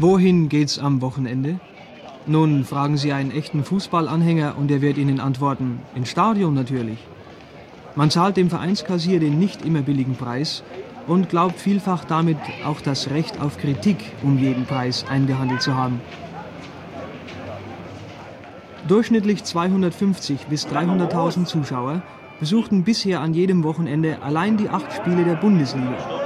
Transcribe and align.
Wohin 0.00 0.48
geht's 0.48 0.78
am 0.78 1.00
Wochenende? 1.00 1.58
Nun 2.24 2.64
fragen 2.64 2.96
Sie 2.96 3.12
einen 3.12 3.32
echten 3.32 3.64
Fußballanhänger 3.64 4.54
und 4.56 4.70
er 4.70 4.80
wird 4.80 4.96
Ihnen 4.96 5.18
antworten, 5.18 5.80
ins 5.96 6.08
Stadion 6.08 6.54
natürlich. 6.54 6.98
Man 7.96 8.08
zahlt 8.08 8.36
dem 8.36 8.48
Vereinskassier 8.48 9.18
den 9.18 9.40
nicht 9.40 9.64
immer 9.64 9.82
billigen 9.82 10.14
Preis 10.14 10.62
und 11.08 11.30
glaubt 11.30 11.58
vielfach 11.58 12.04
damit 12.04 12.36
auch 12.64 12.80
das 12.80 13.10
Recht 13.10 13.40
auf 13.40 13.58
Kritik 13.58 13.96
um 14.22 14.38
jeden 14.38 14.66
Preis 14.66 15.04
eingehandelt 15.10 15.62
zu 15.62 15.74
haben. 15.74 16.00
Durchschnittlich 18.86 19.42
250 19.42 20.46
bis 20.46 20.68
300.000 20.68 21.44
Zuschauer 21.44 22.02
besuchten 22.38 22.84
bisher 22.84 23.20
an 23.20 23.34
jedem 23.34 23.64
Wochenende 23.64 24.22
allein 24.22 24.58
die 24.58 24.68
acht 24.68 24.92
Spiele 24.92 25.24
der 25.24 25.34
Bundesliga. 25.34 26.17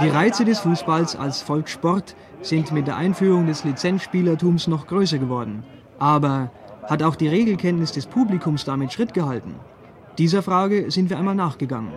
Die 0.00 0.08
Reize 0.08 0.44
des 0.44 0.60
Fußballs 0.60 1.16
als 1.16 1.42
Volkssport 1.42 2.16
sind 2.40 2.72
mit 2.72 2.86
der 2.86 2.96
Einführung 2.96 3.46
des 3.46 3.62
Lizenzspielertums 3.64 4.66
noch 4.66 4.86
größer 4.86 5.18
geworden. 5.18 5.64
Aber 5.98 6.50
hat 6.88 7.02
auch 7.02 7.14
die 7.14 7.28
Regelkenntnis 7.28 7.92
des 7.92 8.06
Publikums 8.06 8.64
damit 8.64 8.92
Schritt 8.92 9.12
gehalten? 9.12 9.54
Dieser 10.18 10.42
Frage 10.42 10.90
sind 10.90 11.10
wir 11.10 11.18
einmal 11.18 11.34
nachgegangen. 11.34 11.92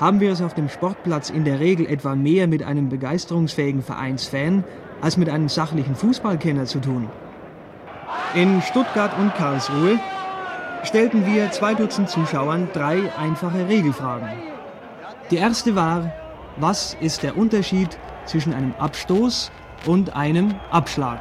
Haben 0.00 0.20
wir 0.20 0.32
es 0.32 0.42
auf 0.42 0.54
dem 0.54 0.68
Sportplatz 0.68 1.30
in 1.30 1.44
der 1.44 1.60
Regel 1.60 1.86
etwa 1.86 2.14
mehr 2.16 2.48
mit 2.48 2.64
einem 2.64 2.88
begeisterungsfähigen 2.88 3.82
Vereinsfan 3.82 4.64
als 5.00 5.16
mit 5.16 5.28
einem 5.28 5.48
sachlichen 5.48 5.94
Fußballkenner 5.94 6.64
zu 6.66 6.80
tun? 6.80 7.08
In 8.34 8.60
Stuttgart 8.60 9.16
und 9.18 9.34
Karlsruhe 9.34 10.00
stellten 10.82 11.24
wir 11.26 11.50
zwei 11.52 11.74
Dutzend 11.74 12.10
Zuschauern 12.10 12.68
drei 12.72 13.10
einfache 13.16 13.68
Regelfragen. 13.68 14.28
Die 15.30 15.36
erste 15.36 15.74
war, 15.76 16.12
was 16.56 16.96
ist 17.00 17.22
der 17.22 17.36
Unterschied 17.36 17.98
zwischen 18.26 18.54
einem 18.54 18.74
Abstoß 18.78 19.50
und 19.86 20.14
einem 20.14 20.54
Abschlag? 20.70 21.20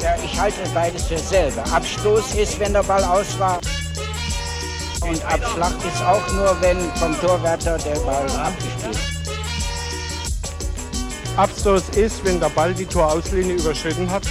Ja, 0.00 0.14
ich 0.24 0.38
halte 0.38 0.60
beides 0.74 1.06
für 1.06 1.14
dasselbe. 1.14 1.60
Abstoß 1.72 2.34
ist, 2.34 2.60
wenn 2.60 2.72
der 2.72 2.82
Ball 2.82 3.02
aus 3.04 3.38
war. 3.38 3.58
Und 5.00 5.24
Abschlag 5.24 5.72
ist 5.86 6.02
auch 6.02 6.32
nur, 6.32 6.56
wenn 6.60 6.78
vom 6.96 7.18
Torwärter 7.20 7.78
der 7.78 7.98
Ball 8.00 8.26
abgespielt 8.30 8.98
Abstoß 11.36 11.90
ist, 11.90 12.24
wenn 12.24 12.40
der 12.40 12.48
Ball 12.48 12.74
die 12.74 12.84
Torauslinie 12.84 13.54
überschritten 13.54 14.10
hat 14.10 14.24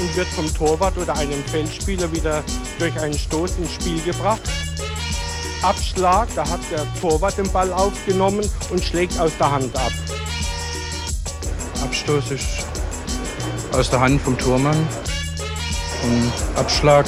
und 0.00 0.16
wird 0.16 0.28
vom 0.28 0.46
Torwart 0.54 0.96
oder 0.96 1.16
einem 1.16 1.42
Feldspieler 1.42 2.10
wieder 2.12 2.44
durch 2.78 2.96
einen 3.00 3.18
Stoß 3.18 3.58
ins 3.58 3.72
Spiel 3.72 4.00
gebracht. 4.02 4.42
Abschlag, 5.62 6.28
da 6.34 6.48
hat 6.48 6.60
der 6.70 6.86
Torwart 7.00 7.36
den 7.36 7.50
Ball 7.52 7.72
aufgenommen 7.72 8.48
und 8.70 8.82
schlägt 8.82 9.18
aus 9.20 9.32
der 9.38 9.50
Hand 9.50 9.76
ab. 9.76 9.92
Abstoß 11.82 12.30
ist 12.30 12.66
aus 13.72 13.90
der 13.90 14.00
Hand 14.00 14.22
vom 14.22 14.38
Tormann. 14.38 14.76
Und 16.02 16.32
Abschlag 16.56 17.06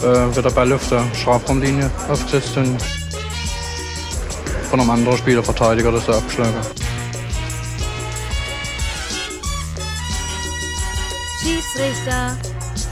äh, 0.00 0.04
wird 0.04 0.44
der 0.44 0.50
Ball 0.50 0.72
auf 0.72 0.86
der 0.88 1.02
Strafraumlinie 1.14 1.90
aufgesetzt 2.10 2.56
und 2.56 2.76
von 4.68 4.80
einem 4.80 4.90
anderen 4.90 5.16
Spieler 5.16 5.42
Verteidiger 5.42 5.92
das 5.92 6.00
ist 6.00 6.08
der 6.08 6.16
Abschlager. 6.16 6.60
Schiedsrichter 11.40 12.36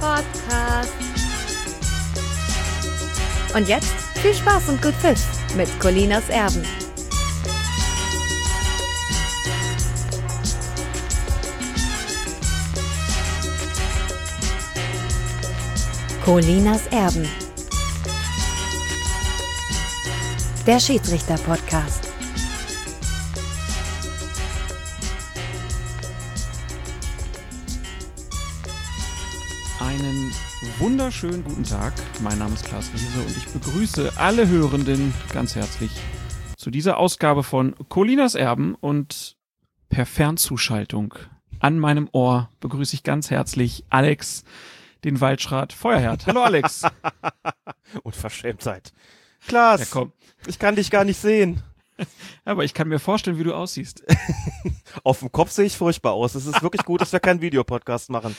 Podcast. 0.00 0.92
Und 3.54 3.68
jetzt 3.68 4.11
viel 4.22 4.34
Spaß 4.34 4.68
und 4.68 4.80
gut 4.80 4.94
Pfiff 4.94 5.20
mit 5.56 5.68
Colinas 5.80 6.28
Erben. 6.28 6.62
Colinas 16.24 16.86
Erben. 16.92 17.28
Der 20.68 20.78
Schiedsrichter-Podcast. 20.78 22.11
Wunderschönen 31.22 31.44
guten 31.44 31.62
Tag. 31.64 31.92
Mein 32.20 32.38
Name 32.38 32.54
ist 32.54 32.64
Klaas 32.64 32.90
Riese 32.92 33.20
und 33.20 33.36
ich 33.36 33.46
begrüße 33.46 34.12
alle 34.16 34.48
Hörenden 34.48 35.14
ganz 35.32 35.54
herzlich 35.54 35.92
zu 36.56 36.68
dieser 36.70 36.96
Ausgabe 36.96 37.44
von 37.44 37.76
Colinas 37.88 38.34
Erben 38.34 38.74
und 38.74 39.36
per 39.88 40.04
Fernzuschaltung 40.04 41.14
an 41.60 41.78
meinem 41.78 42.08
Ohr 42.10 42.50
begrüße 42.58 42.96
ich 42.96 43.04
ganz 43.04 43.30
herzlich 43.30 43.84
Alex, 43.88 44.42
den 45.04 45.20
Waldschrat 45.20 45.72
Feuerherd. 45.72 46.26
Hallo 46.26 46.42
Alex. 46.42 46.82
Unverschämtheit. 48.02 48.92
Klaas, 49.46 49.80
Ja, 49.80 49.86
komm. 49.90 50.12
ich 50.46 50.58
kann 50.58 50.74
dich 50.74 50.90
gar 50.90 51.04
nicht 51.04 51.20
sehen. 51.20 51.62
Aber 52.44 52.64
ich 52.64 52.74
kann 52.74 52.88
mir 52.88 52.98
vorstellen, 52.98 53.38
wie 53.38 53.44
du 53.44 53.54
aussiehst. 53.54 54.02
Auf 55.04 55.20
dem 55.20 55.30
Kopf 55.30 55.52
sehe 55.52 55.66
ich 55.66 55.76
furchtbar 55.76 56.14
aus. 56.14 56.34
Es 56.34 56.46
ist 56.46 56.62
wirklich 56.62 56.84
gut, 56.84 57.00
dass 57.00 57.12
wir 57.12 57.20
keinen 57.20 57.40
Videopodcast 57.40 58.10
machen. 58.10 58.34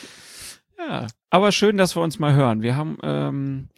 Ja, 0.78 1.08
aber 1.30 1.52
schön, 1.52 1.78
dass 1.78 1.96
wir 1.96 2.02
uns 2.02 2.20
mal 2.20 2.34
hören. 2.34 2.62
Wir 2.62 2.76
haben 2.76 2.98
ähm, 3.04 3.70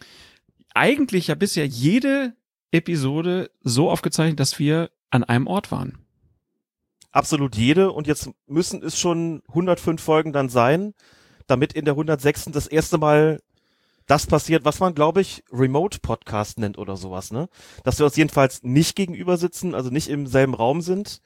eigentlich 0.74 1.28
ja 1.28 1.36
bisher 1.36 1.66
jede 1.66 2.36
Episode 2.72 3.52
so 3.62 3.90
aufgezeichnet, 3.90 4.40
dass 4.40 4.60
wir 4.60 4.92
an 5.10 5.24
einem 5.24 5.48
Ort 5.48 5.72
waren. 5.72 6.00
Absolut 7.12 7.56
jede. 7.56 7.92
Und 7.92 8.08
jetzt 8.08 8.30
müssen 8.48 8.84
es 8.84 9.00
schon 9.00 9.42
105 9.48 10.02
Folgen 10.02 10.34
dann 10.34 10.50
sein, 10.50 10.94
damit 11.48 11.74
in 11.74 11.86
der 11.86 11.94
106. 11.94 12.46
das 12.52 12.68
erste 12.68 12.98
Mal 12.98 13.42
das 14.06 14.28
passiert, 14.28 14.66
was 14.66 14.80
man, 14.80 14.94
glaube 14.94 15.22
ich, 15.22 15.44
Remote-Podcast 15.52 16.60
nennt 16.60 16.78
oder 16.78 16.96
sowas, 16.96 17.32
ne? 17.32 17.50
Dass 17.84 17.98
wir 17.98 18.06
uns 18.06 18.16
jedenfalls 18.16 18.62
nicht 18.64 18.96
gegenüber 18.96 19.38
sitzen, 19.38 19.74
also 19.74 19.90
nicht 19.90 20.10
im 20.10 20.28
selben 20.28 20.54
Raum 20.54 20.82
sind, 20.82 21.22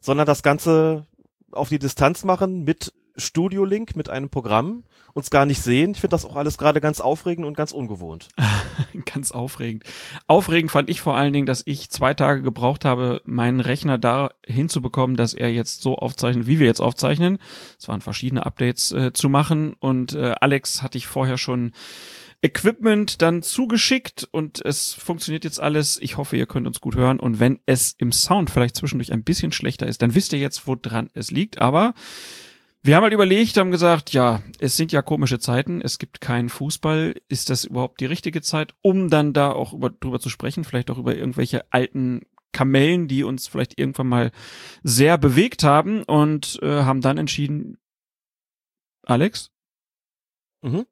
sondern 0.00 0.26
das 0.26 0.42
Ganze 0.42 1.06
auf 1.52 1.70
die 1.70 1.78
Distanz 1.78 2.24
machen 2.24 2.64
mit 2.64 2.92
Studio-Link, 3.18 3.96
mit 3.96 4.08
einem 4.08 4.30
Programm, 4.30 4.84
uns 5.12 5.30
gar 5.30 5.44
nicht 5.44 5.60
sehen. 5.60 5.90
Ich 5.90 6.00
finde 6.00 6.14
das 6.14 6.24
auch 6.24 6.36
alles 6.36 6.56
gerade 6.56 6.80
ganz 6.80 7.00
aufregend 7.00 7.46
und 7.46 7.56
ganz 7.56 7.72
ungewohnt. 7.72 8.28
Ganz 9.04 9.32
aufregend. 9.32 9.84
Aufregend 10.26 10.70
fand 10.70 10.88
ich 10.88 11.00
vor 11.00 11.16
allen 11.16 11.32
Dingen, 11.32 11.46
dass 11.46 11.62
ich 11.66 11.90
zwei 11.90 12.14
Tage 12.14 12.42
gebraucht 12.42 12.84
habe, 12.84 13.20
meinen 13.24 13.60
Rechner 13.60 13.98
da 13.98 14.30
hinzubekommen, 14.44 15.16
dass 15.16 15.34
er 15.34 15.52
jetzt 15.52 15.82
so 15.82 15.96
aufzeichnet, 15.96 16.46
wie 16.46 16.58
wir 16.58 16.66
jetzt 16.66 16.80
aufzeichnen. 16.80 17.38
Es 17.78 17.88
waren 17.88 18.00
verschiedene 18.00 18.46
Updates 18.46 18.92
äh, 18.92 19.12
zu 19.12 19.28
machen 19.28 19.74
und 19.78 20.14
äh, 20.14 20.34
Alex 20.40 20.82
hatte 20.82 20.98
ich 20.98 21.06
vorher 21.06 21.38
schon 21.38 21.72
Equipment 22.40 23.20
dann 23.20 23.42
zugeschickt 23.42 24.28
und 24.30 24.64
es 24.64 24.94
funktioniert 24.94 25.44
jetzt 25.44 25.60
alles. 25.60 25.98
Ich 26.00 26.16
hoffe, 26.16 26.36
ihr 26.36 26.46
könnt 26.46 26.68
uns 26.68 26.80
gut 26.80 26.94
hören 26.94 27.18
und 27.18 27.40
wenn 27.40 27.58
es 27.66 27.94
im 27.98 28.12
Sound 28.12 28.50
vielleicht 28.50 28.76
zwischendurch 28.76 29.12
ein 29.12 29.24
bisschen 29.24 29.50
schlechter 29.50 29.86
ist, 29.86 30.02
dann 30.02 30.14
wisst 30.14 30.32
ihr 30.32 30.38
jetzt, 30.38 30.68
wo 30.68 30.76
dran 30.76 31.10
es 31.14 31.32
liegt, 31.32 31.60
aber 31.60 31.94
wir 32.82 32.96
haben 32.96 33.02
halt 33.02 33.12
überlegt, 33.12 33.56
haben 33.56 33.70
gesagt, 33.70 34.12
ja, 34.12 34.42
es 34.60 34.76
sind 34.76 34.92
ja 34.92 35.02
komische 35.02 35.38
Zeiten, 35.38 35.80
es 35.82 35.98
gibt 35.98 36.20
keinen 36.20 36.48
Fußball. 36.48 37.16
Ist 37.28 37.50
das 37.50 37.64
überhaupt 37.64 38.00
die 38.00 38.06
richtige 38.06 38.40
Zeit, 38.40 38.74
um 38.82 39.10
dann 39.10 39.32
da 39.32 39.52
auch 39.52 39.72
über, 39.72 39.90
drüber 39.90 40.20
zu 40.20 40.28
sprechen, 40.28 40.64
vielleicht 40.64 40.90
auch 40.90 40.98
über 40.98 41.16
irgendwelche 41.16 41.70
alten 41.72 42.22
Kamellen, 42.52 43.08
die 43.08 43.24
uns 43.24 43.48
vielleicht 43.48 43.78
irgendwann 43.78 44.08
mal 44.08 44.30
sehr 44.82 45.18
bewegt 45.18 45.64
haben 45.64 46.02
und 46.04 46.58
äh, 46.62 46.82
haben 46.82 47.00
dann 47.00 47.18
entschieden, 47.18 47.78
Alex? 49.04 49.50
Mhm. 50.62 50.86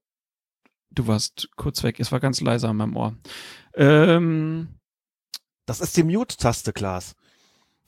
Du 0.91 1.07
warst 1.07 1.49
kurz 1.57 1.83
weg, 1.83 2.01
es 2.01 2.13
war 2.13 2.21
ganz 2.21 2.41
leise 2.41 2.69
an 2.69 2.77
meinem 2.77 2.97
Ohr. 2.97 3.17
Ähm, 3.75 4.69
Das 5.67 5.81
ist 5.81 5.97
die 5.97 6.03
Mute-Taste, 6.05 6.73
Klaas. 6.73 7.15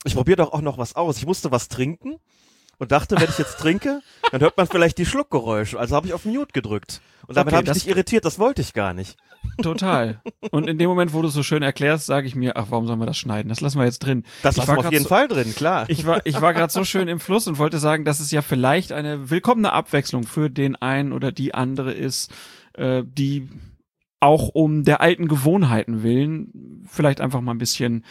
Ich 0.03 0.15
probiere 0.15 0.37
doch 0.37 0.53
auch 0.53 0.61
noch 0.61 0.77
was 0.77 0.95
aus. 0.95 1.17
Ich 1.17 1.25
musste 1.25 1.51
was 1.51 1.67
trinken 1.67 2.17
und 2.79 2.91
dachte, 2.91 3.15
wenn 3.19 3.29
ich 3.29 3.37
jetzt 3.37 3.59
trinke, 3.59 4.01
dann 4.31 4.41
hört 4.41 4.57
man 4.57 4.65
vielleicht 4.67 4.97
die 4.97 5.05
Schluckgeräusche. 5.05 5.77
Also 5.79 5.95
habe 5.95 6.07
ich 6.07 6.13
auf 6.13 6.25
Mute 6.25 6.51
gedrückt. 6.53 7.01
Und 7.27 7.37
damit 7.37 7.53
Okay, 7.53 7.57
habe 7.67 7.77
ich 7.77 7.83
dich 7.83 7.91
irritiert. 7.91 8.25
Das 8.25 8.39
wollte 8.39 8.61
ich 8.61 8.73
gar 8.73 8.93
nicht. 8.95 9.15
total. 9.61 10.21
Und 10.51 10.67
in 10.67 10.77
dem 10.79 10.89
Moment, 10.89 11.13
wo 11.13 11.21
du 11.21 11.27
es 11.27 11.33
so 11.33 11.43
schön 11.43 11.61
erklärst, 11.61 12.05
sage 12.07 12.25
ich 12.27 12.35
mir, 12.35 12.57
ach, 12.57 12.67
warum 12.69 12.87
sollen 12.87 12.99
wir 12.99 13.05
das 13.05 13.17
schneiden? 13.17 13.49
Das 13.49 13.61
lassen 13.61 13.77
wir 13.77 13.85
jetzt 13.85 13.99
drin. 13.99 14.23
Das 14.41 14.55
Ich 14.55 14.57
lassen 14.57 14.67
war 14.69 14.75
wir 14.77 14.87
auf 14.87 14.91
jeden 14.91 15.03
so- 15.03 15.09
Fall 15.09 15.27
drin, 15.27 15.53
klar. 15.55 15.85
Ich 15.89 16.05
war, 16.05 16.25
ich 16.25 16.41
war 16.41 16.53
gerade 16.53 16.73
so 16.73 16.83
schön 16.83 17.07
im 17.07 17.19
Fluss 17.19 17.47
und 17.47 17.57
wollte 17.59 17.77
sagen, 17.79 18.03
dass 18.05 18.19
es 18.19 18.31
ja 18.31 18.41
vielleicht 18.41 18.91
eine 18.91 19.29
willkommene 19.29 19.71
Abwechslung 19.71 20.23
für 20.23 20.49
den 20.49 20.75
einen 20.75 21.13
oder 21.13 21.31
die 21.31 21.53
andere 21.53 21.93
ist, 21.93 22.31
äh, 22.73 23.03
die 23.05 23.47
auch 24.19 24.49
um 24.49 24.83
der 24.83 24.99
alten 25.01 25.27
Gewohnheiten 25.27 26.03
willen 26.03 26.83
vielleicht 26.87 27.21
einfach 27.21 27.39
mal 27.41 27.51
ein 27.53 27.57
bisschen 27.59 28.03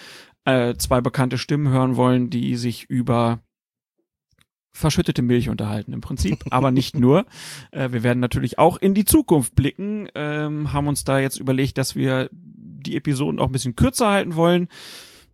äh, 0.45 0.75
zwei 0.77 1.01
bekannte 1.03 1.37
Stimmen 1.37 1.69
hören 1.69 1.97
wollen, 1.97 2.31
die 2.31 2.57
sich 2.57 2.85
über 2.89 3.41
verschüttete 4.73 5.23
Milch 5.23 5.49
unterhalten 5.49 5.93
im 5.93 6.01
Prinzip, 6.01 6.45
aber 6.51 6.71
nicht 6.71 6.99
nur. 6.99 7.27
Äh, 7.71 7.93
wir 7.93 8.03
werden 8.03 8.21
natürlich 8.21 8.59
auch 8.59 8.79
in 8.79 8.95
die 8.95 9.05
Zukunft 9.05 9.55
blicken, 9.55 10.09
ähm, 10.15 10.73
haben 10.73 10.89
uns 10.89 11.05
da 11.05 11.19
jetzt 11.19 11.39
überlegt, 11.39 11.77
dass 11.77 11.97
wir 11.97 12.31
die 12.33 12.97
Episoden 12.97 13.41
auch 13.41 13.47
ein 13.47 13.53
bisschen 13.53 13.77
kürzer 13.77 14.09
halten 14.09 14.37
wollen. 14.37 14.69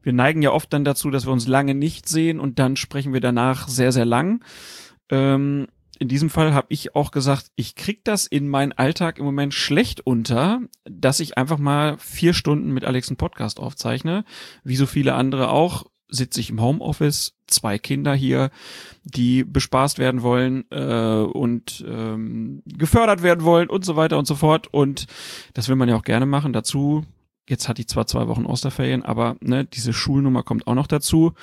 wir 0.03 0.13
neigen 0.13 0.43
ja 0.43 0.51
oft 0.51 0.73
dann 0.73 0.85
dazu, 0.85 1.11
dass 1.11 1.27
wir 1.27 1.33
uns 1.33 1.47
lange 1.47 1.75
nicht 1.75 2.09
sehen 2.09 2.41
und 2.41 2.59
dann 2.59 2.77
sprechen 2.77 3.13
wir 3.13 3.21
danach 3.21 3.69
sehr, 3.69 3.93
sehr 3.93 4.05
lang. 4.05 4.43
Ähm, 5.11 5.67
in 5.99 6.09
diesem 6.09 6.29
Fall 6.29 6.53
habe 6.55 6.67
ich 6.71 6.95
auch 6.97 7.11
gesagt, 7.11 7.51
ich 7.57 7.77
krieg 7.77 8.05
das 8.05 8.27
in 8.27 8.49
meinen 8.49 8.73
Alltag 8.73 9.19
im 9.19 9.25
Moment 9.25 9.55
schlecht 9.55 10.01
unter, 10.01 10.61
dass 10.85 11.21
ich 11.21 11.39
einfach 11.39 11.59
mal 11.59 11.97
vier 11.99 12.35
Stunden 12.35 12.73
mit 12.73 12.85
Alex 12.85 13.09
einen 13.09 13.17
Podcast 13.17 13.61
aufzeichne, 13.61 14.25
wie 14.65 14.77
so 14.77 14.87
viele 14.87 15.15
andere 15.15 15.51
auch 15.51 15.87
sitze 16.14 16.40
ich 16.40 16.50
im 16.50 16.61
Homeoffice, 16.61 17.34
zwei 17.46 17.78
Kinder 17.78 18.14
hier, 18.14 18.50
die 19.05 19.44
bespaßt 19.44 19.99
werden 19.99 20.22
wollen 20.22 20.64
äh, 20.70 21.22
und 21.22 21.84
ähm, 21.87 22.62
gefördert 22.66 23.22
werden 23.22 23.44
wollen 23.44 23.69
und 23.69 23.84
so 23.84 23.96
weiter 23.96 24.19
und 24.19 24.26
so 24.26 24.34
fort. 24.34 24.69
Und 24.72 25.06
das 25.52 25.69
will 25.69 25.76
man 25.76 25.88
ja 25.88 25.96
auch 25.96 26.05
gerne 26.05 26.26
machen. 26.26 26.52
Dazu, 26.52 27.05
jetzt 27.49 27.69
hatte 27.69 27.82
ich 27.82 27.88
zwar 27.88 28.06
zwei 28.06 28.28
Wochen 28.28 28.46
Osterferien, 28.46 29.02
aber 29.02 29.37
ne, 29.40 29.64
diese 29.64 29.93
Schulnummer 29.93 30.43
kommt 30.43 30.66
auch 30.66 30.75
noch 30.75 30.87
dazu. 30.87 31.34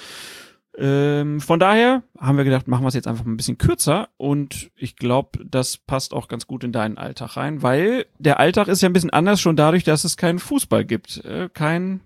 Ähm, 0.78 1.42
von 1.42 1.60
daher 1.60 2.04
haben 2.18 2.38
wir 2.38 2.46
gedacht, 2.46 2.68
machen 2.70 2.84
wir 2.84 2.88
es 2.88 2.94
jetzt 2.94 3.08
einfach 3.08 3.26
mal 3.26 3.34
ein 3.34 3.38
bisschen 3.38 3.58
kürzer 3.58 4.08
und 4.16 4.72
ich 4.78 4.96
glaube, 4.96 5.44
das 5.46 5.78
passt 5.78 6.14
auch 6.14 6.30
ganz 6.30 6.48
gut 6.48 6.64
in 6.64 6.72
deinen 6.72 6.98
Alltag 6.98 7.36
rein, 7.36 7.62
weil 7.62 8.06
der 8.20 8.40
Alltag 8.40 8.70
ist 8.70 8.82
ja 8.82 8.88
ein 8.88 8.94
bisschen 8.94 9.10
anders 9.10 9.42
schon 9.42 9.58
dadurch, 9.58 9.84
dass 9.84 10.06
es 10.06 10.16
keinen 10.16 10.40
Fußball 10.40 10.86
gibt, 10.86 11.26
äh, 11.26 11.50
kein 11.54 12.00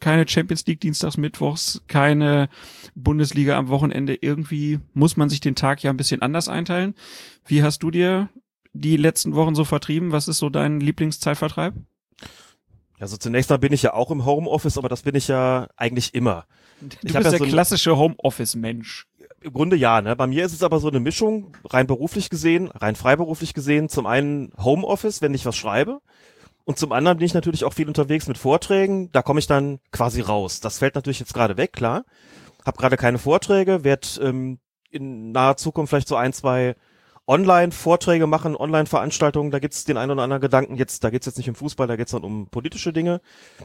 keine 0.00 0.26
Champions 0.28 0.66
League 0.66 0.80
dienstags, 0.80 1.16
mittwochs, 1.16 1.82
keine 1.86 2.48
Bundesliga 2.94 3.56
am 3.56 3.68
Wochenende. 3.68 4.14
Irgendwie 4.14 4.80
muss 4.94 5.16
man 5.16 5.28
sich 5.28 5.40
den 5.40 5.54
Tag 5.54 5.82
ja 5.82 5.90
ein 5.90 5.96
bisschen 5.96 6.22
anders 6.22 6.48
einteilen. 6.48 6.94
Wie 7.46 7.62
hast 7.62 7.82
du 7.82 7.90
dir 7.90 8.28
die 8.72 8.96
letzten 8.96 9.34
Wochen 9.34 9.54
so 9.54 9.64
vertrieben? 9.64 10.12
Was 10.12 10.28
ist 10.28 10.38
so 10.38 10.48
dein 10.48 10.80
Lieblingszeitvertreib? 10.80 11.74
Also 12.98 13.16
zunächst 13.16 13.50
mal 13.50 13.58
bin 13.58 13.72
ich 13.72 13.82
ja 13.82 13.94
auch 13.94 14.10
im 14.12 14.24
Homeoffice, 14.24 14.78
aber 14.78 14.88
das 14.88 15.02
bin 15.02 15.16
ich 15.16 15.26
ja 15.26 15.66
eigentlich 15.76 16.14
immer. 16.14 16.46
Du 16.80 16.86
Ich 16.86 17.00
bist 17.00 17.14
hab 17.16 17.24
ja 17.24 17.30
der 17.30 17.38
so 17.40 17.44
klassische 17.46 17.96
Homeoffice-Mensch. 17.96 19.06
Im 19.40 19.52
Grunde 19.52 19.74
ja, 19.74 20.00
ne? 20.00 20.14
Bei 20.14 20.28
mir 20.28 20.44
ist 20.44 20.52
es 20.52 20.62
aber 20.62 20.78
so 20.78 20.86
eine 20.86 21.00
Mischung, 21.00 21.56
rein 21.64 21.88
beruflich 21.88 22.30
gesehen, 22.30 22.68
rein 22.68 22.94
freiberuflich 22.94 23.54
gesehen, 23.54 23.88
zum 23.88 24.06
einen 24.06 24.52
Homeoffice, 24.56 25.20
wenn 25.20 25.34
ich 25.34 25.44
was 25.44 25.56
schreibe. 25.56 26.00
Und 26.64 26.78
zum 26.78 26.92
anderen 26.92 27.18
bin 27.18 27.26
ich 27.26 27.34
natürlich 27.34 27.64
auch 27.64 27.72
viel 27.72 27.88
unterwegs 27.88 28.28
mit 28.28 28.38
Vorträgen. 28.38 29.10
Da 29.12 29.22
komme 29.22 29.40
ich 29.40 29.46
dann 29.46 29.80
quasi 29.90 30.20
raus. 30.20 30.60
Das 30.60 30.78
fällt 30.78 30.94
natürlich 30.94 31.20
jetzt 31.20 31.34
gerade 31.34 31.56
weg, 31.56 31.72
klar. 31.72 32.04
Hab 32.64 32.78
gerade 32.78 32.96
keine 32.96 33.18
Vorträge, 33.18 33.82
werde 33.84 34.06
ähm, 34.20 34.60
in 34.90 35.32
naher 35.32 35.56
Zukunft 35.56 35.90
vielleicht 35.90 36.08
so 36.08 36.16
ein, 36.16 36.32
zwei 36.32 36.76
Online-Vorträge 37.26 38.26
machen, 38.26 38.56
Online-Veranstaltungen. 38.56 39.50
Da 39.50 39.58
gibt's 39.58 39.84
den 39.84 39.96
einen 39.96 40.12
oder 40.12 40.22
anderen 40.22 40.40
Gedanken. 40.40 40.76
Jetzt, 40.76 41.02
da 41.02 41.10
geht's 41.10 41.26
jetzt 41.26 41.38
nicht 41.38 41.48
um 41.48 41.54
Fußball, 41.54 41.86
da 41.86 41.96
geht's 41.96 42.12
dann 42.12 42.24
um 42.24 42.48
politische 42.48 42.92
Dinge. 42.92 43.20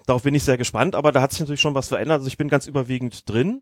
Darauf 0.05 0.23
bin 0.23 0.35
ich 0.35 0.43
sehr 0.43 0.57
gespannt. 0.57 0.95
Aber 0.95 1.11
da 1.11 1.21
hat 1.21 1.31
sich 1.31 1.39
natürlich 1.39 1.61
schon 1.61 1.75
was 1.75 1.87
verändert. 1.87 2.19
Also 2.19 2.27
ich 2.27 2.37
bin 2.37 2.49
ganz 2.49 2.67
überwiegend 2.67 3.29
drin. 3.29 3.61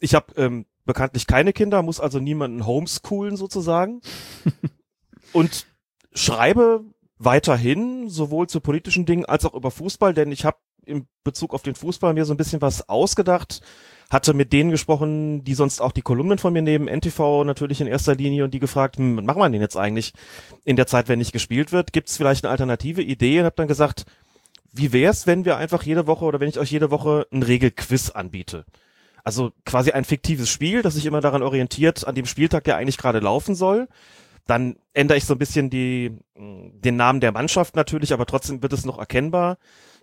Ich 0.00 0.14
habe 0.14 0.32
ähm, 0.36 0.66
bekanntlich 0.84 1.26
keine 1.26 1.52
Kinder, 1.52 1.82
muss 1.82 2.00
also 2.00 2.18
niemanden 2.18 2.66
homeschoolen 2.66 3.36
sozusagen. 3.36 4.00
und 5.32 5.66
schreibe 6.12 6.84
weiterhin 7.20 8.08
sowohl 8.08 8.48
zu 8.48 8.60
politischen 8.60 9.04
Dingen 9.04 9.26
als 9.26 9.44
auch 9.44 9.54
über 9.54 9.70
Fußball, 9.70 10.14
denn 10.14 10.32
ich 10.32 10.44
habe 10.44 10.56
in 10.86 11.06
Bezug 11.22 11.52
auf 11.52 11.62
den 11.62 11.74
Fußball 11.74 12.14
mir 12.14 12.24
so 12.24 12.32
ein 12.32 12.38
bisschen 12.38 12.62
was 12.62 12.88
ausgedacht, 12.88 13.60
hatte 14.08 14.32
mit 14.32 14.54
denen 14.54 14.70
gesprochen, 14.70 15.44
die 15.44 15.54
sonst 15.54 15.82
auch 15.82 15.92
die 15.92 16.00
Kolumnen 16.00 16.38
von 16.38 16.54
mir 16.54 16.62
nehmen, 16.62 16.88
NTV 16.88 17.44
natürlich 17.44 17.82
in 17.82 17.86
erster 17.86 18.14
Linie 18.14 18.44
und 18.44 18.54
die 18.54 18.58
gefragt, 18.58 18.96
hm, 18.96 19.18
was 19.18 19.24
machen 19.24 19.38
wir 19.38 19.50
denn 19.50 19.60
jetzt 19.60 19.76
eigentlich 19.76 20.14
in 20.64 20.76
der 20.76 20.86
Zeit, 20.86 21.08
wenn 21.08 21.18
nicht 21.18 21.32
gespielt 21.32 21.72
wird? 21.72 21.92
Gibt 21.92 22.08
es 22.08 22.16
vielleicht 22.16 22.44
eine 22.44 22.50
alternative 22.50 23.02
Idee? 23.02 23.40
Und 23.40 23.44
habe 23.44 23.56
dann 23.56 23.68
gesagt, 23.68 24.06
wie 24.72 24.92
wär's, 24.92 25.26
wenn 25.26 25.44
wir 25.44 25.58
einfach 25.58 25.82
jede 25.82 26.06
Woche 26.06 26.24
oder 26.24 26.40
wenn 26.40 26.48
ich 26.48 26.58
euch 26.58 26.72
jede 26.72 26.90
Woche 26.90 27.26
ein 27.30 27.42
Regelquiz 27.42 28.10
anbiete? 28.10 28.64
Also 29.22 29.52
quasi 29.66 29.90
ein 29.90 30.04
fiktives 30.04 30.48
Spiel, 30.48 30.80
das 30.80 30.94
sich 30.94 31.04
immer 31.04 31.20
daran 31.20 31.42
orientiert, 31.42 32.06
an 32.06 32.14
dem 32.14 32.24
Spieltag, 32.24 32.64
der 32.64 32.76
eigentlich 32.76 32.96
gerade 32.96 33.18
laufen 33.18 33.54
soll. 33.54 33.88
Dann 34.46 34.76
ändere 34.94 35.18
ich 35.18 35.24
so 35.24 35.34
ein 35.34 35.38
bisschen 35.38 35.70
die, 35.70 36.18
mh, 36.34 36.70
den 36.74 36.96
Namen 36.96 37.20
der 37.20 37.32
Mannschaft 37.32 37.76
natürlich, 37.76 38.12
aber 38.12 38.26
trotzdem 38.26 38.62
wird 38.62 38.72
es 38.72 38.84
noch 38.84 38.98
erkennbar, 38.98 39.58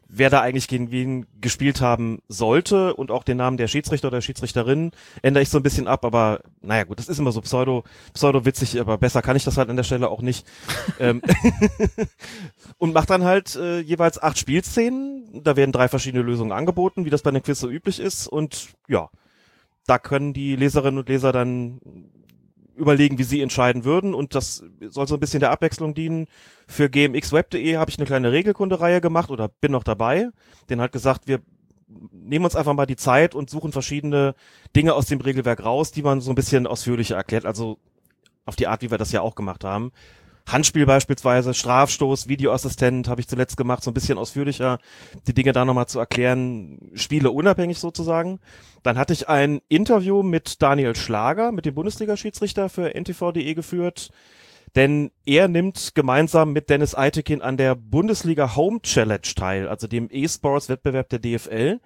wer 0.09 0.29
da 0.29 0.41
eigentlich 0.41 0.67
gegen 0.67 0.91
wen 0.91 1.25
gespielt 1.41 1.81
haben 1.81 2.19
sollte 2.27 2.95
und 2.95 3.11
auch 3.11 3.23
den 3.23 3.37
Namen 3.37 3.57
der 3.57 3.67
Schiedsrichter 3.67 4.07
oder 4.07 4.21
Schiedsrichterin 4.21 4.91
ändere 5.21 5.43
ich 5.43 5.49
so 5.49 5.59
ein 5.59 5.63
bisschen 5.63 5.87
ab, 5.87 6.05
aber 6.05 6.41
naja 6.61 6.85
gut, 6.85 6.99
das 6.99 7.09
ist 7.09 7.19
immer 7.19 7.31
so 7.31 7.41
pseudo, 7.41 7.83
pseudo 8.13 8.45
witzig, 8.45 8.79
aber 8.79 8.97
besser 8.97 9.21
kann 9.21 9.35
ich 9.35 9.43
das 9.43 9.57
halt 9.57 9.69
an 9.69 9.75
der 9.75 9.83
Stelle 9.83 10.09
auch 10.09 10.21
nicht. 10.21 10.47
ähm, 10.99 11.21
und 12.77 12.93
macht 12.93 13.09
dann 13.09 13.23
halt 13.23 13.55
äh, 13.55 13.79
jeweils 13.79 14.21
acht 14.21 14.37
Spielszenen, 14.37 15.43
da 15.43 15.55
werden 15.55 15.71
drei 15.71 15.87
verschiedene 15.87 16.23
Lösungen 16.23 16.51
angeboten, 16.51 17.05
wie 17.05 17.09
das 17.09 17.21
bei 17.21 17.29
einem 17.29 17.43
Quiz 17.43 17.59
so 17.59 17.69
üblich 17.69 17.99
ist 17.99 18.27
und 18.27 18.69
ja, 18.87 19.09
da 19.85 19.99
können 19.99 20.33
die 20.33 20.55
Leserinnen 20.55 20.99
und 20.99 21.09
Leser 21.09 21.31
dann 21.31 21.79
überlegen, 22.77 23.17
wie 23.17 23.23
sie 23.23 23.41
entscheiden 23.41 23.83
würden 23.83 24.13
und 24.13 24.35
das 24.35 24.63
soll 24.89 25.07
so 25.07 25.15
ein 25.15 25.19
bisschen 25.19 25.39
der 25.39 25.51
Abwechslung 25.51 25.93
dienen. 25.93 26.27
Für 26.67 26.89
gmxweb.de 26.89 27.77
habe 27.77 27.89
ich 27.89 27.97
eine 27.97 28.05
kleine 28.05 28.31
Regelkundereihe 28.31 29.01
gemacht 29.01 29.29
oder 29.29 29.47
bin 29.47 29.71
noch 29.71 29.83
dabei. 29.83 30.29
Den 30.69 30.79
hat 30.79 30.91
gesagt, 30.91 31.27
wir 31.27 31.41
nehmen 32.11 32.45
uns 32.45 32.55
einfach 32.55 32.73
mal 32.73 32.85
die 32.85 32.95
Zeit 32.95 33.35
und 33.35 33.49
suchen 33.49 33.71
verschiedene 33.71 34.35
Dinge 34.75 34.93
aus 34.93 35.05
dem 35.05 35.21
Regelwerk 35.21 35.63
raus, 35.63 35.91
die 35.91 36.03
man 36.03 36.21
so 36.21 36.31
ein 36.31 36.35
bisschen 36.35 36.67
ausführlicher 36.67 37.15
erklärt, 37.15 37.45
also 37.45 37.77
auf 38.45 38.55
die 38.55 38.67
Art, 38.67 38.81
wie 38.81 38.91
wir 38.91 38.97
das 38.97 39.11
ja 39.11 39.21
auch 39.21 39.35
gemacht 39.35 39.63
haben. 39.63 39.91
Handspiel 40.47 40.85
beispielsweise, 40.85 41.53
Strafstoß, 41.53 42.29
Videoassistent 42.29 43.09
habe 43.09 43.19
ich 43.19 43.27
zuletzt 43.27 43.57
gemacht, 43.57 43.83
so 43.83 43.91
ein 43.91 43.93
bisschen 43.93 44.17
ausführlicher, 44.17 44.79
die 45.27 45.33
Dinge 45.33 45.51
da 45.51 45.65
nochmal 45.65 45.87
zu 45.87 45.99
erklären, 45.99 46.79
Spiele 46.93 47.31
unabhängig 47.31 47.79
sozusagen. 47.79 48.39
Dann 48.81 48.97
hatte 48.97 49.11
ich 49.11 49.27
ein 49.27 49.61
Interview 49.67 50.23
mit 50.23 50.61
Daniel 50.61 50.95
Schlager, 50.95 51.51
mit 51.51 51.65
dem 51.65 51.75
Bundesliga-Schiedsrichter 51.75 52.69
für 52.69 52.95
ntv.de 52.95 53.53
geführt, 53.53 54.09
denn 54.75 55.11
er 55.25 55.49
nimmt 55.49 55.95
gemeinsam 55.95 56.53
mit 56.53 56.69
Dennis 56.69 56.95
Eitekin 56.95 57.41
an 57.41 57.57
der 57.57 57.75
Bundesliga 57.75 58.55
Home 58.55 58.81
Challenge 58.81 59.19
teil, 59.35 59.67
also 59.67 59.87
dem 59.87 60.07
E-Sports-Wettbewerb 60.09 61.09
der 61.09 61.19
DFL. 61.19 61.81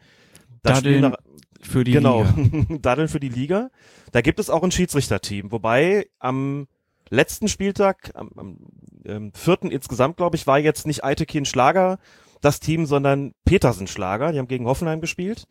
Da 0.62 0.74
Daddeln 0.74 1.16
für 1.62 1.84
die 1.84 1.94
genau, 1.94 2.26
Liga. 2.36 2.78
Daddeln 2.82 3.08
für 3.08 3.20
die 3.20 3.30
Liga. 3.30 3.72
Da 4.12 4.22
gibt 4.22 4.40
es 4.40 4.50
auch 4.50 4.62
ein 4.62 4.72
Schiedsrichterteam, 4.72 5.52
wobei 5.52 6.08
am 6.20 6.68
letzten 7.12 7.48
Spieltag, 7.48 8.12
am, 8.16 8.32
am 8.36 8.58
ähm, 9.06 9.32
vierten 9.34 9.70
insgesamt, 9.70 10.18
glaube 10.18 10.36
ich, 10.36 10.48
war 10.48 10.58
jetzt 10.58 10.88
nicht 10.88 11.04
Eitekin 11.04 11.46
Schlager 11.46 12.00
das 12.40 12.60
Team, 12.60 12.88
sondern 12.88 13.34
Petersen 13.46 13.86
Schlager. 13.86 14.32
Die 14.32 14.40
haben 14.40 14.48
gegen 14.48 14.66
Hoffenheim 14.66 15.02
gespielt, 15.02 15.48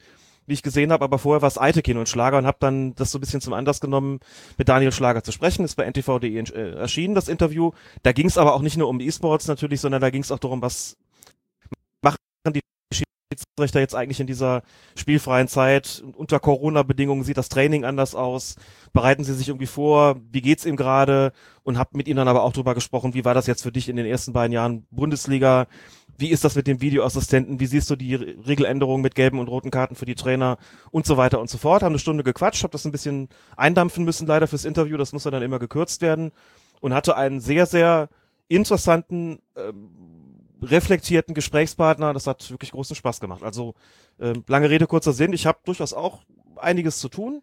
wie 0.46 0.54
ich 0.54 0.62
gesehen 0.62 0.90
habe, 0.90 1.04
aber 1.04 1.18
vorher 1.18 1.42
war 1.42 1.48
es 1.48 1.58
Eitekin 1.58 1.98
und 1.98 2.08
Schlager 2.08 2.38
und 2.38 2.46
habe 2.46 2.56
dann 2.60 2.94
das 2.96 3.12
so 3.12 3.18
ein 3.18 3.20
bisschen 3.20 3.40
zum 3.40 3.52
Anlass 3.52 3.80
genommen, 3.80 4.18
mit 4.58 4.68
Daniel 4.68 4.90
Schlager 4.90 5.22
zu 5.22 5.30
sprechen. 5.30 5.64
Ist 5.64 5.76
bei 5.76 5.84
ntv.de 5.84 6.34
äh, 6.34 6.70
erschienen, 6.72 7.14
das 7.14 7.28
Interview. 7.28 7.70
Da 8.02 8.12
ging 8.12 8.26
es 8.26 8.38
aber 8.38 8.54
auch 8.54 8.62
nicht 8.62 8.76
nur 8.76 8.88
um 8.88 8.98
E-Sports 8.98 9.46
natürlich, 9.46 9.80
sondern 9.80 10.00
da 10.00 10.10
ging 10.10 10.22
es 10.22 10.32
auch 10.32 10.40
darum, 10.40 10.62
was 10.62 10.96
machen 12.02 12.16
die 12.48 12.60
Schiedsrichter 13.32 13.78
jetzt 13.78 13.94
eigentlich 13.94 14.18
in 14.18 14.26
dieser 14.26 14.62
spielfreien 14.96 15.46
Zeit? 15.46 16.02
Unter 16.16 16.40
Corona-Bedingungen 16.40 17.22
sieht 17.22 17.36
das 17.38 17.48
Training 17.48 17.84
anders 17.84 18.16
aus. 18.16 18.56
Bereiten 18.92 19.22
sie 19.22 19.34
sich 19.34 19.48
irgendwie 19.48 19.66
vor? 19.66 20.16
Wie 20.32 20.40
geht's 20.40 20.66
ihm 20.66 20.74
gerade? 20.74 21.32
Und 21.62 21.78
hab 21.78 21.94
mit 21.94 22.08
ihnen 22.08 22.16
dann 22.16 22.28
aber 22.28 22.42
auch 22.42 22.52
drüber 22.52 22.74
gesprochen, 22.74 23.14
wie 23.14 23.24
war 23.24 23.34
das 23.34 23.46
jetzt 23.46 23.62
für 23.62 23.70
dich 23.70 23.88
in 23.88 23.94
den 23.94 24.06
ersten 24.06 24.32
beiden 24.32 24.52
Jahren 24.52 24.84
Bundesliga? 24.90 25.68
Wie 26.18 26.30
ist 26.30 26.42
das 26.42 26.56
mit 26.56 26.66
dem 26.66 26.80
Videoassistenten? 26.80 27.60
Wie 27.60 27.66
siehst 27.66 27.88
du 27.88 27.94
die 27.94 28.16
Re- 28.16 28.34
Regeländerungen 28.46 29.00
mit 29.00 29.14
gelben 29.14 29.38
und 29.38 29.48
roten 29.48 29.70
Karten 29.70 29.94
für 29.94 30.06
die 30.06 30.16
Trainer 30.16 30.58
und 30.90 31.06
so 31.06 31.16
weiter 31.16 31.40
und 31.40 31.48
so 31.48 31.56
fort? 31.56 31.82
Haben 31.84 31.92
eine 31.92 32.00
Stunde 32.00 32.24
gequatscht, 32.24 32.64
habe 32.64 32.72
das 32.72 32.84
ein 32.84 32.92
bisschen 32.92 33.28
eindampfen 33.56 34.04
müssen, 34.04 34.26
leider 34.26 34.48
fürs 34.48 34.64
Interview. 34.64 34.96
Das 34.96 35.12
muss 35.12 35.22
dann 35.22 35.40
immer 35.40 35.60
gekürzt 35.60 36.02
werden 36.02 36.32
und 36.80 36.94
hatte 36.94 37.16
einen 37.16 37.40
sehr, 37.40 37.66
sehr 37.66 38.08
interessanten 38.48 39.38
ähm, 39.56 39.90
reflektierten 40.62 41.34
Gesprächspartner. 41.34 42.12
Das 42.12 42.26
hat 42.26 42.50
wirklich 42.50 42.72
großen 42.72 42.96
Spaß 42.96 43.20
gemacht. 43.20 43.42
Also 43.42 43.74
ähm, 44.20 44.44
lange 44.46 44.70
Rede, 44.70 44.86
kurzer 44.86 45.12
Sinn. 45.12 45.32
Ich 45.32 45.46
habe 45.46 45.58
durchaus 45.64 45.92
auch 45.92 46.20
einiges 46.56 46.98
zu 46.98 47.08
tun. 47.08 47.42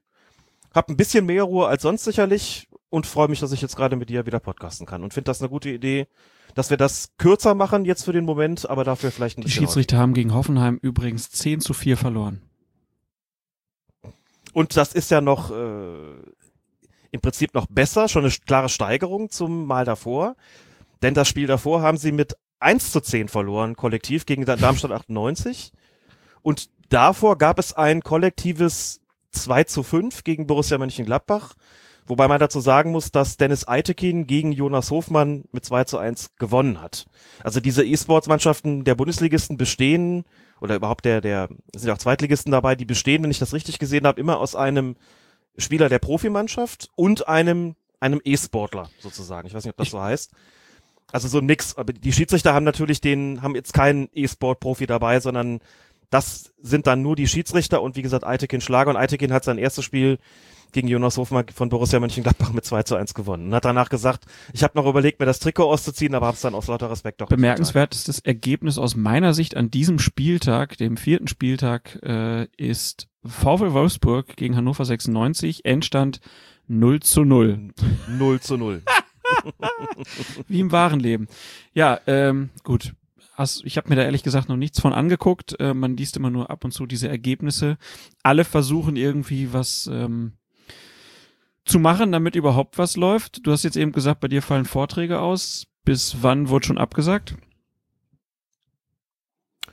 Hab 0.74 0.90
ein 0.90 0.98
bisschen 0.98 1.26
mehr 1.26 1.44
Ruhe 1.44 1.68
als 1.68 1.82
sonst 1.82 2.04
sicherlich 2.04 2.68
und 2.90 3.06
freue 3.08 3.28
mich, 3.28 3.40
dass 3.40 3.52
ich 3.52 3.62
jetzt 3.62 3.76
gerade 3.76 3.96
mit 3.96 4.10
dir 4.10 4.26
wieder 4.26 4.40
podcasten 4.40 4.86
kann 4.86 5.04
und 5.04 5.14
finde 5.14 5.26
das 5.26 5.42
eine 5.42 5.50
gute 5.50 5.70
Idee, 5.70 6.08
dass 6.56 6.70
wir 6.70 6.78
das 6.78 7.10
kürzer 7.18 7.56
machen 7.56 7.86
jetzt 7.86 8.04
für 8.04 8.14
den 8.14 8.26
Moment, 8.26 8.70
aber 8.70 8.84
dafür 8.84 9.12
vielleicht 9.12 9.38
Die 9.38 9.42
nicht. 9.42 9.56
genau. 9.56 9.68
Schiedsrichter 9.68 9.98
haben 9.98 10.14
gegen 10.14 10.34
Hoffenheim 10.34 10.78
übrigens 10.82 11.30
10 11.32 11.62
zu 11.62 11.74
4 11.74 11.98
verloren. 11.98 12.42
Und 14.54 14.76
das 14.78 14.94
ist 14.94 15.12
ja 15.12 15.22
noch 15.22 15.52
äh, 15.52 16.14
im 17.12 17.22
Prinzip 17.22 17.54
noch 17.54 17.68
besser, 17.68 18.08
schon 18.08 18.24
eine 18.26 18.34
klare 18.46 18.70
Steigerung 18.70 19.30
zum 19.30 19.66
Mal 19.66 19.86
davor. 19.86 20.36
Denn 21.02 21.14
das 21.14 21.28
Spiel 21.28 21.48
davor 21.48 21.82
haben 21.82 21.98
sie 21.98 22.12
mit 22.12 22.36
1 22.60 22.92
zu 22.92 23.02
10 23.02 23.28
verloren, 23.28 23.76
kollektiv 23.76 24.26
gegen 24.26 24.46
Da- 24.46 24.56
Darmstadt 24.56 24.92
98. 24.92 25.72
Und 26.42 26.70
davor 26.90 27.38
gab 27.38 27.60
es 27.60 27.74
ein 27.74 28.02
kollektives 28.02 29.02
2 29.32 29.64
zu 29.66 29.84
5 29.84 30.24
gegen 30.24 30.48
Borussia 30.48 30.78
Mönchengladbach. 30.78 31.54
Wobei 32.10 32.30
man 32.30 32.40
dazu 32.40 32.62
sagen 32.62 32.92
muss, 32.92 33.12
dass 33.12 33.36
Dennis 33.36 33.68
Eitekin 33.68 34.28
gegen 34.28 34.54
Jonas 34.54 34.92
Hofmann 34.92 35.44
mit 35.52 35.66
2 35.66 35.84
zu 35.84 35.98
1 35.98 36.36
gewonnen 36.38 36.82
hat. 36.82 37.06
Also 37.44 37.60
diese 37.60 37.84
E-Sports-Mannschaften 37.86 38.86
der 38.86 38.96
Bundesligisten 38.96 39.58
bestehen 39.58 40.24
oder 40.62 40.76
überhaupt 40.76 41.04
der, 41.04 41.20
der, 41.20 41.50
es 41.76 41.82
sind 41.82 41.90
ja 41.90 41.94
auch 41.96 42.00
Zweitligisten 42.00 42.52
dabei, 42.54 42.76
die 42.76 42.86
bestehen, 42.86 43.24
wenn 43.24 43.32
ich 43.32 43.40
das 43.40 43.54
richtig 43.54 43.78
gesehen 43.78 44.08
habe, 44.08 44.22
immer 44.22 44.40
aus 44.40 44.56
einem 44.56 44.96
Spieler 45.58 45.90
der 45.90 46.00
Profimannschaft 46.00 46.90
und 46.96 47.28
einem, 47.28 47.76
einem 48.00 48.22
E-Sportler 48.24 48.90
sozusagen. 49.00 49.46
Ich 49.48 49.54
weiß 49.54 49.66
nicht, 49.66 49.74
ob 49.74 49.78
das 49.78 49.90
so 49.90 50.02
heißt. 50.02 50.32
Also 51.12 51.28
so 51.28 51.40
nix. 51.40 51.78
Aber 51.78 51.94
die 51.94 52.14
Schiedsrichter 52.14 52.54
haben 52.54 52.66
natürlich 52.66 53.02
den, 53.02 53.42
haben 53.42 53.56
jetzt 53.56 53.74
keinen 53.74 54.10
E-Sport-Profi 54.14 54.86
dabei, 54.86 55.20
sondern 55.20 55.60
das 56.10 56.54
sind 56.62 56.88
dann 56.88 57.02
nur 57.02 57.16
die 57.16 57.28
Schiedsrichter 57.28 57.82
und 57.82 57.96
wie 57.96 58.02
gesagt 58.02 58.26
Eitekin 58.26 58.62
Schlager 58.62 58.90
und 58.90 58.98
Eitekin 58.98 59.34
hat 59.34 59.44
sein 59.44 59.58
erstes 59.58 59.84
Spiel 59.84 60.20
gegen 60.72 60.88
Jonas 60.88 61.18
Hofmann 61.18 61.46
von 61.54 61.70
Borussia 61.70 62.00
Mönchengladbach 62.00 62.52
mit 62.52 62.66
2 62.66 62.84
zu 62.84 62.96
1 62.96 63.14
gewonnen 63.14 63.48
und 63.48 63.56
hat 63.56 63.66
danach 63.66 63.90
gesagt, 63.90 64.26
ich 64.54 64.64
habe 64.64 64.78
noch 64.78 64.86
überlegt, 64.86 65.20
mir 65.20 65.26
das 65.26 65.40
Trikot 65.40 65.70
auszuziehen, 65.70 66.14
aber 66.14 66.28
habe 66.28 66.36
es 66.36 66.42
dann 66.42 66.56
aus 66.56 66.68
lauter 66.68 66.92
Respekt 66.92 67.22
doch 67.22 67.28
Bemerkenswertestes 67.28 68.20
Ergebnis 68.20 68.78
aus 68.78 68.96
meiner 68.96 69.34
Sicht 69.34 69.56
an 69.56 69.72
diesem 69.72 70.00
Spieltag, 70.00 70.78
dem 70.78 70.98
vierten 70.98 71.28
Spieltag, 71.28 72.00
äh, 72.04 72.48
ist 72.58 73.08
VfL 73.26 73.74
Wolfsburg 73.74 74.36
gegen 74.36 74.56
Hannover 74.56 74.86
96, 74.86 75.66
Endstand 75.66 76.20
0 76.68 77.00
zu 77.02 77.24
0. 77.24 77.74
0 78.10 78.40
zu 78.42 78.58
0. 78.58 78.82
Wie 80.48 80.60
im 80.60 80.72
wahren 80.72 81.00
Leben. 81.00 81.28
Ja, 81.74 82.00
ähm, 82.08 82.50
gut. 82.64 82.94
Ich 83.64 83.78
habe 83.78 83.90
mir 83.90 83.96
da 83.96 84.02
ehrlich 84.02 84.24
gesagt 84.24 84.50
noch 84.50 84.58
nichts 84.58 84.80
von 84.80 84.94
angeguckt. 84.94 85.60
Äh, 85.60 85.76
man 85.76 85.96
liest 85.96 86.18
immer 86.18 86.32
nur 86.32 86.50
ab 86.50 86.66
und 86.66 86.72
zu 86.72 86.88
diese 86.88 87.08
Ergebnisse. 87.08 87.78
Alle 88.24 88.44
versuchen 88.44 88.96
irgendwie 88.96 89.54
was 89.54 89.88
ähm, 89.94 90.34
zu 91.64 91.80
machen, 91.80 92.12
damit 92.12 92.36
überhaupt 92.36 92.78
was 92.80 92.96
läuft. 92.96 93.46
Du 93.46 93.52
hast 93.52 93.64
jetzt 93.64 93.78
eben 93.78 93.92
gesagt, 93.92 94.22
bei 94.22 94.28
dir 94.28 94.42
fallen 94.42 94.66
Vorträge 94.66 95.20
aus. 95.20 95.68
Bis 95.86 96.18
wann 96.22 96.50
wurde 96.50 96.66
schon 96.66 96.78
abgesagt? 96.80 97.36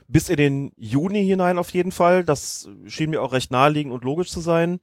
Bis 0.07 0.29
in 0.29 0.37
den 0.37 0.71
Juni 0.77 1.25
hinein 1.25 1.57
auf 1.57 1.71
jeden 1.71 1.91
Fall. 1.91 2.23
Das 2.23 2.69
schien 2.85 3.09
mir 3.09 3.21
auch 3.21 3.33
recht 3.33 3.49
naheliegend 3.49 3.93
und 3.93 4.03
logisch 4.03 4.29
zu 4.29 4.41
sein. 4.41 4.79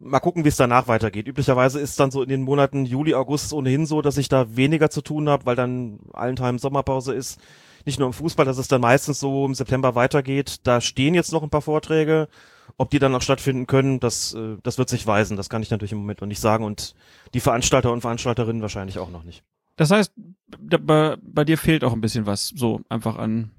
Mal 0.00 0.20
gucken, 0.20 0.44
wie 0.44 0.48
es 0.48 0.56
danach 0.56 0.86
weitergeht. 0.86 1.26
Üblicherweise 1.26 1.80
ist 1.80 1.98
dann 1.98 2.12
so 2.12 2.22
in 2.22 2.28
den 2.28 2.42
Monaten 2.42 2.86
Juli, 2.86 3.14
August 3.14 3.52
ohnehin 3.52 3.84
so, 3.84 4.00
dass 4.00 4.16
ich 4.16 4.28
da 4.28 4.56
weniger 4.56 4.90
zu 4.90 5.02
tun 5.02 5.28
habe, 5.28 5.44
weil 5.44 5.56
dann 5.56 5.98
allenthalben 6.12 6.58
Sommerpause 6.58 7.14
ist. 7.14 7.40
Nicht 7.84 7.98
nur 7.98 8.06
im 8.06 8.12
Fußball, 8.12 8.44
dass 8.44 8.58
es 8.58 8.68
dann 8.68 8.80
meistens 8.80 9.18
so 9.18 9.44
im 9.44 9.54
September 9.54 9.94
weitergeht. 9.96 10.60
Da 10.62 10.80
stehen 10.80 11.14
jetzt 11.14 11.32
noch 11.32 11.42
ein 11.42 11.50
paar 11.50 11.62
Vorträge. 11.62 12.28
Ob 12.76 12.90
die 12.90 13.00
dann 13.00 13.10
noch 13.10 13.22
stattfinden 13.22 13.66
können, 13.66 13.98
das, 13.98 14.34
äh, 14.34 14.56
das 14.62 14.78
wird 14.78 14.88
sich 14.88 15.04
weisen. 15.06 15.36
Das 15.36 15.48
kann 15.48 15.62
ich 15.62 15.70
natürlich 15.70 15.92
im 15.92 15.98
Moment 15.98 16.20
noch 16.20 16.28
nicht 16.28 16.40
sagen 16.40 16.64
und 16.64 16.94
die 17.34 17.40
Veranstalter 17.40 17.92
und 17.92 18.02
Veranstalterinnen 18.02 18.62
wahrscheinlich 18.62 19.00
auch 19.00 19.10
noch 19.10 19.24
nicht. 19.24 19.42
Das 19.74 19.90
heißt, 19.90 20.12
bei, 20.58 21.16
bei 21.20 21.44
dir 21.44 21.58
fehlt 21.58 21.82
auch 21.82 21.92
ein 21.92 22.00
bisschen 22.00 22.26
was, 22.26 22.48
so 22.54 22.82
einfach 22.88 23.16
an 23.16 23.50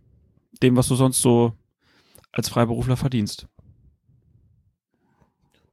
dem, 0.63 0.77
was 0.77 0.87
du 0.87 0.95
sonst 0.95 1.21
so 1.21 1.53
als 2.31 2.47
Freiberufler 2.47 2.95
verdienst. 2.95 3.47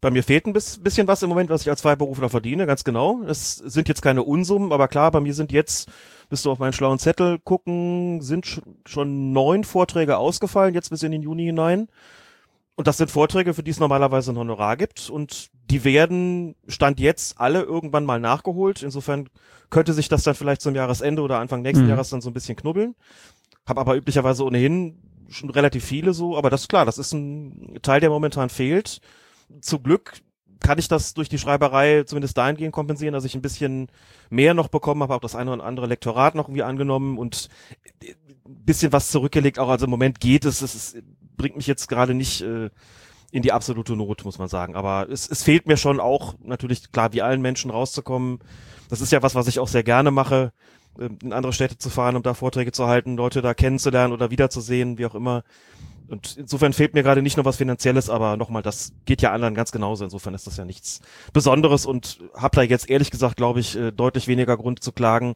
Bei 0.07 0.13
mir 0.13 0.23
fehlt 0.23 0.47
ein 0.47 0.53
bisschen 0.53 1.09
was 1.09 1.25
im 1.25 1.29
Moment, 1.29 1.51
was 1.51 1.63
ich 1.63 1.69
als 1.69 1.81
Freiberufler 1.81 2.29
verdiene, 2.29 2.65
ganz 2.65 2.85
genau. 2.85 3.23
Es 3.25 3.57
sind 3.57 3.89
jetzt 3.89 4.03
keine 4.03 4.23
Unsummen, 4.23 4.71
aber 4.71 4.87
klar, 4.87 5.11
bei 5.11 5.19
mir 5.19 5.35
sind 5.35 5.51
jetzt, 5.51 5.89
bist 6.29 6.45
du 6.45 6.53
auf 6.53 6.61
meinen 6.61 6.73
schlauen 6.73 7.01
Zettel 7.01 7.41
gucken, 7.41 8.21
sind 8.23 8.63
schon 8.87 9.33
neun 9.33 9.65
Vorträge 9.65 10.19
ausgefallen, 10.19 10.75
jetzt 10.75 10.91
bis 10.91 11.03
in 11.03 11.11
den 11.11 11.23
Juni 11.23 11.47
hinein. 11.47 11.89
Und 12.77 12.87
das 12.87 12.99
sind 12.99 13.11
Vorträge, 13.11 13.53
für 13.53 13.65
die 13.65 13.73
es 13.73 13.81
normalerweise 13.81 14.31
ein 14.31 14.39
Honorar 14.39 14.77
gibt. 14.77 15.11
Und 15.11 15.49
die 15.73 15.83
werden, 15.83 16.55
Stand 16.69 17.01
jetzt, 17.01 17.41
alle 17.41 17.63
irgendwann 17.63 18.05
mal 18.05 18.21
nachgeholt. 18.21 18.85
Insofern 18.85 19.29
könnte 19.71 19.93
sich 19.93 20.09
das 20.09 20.23
dann 20.23 20.37
vielleicht 20.37 20.61
zum 20.61 20.77
Jahresende 20.77 21.21
oder 21.21 21.41
Anfang 21.41 21.63
nächsten 21.63 21.83
mhm. 21.83 21.91
Jahres 21.91 22.11
dann 22.11 22.21
so 22.21 22.31
ein 22.31 22.35
bisschen 22.35 22.55
knubbeln. 22.55 22.95
Hab 23.67 23.77
aber 23.77 23.97
üblicherweise 23.97 24.45
ohnehin 24.45 25.03
schon 25.31 25.51
relativ 25.51 25.85
viele 25.85 26.15
so. 26.15 26.39
Aber 26.39 26.49
das 26.49 26.61
ist 26.61 26.69
klar, 26.69 26.85
das 26.85 26.97
ist 26.97 27.13
ein 27.13 27.81
Teil, 27.83 27.99
der 27.99 28.11
momentan 28.11 28.51
fehlt. 28.51 29.01
Zum 29.61 29.83
Glück 29.83 30.15
kann 30.61 30.79
ich 30.79 30.89
das 30.89 31.15
durch 31.15 31.29
die 31.29 31.39
Schreiberei 31.39 32.05
zumindest 32.05 32.37
dahingehend 32.37 32.73
kompensieren, 32.73 33.13
dass 33.13 33.25
ich 33.25 33.35
ein 33.35 33.43
bisschen 33.43 33.89
mehr 34.31 34.55
noch 34.55 34.69
bekommen 34.69 35.03
habe, 35.03 35.15
auch 35.15 35.21
das 35.21 35.37
eine 35.37 35.53
oder 35.53 35.65
andere 35.65 35.87
Lektorat 35.87 36.35
noch 36.35 36.49
irgendwie 36.49 36.63
angenommen 36.63 37.19
und 37.19 37.49
ein 38.03 38.65
bisschen 38.65 38.93
was 38.93 39.11
zurückgelegt. 39.11 39.59
Auch 39.59 39.69
also 39.69 39.85
im 39.85 39.91
Moment 39.91 40.21
geht 40.21 40.45
es. 40.45 40.63
Es 40.63 40.75
ist 40.75 40.97
bringt 41.37 41.57
mich 41.57 41.67
jetzt 41.67 41.89
gerade 41.89 42.15
nicht 42.15 42.41
äh, 42.41 42.71
in 43.31 43.43
die 43.43 43.53
absolute 43.53 43.97
Not, 43.97 44.25
muss 44.25 44.39
man 44.39 44.49
sagen. 44.49 44.77
Aber 44.77 45.09
es, 45.11 45.29
es 45.29 45.43
fehlt 45.43 45.67
mir 45.67 45.77
schon 45.77 46.01
auch, 46.01 46.35
natürlich 46.43 46.91
klar, 46.93 47.13
wie 47.13 47.23
allen 47.23 47.43
Menschen 47.43 47.71
rauszukommen. 47.71 48.39
Das 48.89 49.01
ist 49.01 49.13
ja 49.13 49.23
was, 49.23 49.35
was 49.35 49.49
ich 49.49 49.59
auch 49.59 49.69
sehr 49.69 49.83
gerne 49.83 50.11
mache, 50.11 50.53
äh, 50.99 51.09
in 51.23 51.33
andere 51.33 51.53
Städte 51.53 51.79
zu 51.79 51.91
fahren, 51.91 52.17
um 52.17 52.23
da 52.23 52.35
Vorträge 52.35 52.73
zu 52.73 52.87
halten, 52.87 53.17
Leute 53.17 53.43
da 53.43 53.55
kennenzulernen 53.55 54.13
oder 54.13 54.31
wiederzusehen, 54.31 54.99
wie 54.99 55.07
auch 55.07 55.15
immer. 55.15 55.43
Und 56.09 56.37
insofern 56.37 56.73
fehlt 56.73 56.95
mir 56.95 57.03
gerade 57.03 57.23
nicht 57.23 57.37
nur 57.37 57.45
was 57.45 57.57
Finanzielles, 57.57 58.09
aber 58.11 58.37
nochmal, 58.37 58.63
das 58.63 58.93
geht 59.05 59.23
ja 59.23 59.33
anderen 59.33 59.55
ganz 59.55 59.73
genauso. 59.73 60.05
Insofern 60.05 60.35
ist 60.35 60.47
das 60.47 60.57
ja 60.57 60.65
nichts 60.65 61.01
Besonderes 61.33 61.87
und 61.87 62.21
habe 62.35 62.57
da 62.57 62.63
jetzt 62.63 62.89
ehrlich 62.89 63.11
gesagt, 63.11 63.37
glaube 63.37 63.61
ich, 63.61 63.77
äh, 63.77 63.93
deutlich 63.93 64.29
weniger 64.29 64.57
Grund 64.57 64.83
zu 64.83 64.93
klagen 64.93 65.35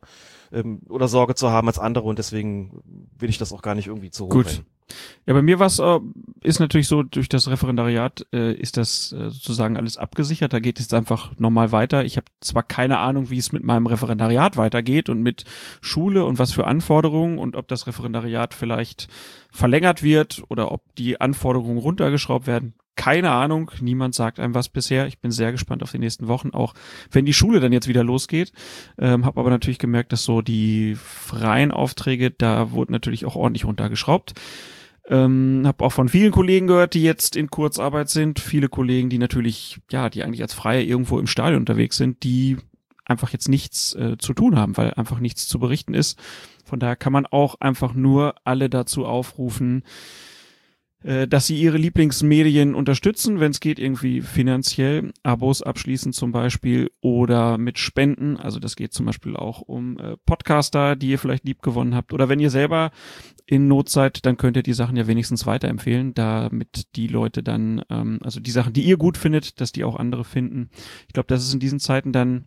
ähm, 0.52 0.80
oder 0.88 1.08
Sorge 1.08 1.34
zu 1.34 1.50
haben 1.50 1.68
als 1.68 1.78
andere 1.78 2.08
und 2.08 2.18
deswegen 2.18 2.82
will 3.18 3.30
ich 3.30 3.38
das 3.38 3.52
auch 3.52 3.62
gar 3.62 3.74
nicht 3.74 3.88
irgendwie 3.88 4.10
zu 4.10 4.26
hoch. 4.26 4.30
Gut. 4.30 4.62
Ja, 5.26 5.35
bei 5.35 5.42
mir 5.42 5.59
war 5.59 5.66
es 5.66 5.78
äh, 5.78 6.00
ist 6.42 6.61
natürlich 6.61 6.88
so, 6.88 7.02
durch 7.02 7.28
das 7.28 7.49
Referendariat 7.49 8.26
äh, 8.32 8.52
ist 8.54 8.76
das 8.76 9.12
äh, 9.12 9.30
sozusagen 9.30 9.76
alles 9.76 9.97
abgesichert. 9.97 10.52
Da 10.52 10.61
geht 10.61 10.80
es 10.80 10.92
einfach 10.92 11.32
normal 11.38 11.73
weiter. 11.73 12.04
Ich 12.04 12.16
habe 12.16 12.26
zwar 12.40 12.62
keine 12.62 12.99
Ahnung, 12.99 13.30
wie 13.30 13.38
es 13.38 13.52
mit 13.52 13.62
meinem 13.62 13.87
Referendariat 13.87 14.56
weitergeht 14.56 15.09
und 15.09 15.23
mit 15.23 15.44
Schule 15.80 16.25
und 16.25 16.38
was 16.38 16.52
für 16.52 16.66
Anforderungen 16.66 17.38
und 17.38 17.56
ob 17.56 17.68
das 17.68 17.87
Referendariat 17.87 18.54
vielleicht 18.54 19.09
verlängert 19.50 20.02
wird 20.02 20.42
oder 20.49 20.73
ob 20.73 20.94
die 20.97 21.20
Anforderungen 21.20 21.78
runtergeschraubt 21.78 22.47
werden. 22.47 22.75
Keine 22.97 23.30
Ahnung, 23.30 23.70
niemand 23.80 24.14
sagt 24.14 24.38
einem 24.38 24.54
was 24.54 24.68
bisher. 24.68 25.06
Ich 25.06 25.20
bin 25.20 25.30
sehr 25.30 25.52
gespannt 25.52 25.82
auf 25.82 25.92
die 25.92 25.99
nächsten 25.99 26.28
Wochen, 26.28 26.50
auch 26.50 26.75
wenn 27.11 27.25
die 27.25 27.32
Schule 27.32 27.61
dann 27.61 27.73
jetzt 27.73 27.88
wieder 27.88 28.04
losgeht. 28.04 28.52
Ähm, 28.99 29.25
habe 29.25 29.40
aber 29.40 29.49
natürlich 29.49 29.78
gemerkt, 29.78 30.12
dass 30.12 30.25
so 30.25 30.42
die 30.42 30.97
freien 30.97 31.73
Aufträge, 31.73 32.30
da 32.30 32.73
wurde 32.73 32.92
natürlich 32.92 33.25
auch 33.25 33.37
ordentlich 33.37 33.64
runtergeschraubt. 33.64 34.35
Ähm, 35.11 35.64
habe 35.67 35.85
auch 35.85 35.90
von 35.90 36.09
vielen 36.09 36.31
Kollegen 36.31 36.69
gehört, 36.69 36.95
die 36.95 37.02
jetzt 37.02 37.35
in 37.35 37.50
Kurzarbeit 37.50 38.09
sind. 38.09 38.38
Viele 38.38 38.69
Kollegen, 38.69 39.11
die 39.11 39.19
natürlich, 39.19 39.81
ja, 39.90 40.09
die 40.09 40.23
eigentlich 40.23 40.43
als 40.43 40.55
Freie 40.55 40.85
irgendwo 40.85 41.19
im 41.19 41.26
Stadion 41.26 41.61
unterwegs 41.61 41.97
sind, 41.97 42.23
die 42.23 42.59
einfach 43.05 43.31
jetzt 43.31 43.49
nichts 43.49 43.93
äh, 43.97 44.17
zu 44.19 44.35
tun 44.35 44.57
haben, 44.57 44.76
weil 44.76 44.95
einfach 44.95 45.19
nichts 45.19 45.49
zu 45.49 45.59
berichten 45.59 45.95
ist. 45.95 46.17
Von 46.64 46.79
daher 46.79 46.95
kann 46.95 47.12
man 47.12 47.26
auch 47.26 47.57
einfach 47.61 47.93
nur 47.93 48.37
alle 48.45 48.71
dazu 48.71 49.05
aufrufen, 49.05 49.83
dass 51.02 51.47
sie 51.47 51.61
ihre 51.61 51.78
Lieblingsmedien 51.78 52.75
unterstützen, 52.75 53.40
wenn 53.40 53.52
es 53.52 53.61
geht, 53.61 53.78
irgendwie 53.78 54.21
finanziell, 54.21 55.12
Abos 55.23 55.62
abschließen 55.62 56.12
zum 56.12 56.33
Beispiel 56.33 56.90
oder 57.00 57.59
mit 57.59 57.78
Spenden. 57.78 58.37
Also 58.37 58.59
das 58.61 58.76
geht 58.76 58.92
zum 58.92 59.07
Beispiel 59.07 59.37
auch 59.37 59.62
um 59.62 59.99
äh, 59.99 60.16
Podcaster, 60.26 60.97
die 60.97 61.11
ihr 61.11 61.19
vielleicht 61.19 61.45
lieb 61.45 61.62
gewonnen 61.62 61.95
habt. 61.95 62.12
Oder 62.12 62.28
wenn 62.28 62.40
ihr 62.40 62.50
selber 62.50 62.90
in 63.47 63.66
Not 63.66 63.88
seid, 63.88 64.26
dann 64.26 64.37
könnt 64.37 64.57
ihr 64.57 64.62
die 64.62 64.75
Sachen 64.75 64.97
ja 64.97 65.07
wenigstens 65.07 65.47
weiterempfehlen, 65.47 66.14
damit 66.14 66.95
die 66.97 67.07
Leute 67.07 67.42
dann, 67.42 67.83
ähm, 67.88 68.19
also 68.23 68.40
die 68.40 68.50
Sachen, 68.50 68.73
die 68.73 68.83
ihr 68.83 68.97
gut 68.97 69.16
findet, 69.16 69.61
dass 69.61 69.73
die 69.73 69.85
auch 69.85 69.97
andere 69.97 70.25
finden. 70.25 70.71
Ich 71.07 71.14
glaube, 71.14 71.28
das 71.28 71.42
ist 71.42 71.54
in 71.54 71.61
diesen 71.61 71.80
Zeiten 71.80 72.12
dann 72.12 72.47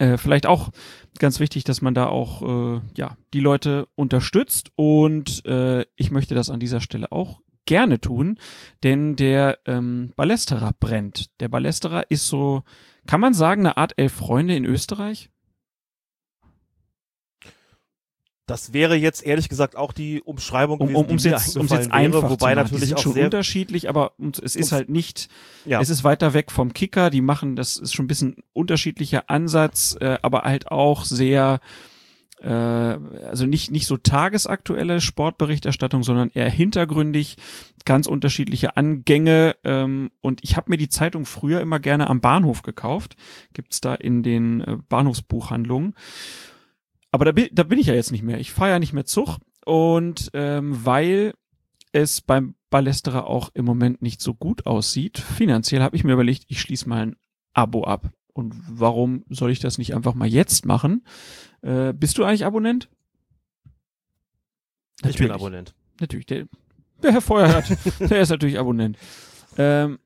äh, 0.00 0.16
vielleicht 0.16 0.46
auch 0.46 0.70
ganz 1.18 1.40
wichtig, 1.40 1.64
dass 1.64 1.82
man 1.82 1.94
da 1.94 2.06
auch 2.06 2.42
äh, 2.42 2.80
ja 2.96 3.16
die 3.34 3.40
Leute 3.40 3.86
unterstützt 3.94 4.70
und 4.74 5.44
äh, 5.44 5.84
ich 5.94 6.10
möchte 6.10 6.34
das 6.34 6.50
an 6.50 6.58
dieser 6.58 6.80
Stelle 6.80 7.12
auch 7.12 7.40
gerne 7.66 8.00
tun, 8.00 8.38
denn 8.82 9.14
der 9.14 9.58
ähm, 9.66 10.12
Ballesterer 10.16 10.72
brennt. 10.80 11.26
Der 11.40 11.48
Ballesterer 11.48 12.10
ist 12.10 12.26
so, 12.26 12.62
kann 13.06 13.20
man 13.20 13.34
sagen, 13.34 13.60
eine 13.60 13.76
Art 13.76 13.92
Elf 13.96 14.14
Freunde 14.14 14.56
in 14.56 14.64
Österreich? 14.64 15.30
Das 18.50 18.72
wäre 18.72 18.96
jetzt 18.96 19.24
ehrlich 19.24 19.48
gesagt 19.48 19.76
auch 19.76 19.92
die 19.92 20.20
Umschreibung 20.22 20.80
gewesen, 20.80 20.96
um, 20.96 21.06
um, 21.06 21.16
die 21.16 21.28
jetzt, 21.28 21.56
um's 21.56 21.70
jetzt 21.70 21.92
einfach 21.92 22.22
wäre, 22.22 22.30
wobei 22.30 22.56
natürlich 22.56 22.80
die 22.80 22.86
sind 22.88 22.98
auch 22.98 23.02
schon 23.02 23.12
sehr 23.12 23.26
unterschiedlich, 23.26 23.88
aber 23.88 24.12
es 24.42 24.56
ist 24.56 24.72
halt 24.72 24.88
nicht, 24.88 25.28
ja. 25.64 25.80
es 25.80 25.88
ist 25.88 26.02
weiter 26.02 26.34
weg 26.34 26.50
vom 26.50 26.72
Kicker. 26.72 27.10
Die 27.10 27.20
machen, 27.20 27.54
das 27.54 27.76
ist 27.76 27.94
schon 27.94 28.06
ein 28.06 28.08
bisschen 28.08 28.42
unterschiedlicher 28.52 29.30
Ansatz, 29.30 29.96
äh, 30.00 30.18
aber 30.22 30.42
halt 30.42 30.68
auch 30.68 31.04
sehr 31.04 31.60
äh, 32.42 32.48
also 32.48 33.46
nicht 33.46 33.70
nicht 33.70 33.86
so 33.86 33.96
tagesaktuelle 33.96 35.00
Sportberichterstattung, 35.00 36.02
sondern 36.02 36.30
eher 36.34 36.50
hintergründig, 36.50 37.36
ganz 37.84 38.08
unterschiedliche 38.08 38.76
Angänge. 38.76 39.54
Ähm, 39.62 40.10
und 40.20 40.40
ich 40.42 40.56
habe 40.56 40.70
mir 40.70 40.76
die 40.76 40.88
Zeitung 40.88 41.24
früher 41.24 41.60
immer 41.60 41.78
gerne 41.78 42.10
am 42.10 42.20
Bahnhof 42.20 42.62
gekauft. 42.62 43.14
Gibt's 43.52 43.80
da 43.80 43.94
in 43.94 44.24
den 44.24 44.60
äh, 44.62 44.76
Bahnhofsbuchhandlungen. 44.88 45.94
Aber 47.10 47.24
da 47.24 47.32
bin, 47.32 47.48
da 47.52 47.62
bin 47.64 47.78
ich 47.78 47.86
ja 47.86 47.94
jetzt 47.94 48.12
nicht 48.12 48.22
mehr. 48.22 48.38
Ich 48.38 48.52
fahre 48.52 48.70
ja 48.70 48.78
nicht 48.78 48.92
mehr 48.92 49.04
Zug. 49.04 49.38
Und 49.64 50.30
ähm, 50.32 50.84
weil 50.84 51.34
es 51.92 52.20
beim 52.20 52.54
Ballesterer 52.70 53.26
auch 53.26 53.50
im 53.54 53.64
Moment 53.64 54.00
nicht 54.00 54.20
so 54.20 54.32
gut 54.34 54.66
aussieht, 54.66 55.18
finanziell 55.18 55.82
habe 55.82 55.96
ich 55.96 56.04
mir 56.04 56.12
überlegt, 56.12 56.44
ich 56.48 56.60
schließe 56.60 56.88
mal 56.88 57.02
ein 57.02 57.16
Abo 57.52 57.84
ab. 57.84 58.10
Und 58.32 58.54
warum 58.68 59.24
soll 59.28 59.50
ich 59.50 59.58
das 59.58 59.76
nicht 59.76 59.94
einfach 59.94 60.14
mal 60.14 60.28
jetzt 60.28 60.64
machen? 60.66 61.04
Äh, 61.62 61.92
bist 61.92 62.16
du 62.16 62.24
eigentlich 62.24 62.44
Abonnent? 62.44 62.88
Natürlich. 65.02 65.20
Ich 65.20 65.26
bin 65.26 65.30
Abonnent. 65.32 65.74
Natürlich. 66.00 66.26
Der, 66.26 66.46
Der 67.02 67.12
Herr 67.12 67.20
Feuerherd, 67.20 67.76
der 68.00 68.20
ist 68.20 68.28
natürlich 68.30 68.58
Abonnent. 68.58 68.96
Ähm, 69.58 69.98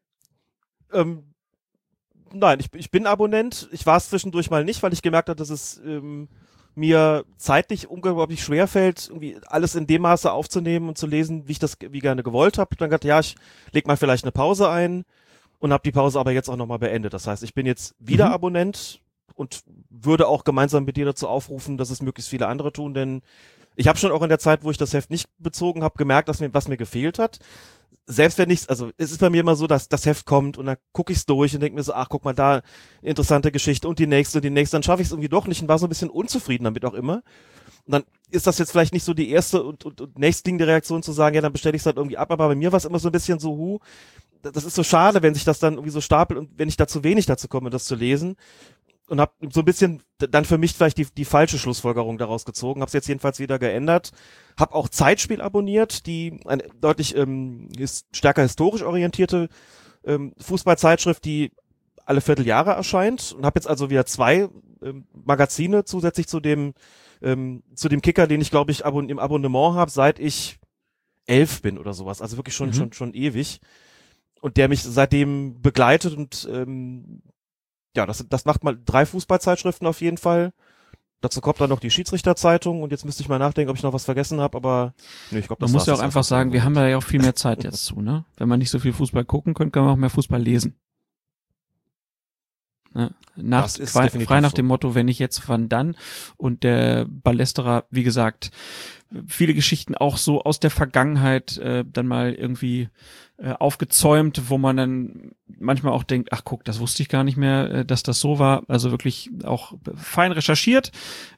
Ähm, 0.92 1.34
nein, 2.32 2.61
ich, 2.61 2.73
ich 2.75 2.90
bin 2.90 3.06
Abonnent. 3.06 3.68
Ich 3.73 3.84
war 3.84 3.96
es 3.96 4.08
zwischendurch 4.08 4.49
mal 4.50 4.64
nicht, 4.64 4.82
weil 4.82 4.92
ich 4.92 5.02
gemerkt 5.02 5.28
habe, 5.28 5.37
dass 5.37 5.50
es 5.50 5.80
ähm, 5.84 6.28
mir 6.75 7.25
zeitlich 7.37 7.88
unglaublich 7.88 8.43
schwer 8.43 8.66
fällt, 8.66 9.09
irgendwie 9.09 9.38
alles 9.47 9.75
in 9.75 9.87
dem 9.87 10.02
Maße 10.02 10.33
aufzunehmen 10.33 10.88
und 10.88 10.99
zu 10.99 11.07
lesen, 11.07 11.47
wie 11.47 11.52
ich 11.52 11.59
das 11.59 11.76
wie 11.81 12.00
gerne 12.00 12.23
gewollt 12.23 12.59
habe. 12.59 12.75
Dann 12.76 12.90
gedacht, 12.90 13.04
ja, 13.04 13.21
ich 13.21 13.37
leg 13.73 13.87
mal 13.87 13.97
vielleicht 13.97 14.25
eine 14.25 14.33
Pause 14.33 14.69
ein 14.69 15.04
und 15.59 15.73
habe 15.73 15.83
die 15.83 15.93
Pause 15.93 16.19
aber 16.19 16.33
jetzt 16.33 16.49
auch 16.49 16.57
nochmal 16.57 16.78
beendet. 16.78 17.14
Das 17.14 17.26
heißt, 17.26 17.43
ich 17.43 17.54
bin 17.54 17.66
jetzt 17.66 17.95
wieder 17.99 18.26
Mhm. 18.26 18.33
Abonnent 18.33 19.00
und 19.35 19.62
würde 19.90 20.28
auch 20.28 20.45
gemeinsam 20.45 20.85
mit 20.85 20.97
dir 20.97 21.07
dazu 21.07 21.28
aufrufen, 21.28 21.76
dass 21.76 21.90
es 21.90 22.02
möglichst 22.02 22.31
viele 22.31 22.47
andere 22.49 22.73
tun, 22.73 22.95
denn 22.95 23.23
ich 23.76 23.88
habe 23.88 23.99
schon 23.99 24.12
auch 24.12 24.23
in 24.23 24.28
der 24.28 24.38
Zeit, 24.38 24.62
wo 24.62 24.71
ich 24.71 24.76
das 24.76 24.93
Heft 24.93 25.11
nicht 25.11 25.28
bezogen 25.38 25.83
habe, 25.83 25.97
gemerkt, 25.99 26.28
dass 26.28 26.40
mir 26.40 26.54
was 26.54 26.69
mir 26.69 26.76
gefehlt 26.76 27.19
hat. 27.19 27.38
Selbst 28.07 28.39
wenn 28.39 28.49
nichts, 28.49 28.69
also 28.69 28.91
es 28.97 29.13
ist 29.13 29.21
bei 29.21 29.31
mir 29.31 29.41
immer 29.41 29.57
so, 29.57 29.67
dass 29.67 29.89
das 29.89 30.05
Heft 30.07 30.27
kommt 30.27 30.59
und 30.59 30.67
dann 30.67 30.77
gucke 30.93 31.13
ich 31.13 31.19
es 31.19 31.27
durch 31.27 31.55
und 31.55 31.61
denke 31.61 31.77
mir 31.77 31.83
so, 31.83 31.95
ach 31.95 32.09
guck 32.09 32.25
mal 32.25 32.35
da, 32.35 32.63
interessante 33.03 33.51
Geschichte 33.51 33.89
und 33.89 33.99
die 33.99 34.07
nächste 34.07 34.39
und 34.39 34.45
die 34.45 34.51
nächste, 34.51 34.77
dann 34.77 34.83
schaffe 34.83 35.03
ich 35.03 35.09
es 35.09 35.13
irgendwie 35.13 35.29
doch 35.29 35.47
nicht 35.47 35.63
und 35.63 35.69
war 35.69 35.79
so 35.79 35.87
ein 35.87 35.89
bisschen 35.89 36.11
unzufrieden 36.11 36.65
damit 36.65 36.85
auch 36.85 36.95
immer. 36.95 37.23
Und 37.87 37.93
dann 37.93 38.05
ist 38.31 38.47
das 38.47 38.59
jetzt 38.59 38.73
vielleicht 38.73 38.93
nicht 38.93 39.05
so 39.05 39.15
die 39.15 39.31
erste 39.31 39.63
und, 39.63 39.85
und, 39.85 40.01
und 40.01 40.19
nächstliegende 40.19 40.67
Reaktion 40.67 41.03
zu 41.03 41.13
sagen, 41.13 41.35
ja, 41.35 41.43
dann 41.43 41.53
bestelle 41.53 41.77
ich 41.77 41.83
es 41.83 41.87
halt 41.87 41.97
irgendwie 41.97 42.19
ab, 42.19 42.31
aber 42.31 42.49
bei 42.49 42.55
mir 42.55 42.73
war 42.73 42.79
es 42.79 42.85
immer 42.85 42.99
so 42.99 43.09
ein 43.09 43.13
bisschen 43.13 43.39
so, 43.39 43.51
hu, 43.51 43.79
das 44.43 44.65
ist 44.65 44.75
so 44.75 44.83
schade, 44.83 45.23
wenn 45.23 45.35
sich 45.35 45.45
das 45.45 45.59
dann 45.59 45.75
irgendwie 45.75 45.91
so 45.91 46.01
stapelt 46.01 46.39
und 46.39 46.51
wenn 46.57 46.69
ich 46.69 46.77
da 46.77 46.87
zu 46.87 47.05
wenig 47.05 47.27
dazu 47.27 47.49
komme, 47.49 47.71
das 47.71 47.85
zu 47.85 47.95
lesen. 47.95 48.37
Und 49.06 49.20
habe 49.20 49.32
so 49.50 49.61
ein 49.61 49.66
bisschen 49.66 50.02
dann 50.16 50.46
für 50.46 50.56
mich 50.56 50.73
vielleicht 50.73 50.96
die, 50.96 51.06
die 51.06 51.26
falsche 51.26 51.58
Schlussfolgerung 51.58 52.16
daraus 52.16 52.46
gezogen, 52.46 52.80
habe 52.80 52.88
es 52.88 52.94
jetzt 52.94 53.08
jedenfalls 53.08 53.38
wieder 53.38 53.58
geändert, 53.58 54.12
habe 54.58 54.75
auch 54.75 54.88
Zeitspiel 54.88 55.42
abonniert, 55.42 56.06
die 56.06 56.40
eine 56.46 56.64
deutlich 56.80 57.14
ähm, 57.14 57.68
his 57.76 58.06
stärker 58.12 58.42
historisch 58.42 58.82
orientierte 58.82 59.49
ähm, 60.04 60.32
Fußballzeitschrift, 60.38 61.25
die 61.25 61.52
alle 62.06 62.23
Vierteljahre 62.23 62.73
erscheint 62.73 63.32
und 63.32 63.44
habe 63.44 63.58
jetzt 63.58 63.66
also 63.68 63.90
wieder 63.90 64.06
zwei 64.06 64.49
ähm, 64.82 65.06
Magazine 65.12 65.84
zusätzlich 65.84 66.26
zu 66.26 66.40
dem 66.40 66.73
ähm, 67.23 67.62
zu 67.75 67.88
dem 67.88 68.00
Kicker, 68.02 68.26
den 68.26 68.40
ich 68.40 68.50
glaube 68.50 68.73
ich 68.73 68.87
abon 68.87 69.08
im 69.08 69.18
Abonnement 69.18 69.75
habe, 69.75 69.90
seit 69.90 70.18
ich 70.18 70.58
elf 71.26 71.62
bin 71.62 71.78
oder 71.78 71.94
sowas, 71.94 72.23
also 72.23 72.37
wirklich 72.37 72.54
schon 72.54 72.68
Mhm. 72.68 72.75
schon 72.75 72.92
schon 72.92 73.14
ewig. 73.14 73.61
Und 74.40 74.58
der 74.58 74.68
mich 74.68 74.82
seitdem 74.82 75.62
begleitet 75.62 76.14
und 76.16 76.46
ähm, 76.52 77.23
ja, 77.97 78.07
das, 78.07 78.25
das 78.29 78.45
macht 78.45 78.65
mal 78.65 78.79
drei 78.85 79.07
Fußballzeitschriften 79.07 79.87
auf 79.87 80.01
jeden 80.01 80.19
Fall. 80.19 80.53
Dazu 81.21 81.41
kommt 81.41 81.61
dann 81.61 81.71
noch 81.71 81.81
die 81.81 81.91
Schiedsrichterzeitung 81.91 82.83
und 82.83 82.91
jetzt 82.91 83.07
müsste 83.07 83.23
ich 83.23 83.29
mal 83.31 83.39
nachdenken, 83.39 83.71
ob 83.71 83.77
ich 83.77 83.83
noch 83.83 83.95
was 83.95 84.05
vergessen 84.05 84.41
habe, 84.41 84.59
aber 84.59 84.95
nee, 85.31 85.39
ich 85.39 85.47
glaube, 85.47 85.61
das 85.61 85.71
man 85.71 85.79
muss 85.79 85.87
ja 85.87 85.95
auch 85.95 86.01
einfach 86.01 86.25
sagen, 86.25 86.53
wir 86.53 86.65
haben 86.65 86.75
da 86.75 86.87
ja 86.87 86.99
auch 86.99 87.03
viel 87.03 87.23
mehr 87.23 87.35
Zeit 87.35 87.65
jetzt 87.65 87.87
zu, 87.87 88.03
ne? 88.03 88.27
Wenn 88.37 88.49
man 88.49 88.59
nicht 88.59 88.71
so 88.71 88.79
viel 88.79 88.93
Fußball 88.93 89.25
gucken 89.25 89.55
könnte, 89.55 89.71
kann 89.71 89.85
man 89.85 89.93
auch 89.95 89.97
mehr 89.99 90.11
Fußball 90.11 90.43
lesen. 90.43 90.77
Ne? 92.93 93.15
Nach, 93.37 93.69
frei, 93.69 94.09
frei 94.09 94.41
nach 94.41 94.51
so. 94.51 94.57
dem 94.57 94.67
Motto, 94.67 94.95
wenn 94.95 95.09
ich 95.09 95.19
jetzt 95.19 95.49
wann 95.49 95.69
dann 95.69 95.97
und 96.37 96.63
der 96.63 97.07
Ballesterer, 97.09 97.85
wie 97.91 98.05
gesagt, 98.05 98.51
viele 99.27 99.55
Geschichten 99.55 99.95
auch 99.95 100.17
so 100.17 100.43
aus 100.43 100.61
der 100.61 100.71
Vergangenheit 100.71 101.57
äh, 101.59 101.85
dann 101.87 102.07
mal 102.07 102.33
irgendwie 102.35 102.89
äh, 103.37 103.50
aufgezäumt, 103.50 104.49
wo 104.49 104.59
man 104.59 104.76
dann 104.76 105.33
manchmal 105.47 105.93
auch 105.93 106.05
denkt, 106.05 106.33
ach 106.33 106.43
guck, 106.45 106.64
das 106.64 106.79
wusste 106.79 107.03
ich 107.03 107.09
gar 107.09 107.25
nicht 107.25 107.37
mehr, 107.37 107.71
äh, 107.71 107.85
dass 107.85 108.05
das 108.05 108.21
so 108.21 108.38
war. 108.38 108.62
Also 108.69 108.93
wirklich 108.93 109.29
auch 109.43 109.75
fein 109.97 110.31
recherchiert. 110.31 110.93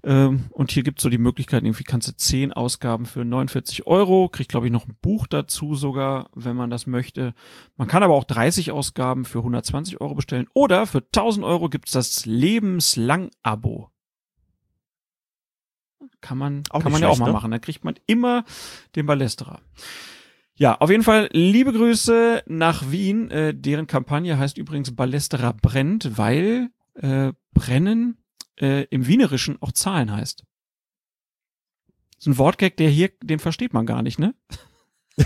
Ähm, 0.05 0.45
und 0.50 0.71
hier 0.71 0.83
gibt's 0.83 1.03
so 1.03 1.09
die 1.09 1.17
Möglichkeit, 1.17 1.65
irgendwie 1.65 1.85
kannst 1.85 2.09
du 2.09 2.15
zehn 2.15 2.53
Ausgaben 2.53 3.07
für 3.07 3.25
49 3.25 3.87
Euro, 3.87 4.29
kriegt 4.29 4.50
glaube 4.50 4.67
ich 4.67 4.73
noch 4.73 4.87
ein 4.87 4.97
Buch 5.00 5.26
dazu 5.26 5.75
sogar, 5.75 6.29
wenn 6.35 6.55
man 6.55 6.69
das 6.69 6.87
möchte. 6.87 7.33
Man 7.79 7.88
kann 7.88 8.03
aber 8.03 8.15
auch 8.15 8.25
30 8.25 8.73
Ausgaben 8.73 9.25
für 9.25 9.38
120 9.38 9.99
Euro 10.00 10.15
bestellen 10.15 10.49
oder 10.53 10.87
für 10.87 10.99
1000 10.99 11.47
Euro 11.47 11.71
gibt's 11.71 11.93
das 11.93 12.26
Lebenslang-Abo. 12.26 13.90
Kann 16.20 16.37
man, 16.37 16.62
Auch 16.70 16.83
kann 16.83 16.92
man 16.92 17.01
ja 17.01 17.09
auch 17.09 17.18
mal 17.18 17.27
ne? 17.27 17.33
machen. 17.33 17.51
Da 17.51 17.59
kriegt 17.59 17.85
man 17.85 17.94
immer 18.07 18.44
den 18.97 19.07
Ballesterer. 19.07 19.61
Ja, 20.59 20.77
auf 20.81 20.90
jeden 20.90 21.03
Fall 21.03 21.29
liebe 21.33 21.73
Grüße 21.73 22.45
nach 22.47 22.90
Wien. 22.90 23.31
Äh, 23.31 23.55
deren 23.55 23.87
Kampagne 23.87 24.38
heißt 24.38 24.57
übrigens 24.59 24.95
Ballesterer 24.97 25.53
brennt, 25.53 26.16
weil 26.16 26.71
äh, 26.95 27.33
brennen 27.53 28.16
äh, 28.59 28.85
im 28.85 29.07
Wienerischen 29.07 29.61
auch 29.61 29.73
Zahlen 29.73 30.11
heißt. 30.12 30.45
Das 32.14 32.21
ist 32.21 32.27
ein 32.27 32.38
Wortgag, 32.38 32.77
der 32.79 32.88
hier, 32.88 33.11
den 33.23 33.38
versteht 33.38 33.75
man 33.75 33.85
gar 33.85 34.03
nicht, 34.03 34.19
ne? 34.19 34.35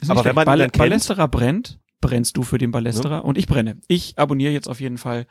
Nicht 0.00 0.10
Aber 0.10 0.24
wenn 0.26 0.34
man 0.34 0.44
Ball 0.44 0.58
kennt- 0.58 0.76
Ballesterer 0.76 1.28
brennt, 1.28 1.78
brennst 2.02 2.36
du 2.36 2.42
für 2.42 2.58
den 2.58 2.70
Ballesterer 2.70 3.24
und 3.24 3.38
ich 3.38 3.46
brenne. 3.46 3.80
Ich 3.88 4.18
abonniere 4.18 4.52
jetzt 4.52 4.68
auf 4.68 4.80
jeden 4.80 4.98
Fall 4.98 5.26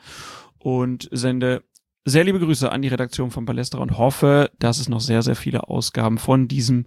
und 0.58 1.08
sende 1.12 1.64
sehr 2.06 2.24
liebe 2.24 2.40
Grüße 2.40 2.72
an 2.72 2.82
die 2.82 2.88
Redaktion 2.88 3.30
von 3.30 3.46
Ballesterer 3.46 3.82
und 3.82 3.98
hoffe, 4.00 4.50
dass 4.58 4.80
es 4.80 4.90
noch 4.90 5.02
sehr, 5.02 5.22
sehr 5.22 5.36
viele 5.36 5.70
Ausgaben 5.70 6.18
von 6.18 6.48
diesem 6.48 6.86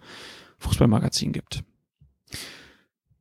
Fußballmagazin 0.59 1.33
gibt. 1.33 1.65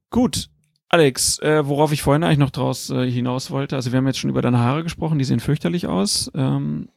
Gut. 0.10 0.50
Alex, 0.90 1.40
äh, 1.40 1.68
worauf 1.68 1.92
ich 1.92 2.02
vorhin 2.02 2.24
eigentlich 2.24 2.38
noch 2.38 2.50
draus 2.50 2.90
äh, 2.90 3.10
hinaus 3.12 3.52
wollte, 3.52 3.76
also 3.76 3.92
wir 3.92 3.98
haben 3.98 4.08
jetzt 4.08 4.20
schon 4.20 4.30
über 4.30 4.42
deine 4.42 4.60
Haare 4.60 4.84
gesprochen, 4.84 5.20
die 5.20 5.26
sehen 5.26 5.42
fürchterlich 5.42 5.86
aus. 5.88 6.32
Ähm, 6.34 6.88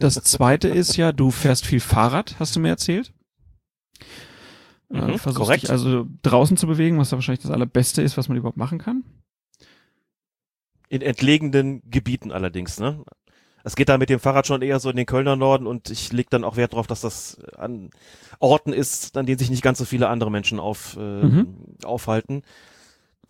das 0.00 0.14
zweite 0.14 0.66
ist 0.68 0.96
ja, 0.96 1.12
du 1.12 1.30
fährst 1.30 1.64
viel 1.64 1.78
Fahrrad, 1.78 2.34
hast 2.40 2.56
du 2.56 2.60
mir 2.60 2.68
erzählt. 2.70 3.12
Äh, 4.90 4.94
Mhm, 4.94 5.18
versuchst 5.18 5.36
korrekt. 5.36 5.62
dich 5.62 5.70
also 5.70 6.06
draußen 6.22 6.56
zu 6.56 6.66
bewegen, 6.66 6.98
was 6.98 7.10
da 7.10 7.16
wahrscheinlich 7.16 7.42
das 7.42 7.52
allerbeste 7.52 8.02
ist, 8.02 8.16
was 8.18 8.28
man 8.28 8.36
überhaupt 8.36 8.58
machen 8.58 8.78
kann. 8.78 9.04
In 10.88 11.00
entlegenen 11.00 11.80
Gebieten 11.88 12.32
allerdings, 12.32 12.78
ne? 12.78 13.04
Es 13.64 13.76
geht 13.76 13.88
da 13.88 13.98
mit 13.98 14.10
dem 14.10 14.18
Fahrrad 14.20 14.46
schon 14.46 14.62
eher 14.62 14.80
so 14.80 14.90
in 14.90 14.96
den 14.96 15.06
Kölner 15.06 15.36
Norden 15.36 15.66
und 15.66 15.90
ich 15.90 16.12
leg 16.12 16.28
dann 16.30 16.44
auch 16.44 16.56
Wert 16.56 16.72
darauf, 16.72 16.86
dass 16.86 17.00
das 17.00 17.38
an 17.56 17.90
Orten 18.40 18.72
ist, 18.72 19.16
an 19.16 19.26
denen 19.26 19.38
sich 19.38 19.50
nicht 19.50 19.62
ganz 19.62 19.78
so 19.78 19.84
viele 19.84 20.08
andere 20.08 20.30
Menschen 20.30 20.58
auf, 20.58 20.96
äh, 20.96 21.00
Mhm. 21.00 21.46
aufhalten. 21.84 22.42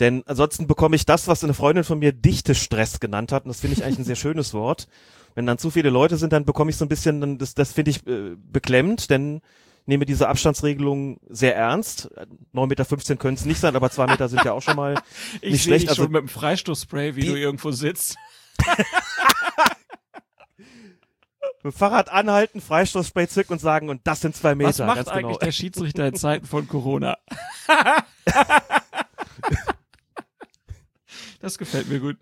Denn 0.01 0.23
ansonsten 0.27 0.67
bekomme 0.67 0.97
ich 0.97 1.05
das, 1.07 1.29
was 1.29 1.45
eine 1.45 1.55
Freundin 1.55 1.85
von 1.85 1.99
mir 1.99 2.13
Dichtestress 2.13 2.99
genannt 2.99 3.31
hat, 3.31 3.45
und 3.45 3.51
das 3.51 3.61
finde 3.61 3.77
ich 3.77 3.85
eigentlich 3.85 3.99
ein 4.01 4.05
sehr 4.05 4.17
schönes 4.17 4.55
Wort. 4.55 4.89
Wenn 5.35 5.47
dann 5.47 5.59
zu 5.59 5.71
viele 5.71 5.91
Leute 5.91 6.17
sind, 6.17 6.33
dann 6.33 6.45
bekomme 6.45 6.71
ich 6.71 6.77
so 6.77 6.85
ein 6.85 6.89
bisschen, 6.89 7.39
das, 7.39 7.55
das 7.55 7.73
finde 7.73 7.91
ich 7.91 8.07
äh, 8.07 8.35
beklemmend, 8.37 9.11
denn 9.11 9.37
ich 9.83 9.87
nehme 9.89 10.07
diese 10.07 10.29
Abstandsregelung 10.29 11.19
sehr 11.29 11.57
ernst. 11.57 12.11
9,15 12.55 12.67
Meter 12.67 13.17
können 13.17 13.35
es 13.35 13.45
nicht 13.45 13.59
sein, 13.61 13.75
aber 13.77 13.91
zwei 13.91 14.07
Meter 14.07 14.29
sind 14.29 14.45
ja 14.45 14.53
auch 14.53 14.63
schon 14.63 14.77
mal 14.77 14.95
Ich 15.41 15.53
nicht 15.53 15.63
sehe 15.65 15.71
schlecht. 15.71 15.83
dich 15.85 15.89
Also 15.91 16.05
schon 16.05 16.13
mit 16.13 16.21
dem 16.23 16.29
Freistoßspray, 16.29 17.17
wie 17.17 17.21
Die- 17.23 17.27
du 17.29 17.37
irgendwo 17.37 17.71
sitzt. 17.73 18.17
mit 21.63 21.73
dem 21.73 21.73
Fahrrad 21.73 22.11
anhalten, 22.11 22.61
Freistoßspray 22.61 23.29
zücken 23.29 23.55
und 23.55 23.59
sagen, 23.61 23.89
und 23.89 24.01
das 24.05 24.21
sind 24.21 24.35
zwei 24.37 24.55
Meter. 24.55 24.69
Was 24.71 24.79
macht 24.79 24.97
ganz 24.97 25.09
eigentlich 25.09 25.39
genau. 25.39 25.47
der 25.47 25.53
Schiedsrichter 25.53 26.07
in 26.07 26.15
Zeiten 26.15 26.47
von 26.47 26.69
Corona? 26.69 27.19
das 31.41 31.59
gefällt 31.59 31.89
mir 31.89 32.01
gut. 32.01 32.17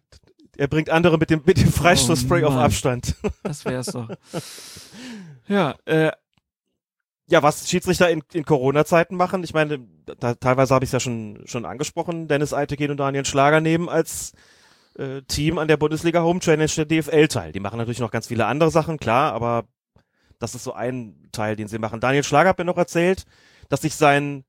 Er 0.57 0.69
bringt 0.69 0.91
andere 0.91 1.17
mit 1.17 1.31
dem, 1.31 1.43
mit 1.45 1.59
dem 1.59 1.73
Freistoßspray 1.73 2.45
Oh 2.45 2.49
auf. 2.49 2.57
Abstand. 2.57 3.17
Das 3.43 3.65
wär's 3.65 3.87
doch. 3.87 4.11
Ja, 5.49 5.75
äh, 5.87 6.13
Ja, 7.29 7.43
was 7.43 7.69
Schiedsrichter 7.69 8.11
in, 8.11 8.23
in 8.33 8.45
Corona-Zeiten 8.45 9.17
machen, 9.17 9.43
ich 9.43 9.55
meine, 9.55 9.87
da, 10.19 10.35
teilweise 10.35 10.75
habe 10.75 10.85
ich 10.85 10.89
es 10.89 10.93
ja 10.93 11.01
schon, 11.01 11.43
schon 11.47 11.65
angesprochen, 11.65 12.29
Dennis 12.29 12.53
Eitekin 12.53 12.91
und 12.91 12.99
Daniel 12.99 13.25
Schlager 13.25 13.61
nehmen 13.61 13.89
als 13.89 14.33
äh, 14.97 15.23
Team 15.23 15.59
an 15.59 15.69
der 15.69 15.77
Bundesliga 15.77 16.23
Home 16.23 16.41
Challenge 16.41 16.71
der 16.77 16.85
DFL 16.87 17.29
teil. 17.29 17.53
Die 17.53 17.61
machen 17.61 17.79
natürlich 17.79 18.01
noch 18.01 18.11
ganz 18.11 18.27
viele 18.27 18.47
andere 18.47 18.71
Sachen, 18.71 18.99
klar, 18.99 19.33
aber 19.33 19.65
das 20.39 20.55
ist 20.55 20.65
so 20.65 20.73
ein 20.73 21.29
Teil, 21.33 21.57
den 21.57 21.69
sie 21.69 21.79
machen. 21.79 22.01
Daniel 22.01 22.25
Schlager 22.25 22.51
hat 22.51 22.59
mir 22.59 22.65
noch 22.65 22.79
erzählt, 22.79 23.25
dass 23.69 23.83
sich 23.83 23.95
sein 23.95 24.45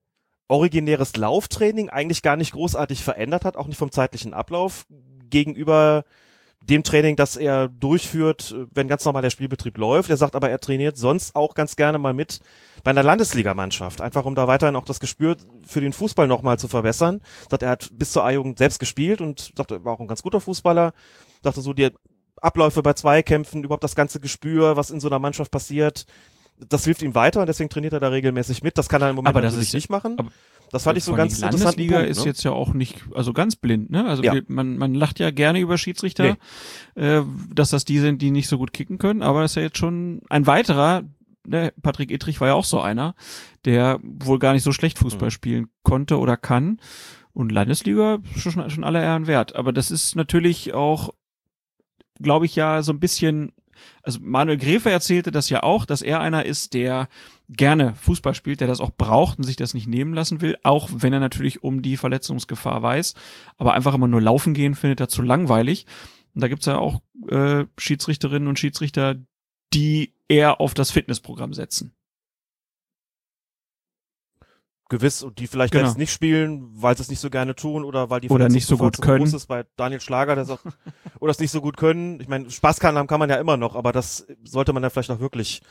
originäres 0.48 1.16
Lauftraining 1.16 1.90
eigentlich 1.90 2.22
gar 2.22 2.36
nicht 2.36 2.54
großartig 2.54 3.04
verändert 3.04 3.46
hat, 3.46 3.56
auch 3.56 3.68
nicht 3.68 3.78
vom 3.78 3.92
zeitlichen 3.92 4.34
Ablauf 4.34 4.86
gegenüber 5.30 6.04
dem 6.62 6.84
Training, 6.84 7.16
das 7.16 7.38
er 7.38 7.70
durchführt, 7.70 8.56
wenn 8.72 8.88
ganz 8.88 9.06
normal 9.06 9.22
der 9.22 9.30
Spielbetrieb 9.30 9.78
läuft. 9.78 10.10
Er 10.10 10.18
sagt 10.18 10.36
aber, 10.36 10.50
er 10.50 10.60
trainiert 10.60 10.98
sonst 10.98 11.36
auch 11.36 11.56
ganz 11.56 11.76
gerne 11.76 11.98
mal 11.98 12.14
mit 12.14 12.40
bei 12.84 12.92
einer 12.92 13.04
Landesligamannschaft, 13.04 14.02
einfach 14.02 14.26
um 14.26 14.36
da 14.36 14.48
weiterhin 14.48 14.76
auch 14.76 14.86
das 14.86 15.00
Gespür 15.00 15.38
für 15.66 15.82
den 15.82 15.94
Fußball 15.94 16.28
nochmal 16.28 16.58
zu 16.60 16.68
verbessern. 16.68 17.22
Sagt, 17.50 17.64
er 17.64 17.70
hat 17.70 17.90
bis 17.94 18.12
zur 18.12 18.24
A-Jugend 18.26 18.58
selbst 18.58 18.80
gespielt 18.80 19.22
und 19.22 19.52
sagt, 19.56 19.72
er 19.72 19.84
war 19.86 19.94
auch 19.94 20.00
ein 20.00 20.08
ganz 20.08 20.22
guter 20.22 20.42
Fußballer. 20.42 20.94
Sagte 21.44 21.62
so, 21.62 21.74
die 21.74 21.90
Abläufe 22.42 22.82
bei 22.82 22.94
Zweikämpfen, 22.94 23.64
überhaupt 23.64 23.84
das 23.84 23.96
ganze 23.96 24.20
Gespür, 24.20 24.76
was 24.78 24.90
in 24.90 25.00
so 25.00 25.08
einer 25.08 25.20
Mannschaft 25.20 25.52
passiert, 25.52 26.06
das 26.70 26.84
hilft 26.86 27.02
ihm 27.02 27.16
weiter 27.16 27.42
und 27.42 27.48
deswegen 27.48 27.70
trainiert 27.70 27.94
er 27.94 28.00
da 28.00 28.10
regelmäßig 28.10 28.62
mit. 28.64 28.78
Das 28.78 28.88
kann 28.90 29.02
er 29.02 29.10
im 29.10 29.16
Moment 29.16 29.30
Aber 29.30 29.42
das 29.42 29.54
natürlich 29.54 29.70
ist- 29.70 29.74
nicht 29.76 29.90
machen. 29.90 30.16
aber- 30.18 30.32
das 30.72 30.84
fand 30.84 30.98
ich 30.98 31.04
so 31.04 31.14
ganz 31.14 31.34
die 31.38 31.42
interessanten 31.44 31.64
Landesliga 31.66 31.96
Punkt, 31.98 32.10
ist 32.12 32.20
ne? 32.20 32.26
jetzt 32.26 32.44
ja 32.44 32.52
auch 32.52 32.74
nicht, 32.74 33.04
also 33.14 33.34
ganz 33.34 33.58
blind, 33.58 33.90
ne? 33.90 34.06
Also 34.08 34.24
Ja. 34.24 34.34
man, 34.48 34.78
man 34.78 34.94
lacht 34.94 35.20
ja 35.20 35.30
gerne 35.32 35.60
über 35.60 35.78
Schiedsrichter, 35.78 36.38
äh, 36.96 37.22
dass 37.54 37.72
das 37.72 37.84
die 37.84 38.00
sind, 38.00 38.22
die 38.22 38.32
nicht 38.32 38.48
so 38.48 38.58
gut 38.58 38.72
kicken 38.72 38.98
können, 38.98 39.22
aber 39.22 39.42
das 39.42 39.52
ist 39.52 39.56
ja 39.56 39.64
jetzt 39.64 39.78
schon 39.78 40.22
ein 40.30 40.48
weiterer, 40.48 41.04
ne, 41.46 41.74
Patrick 41.82 42.12
Ittrich 42.12 42.40
war 42.42 42.50
ja 42.50 42.54
auch 42.54 42.66
so 42.66 42.82
einer, 42.82 43.16
der 43.66 44.00
wohl 44.04 44.40
gar 44.40 44.54
nicht 44.54 44.64
so 44.64 44.72
schlecht 44.72 45.00
Fußball 45.00 45.28
mhm. 45.28 45.32
spielen 45.32 45.68
konnte 45.84 46.20
oder 46.20 46.38
kann. 46.38 46.80
Und 47.34 47.52
Landesliga 47.52 48.20
schon, 48.36 48.70
schon 48.70 48.84
aller 48.84 49.02
Ehren 49.02 49.26
wert. 49.26 49.56
Aber 49.56 49.72
das 49.72 49.90
ist 49.90 50.16
natürlich 50.16 50.74
auch, 50.74 51.14
glaube 52.22 52.46
ich, 52.46 52.56
ja 52.56 52.82
so 52.82 52.92
ein 52.92 53.00
bisschen 53.00 53.54
also 54.04 54.20
Manuel 54.22 54.58
Gräfe 54.58 54.90
erzählte 54.90 55.32
das 55.32 55.50
ja 55.50 55.64
auch, 55.64 55.86
dass 55.86 56.02
er 56.02 56.20
einer 56.20 56.46
ist, 56.46 56.74
der 56.74 57.08
gerne 57.50 57.96
Fußball 57.96 58.34
spielt, 58.34 58.62
der 58.62 58.68
das 58.68 58.80
auch 58.80 58.92
braucht 58.92 59.38
und 59.38 59.44
sich 59.44 59.56
das 59.56 59.74
nicht 59.74 59.88
nehmen 59.88 60.14
lassen 60.14 60.42
will, 60.42 60.58
auch 60.64 60.90
wenn 60.92 61.14
er 61.14 61.20
natürlich 61.20 61.64
um 61.64 61.82
die 61.82 61.98
Verletzungsgefahr 61.98 62.82
weiß, 62.82 63.14
aber 63.58 63.74
einfach 63.74 63.94
immer 63.94 64.08
nur 64.08 64.22
laufen 64.22 64.54
gehen 64.54 64.76
findet 64.76 65.00
er 65.00 65.10
zu 65.10 65.22
langweilig. 65.22 65.86
Und 66.34 66.42
da 66.42 66.48
gibt's 66.48 66.66
ja 66.66 66.78
auch 66.78 67.02
äh, 67.28 67.66
Schiedsrichterinnen 67.78 68.48
und 68.48 68.58
Schiedsrichter, 68.58 69.16
die 69.74 70.14
eher 70.28 70.62
auf 70.62 70.74
das 70.74 70.92
Fitnessprogramm 70.92 71.54
setzen 71.54 71.94
gewiss 74.92 75.24
und 75.24 75.40
die 75.40 75.48
vielleicht 75.48 75.72
genau. 75.72 75.88
jetzt 75.88 75.98
nicht 75.98 76.12
spielen, 76.12 76.70
weil 76.74 76.96
sie 76.96 77.04
es 77.04 77.10
nicht 77.10 77.22
so 77.22 77.30
gerne 77.30 77.56
tun 77.56 77.84
oder 77.86 78.10
weil 78.10 78.20
die 78.20 78.30
oder 78.30 78.50
nicht 78.50 78.68
so 78.68 78.78
gut 78.78 79.02
können. 79.02 79.26
Ist 79.26 79.48
bei 79.48 79.66
Daniel 79.78 80.02
Schlager, 80.02 80.36
der 80.36 80.46
sagt, 80.46 80.64
oder 81.20 81.32
es 81.32 81.40
nicht 81.40 81.50
so 81.50 81.62
gut 81.62 81.78
können. 81.78 82.20
Ich 82.20 82.28
meine, 82.28 82.52
Spaß 82.52 82.80
kann 82.80 82.98
haben 82.98 83.08
kann 83.08 83.20
man 83.20 83.30
ja 83.30 83.38
immer 83.38 83.58
noch, 83.58 83.76
aber 83.76 83.94
das 83.94 84.28
sollte 84.44 84.74
man 84.74 84.84
dann 84.84 84.92
vielleicht 84.92 85.10
auch 85.10 85.22
wirklich 85.22 85.62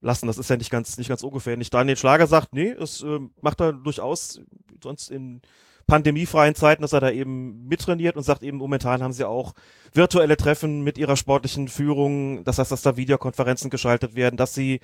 lassen. 0.00 0.28
Das 0.28 0.38
ist 0.38 0.48
ja 0.48 0.56
nicht 0.56 0.70
ganz 0.70 0.96
nicht 0.96 1.08
ganz 1.08 1.24
ungefährlich. 1.24 1.68
Daniel 1.68 1.96
Schlager 1.96 2.28
sagt, 2.28 2.52
nee, 2.52 2.70
es 2.70 3.02
äh, 3.02 3.18
macht 3.42 3.60
er 3.60 3.72
durchaus 3.72 4.40
sonst 4.82 5.10
in 5.10 5.42
pandemiefreien 5.90 6.54
Zeiten, 6.54 6.82
dass 6.82 6.92
er 6.92 7.00
da 7.00 7.10
eben 7.10 7.66
mittrainiert 7.66 8.16
und 8.16 8.22
sagt 8.22 8.44
eben, 8.44 8.58
momentan 8.58 9.02
haben 9.02 9.12
sie 9.12 9.26
auch 9.26 9.54
virtuelle 9.92 10.36
Treffen 10.36 10.82
mit 10.82 10.98
ihrer 10.98 11.16
sportlichen 11.16 11.66
Führung. 11.66 12.44
Das 12.44 12.58
heißt, 12.58 12.70
dass 12.70 12.82
da 12.82 12.96
Videokonferenzen 12.96 13.70
geschaltet 13.70 14.14
werden, 14.14 14.36
dass 14.36 14.54
sie, 14.54 14.80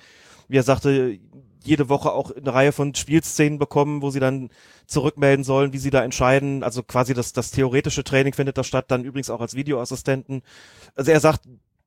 wie 0.49 0.57
er 0.57 0.63
sagte, 0.63 1.17
jede 1.63 1.87
Woche 1.87 2.11
auch 2.11 2.31
eine 2.31 2.53
Reihe 2.53 2.71
von 2.73 2.93
Spielszenen 2.93 3.57
bekommen, 3.57 4.01
wo 4.01 4.09
sie 4.09 4.19
dann 4.19 4.49
zurückmelden 4.85 5.45
sollen, 5.45 5.71
wie 5.71 5.77
sie 5.77 5.91
da 5.91 6.03
entscheiden. 6.03 6.61
Also 6.61 6.83
quasi 6.83 7.13
das, 7.13 7.31
das 7.31 7.51
theoretische 7.51 8.03
Training 8.03 8.33
findet 8.33 8.57
da 8.57 8.65
statt, 8.65 8.85
dann 8.89 9.05
übrigens 9.05 9.29
auch 9.29 9.39
als 9.39 9.55
Videoassistenten. 9.55 10.41
Also 10.95 11.11
er 11.11 11.21
sagt, 11.21 11.41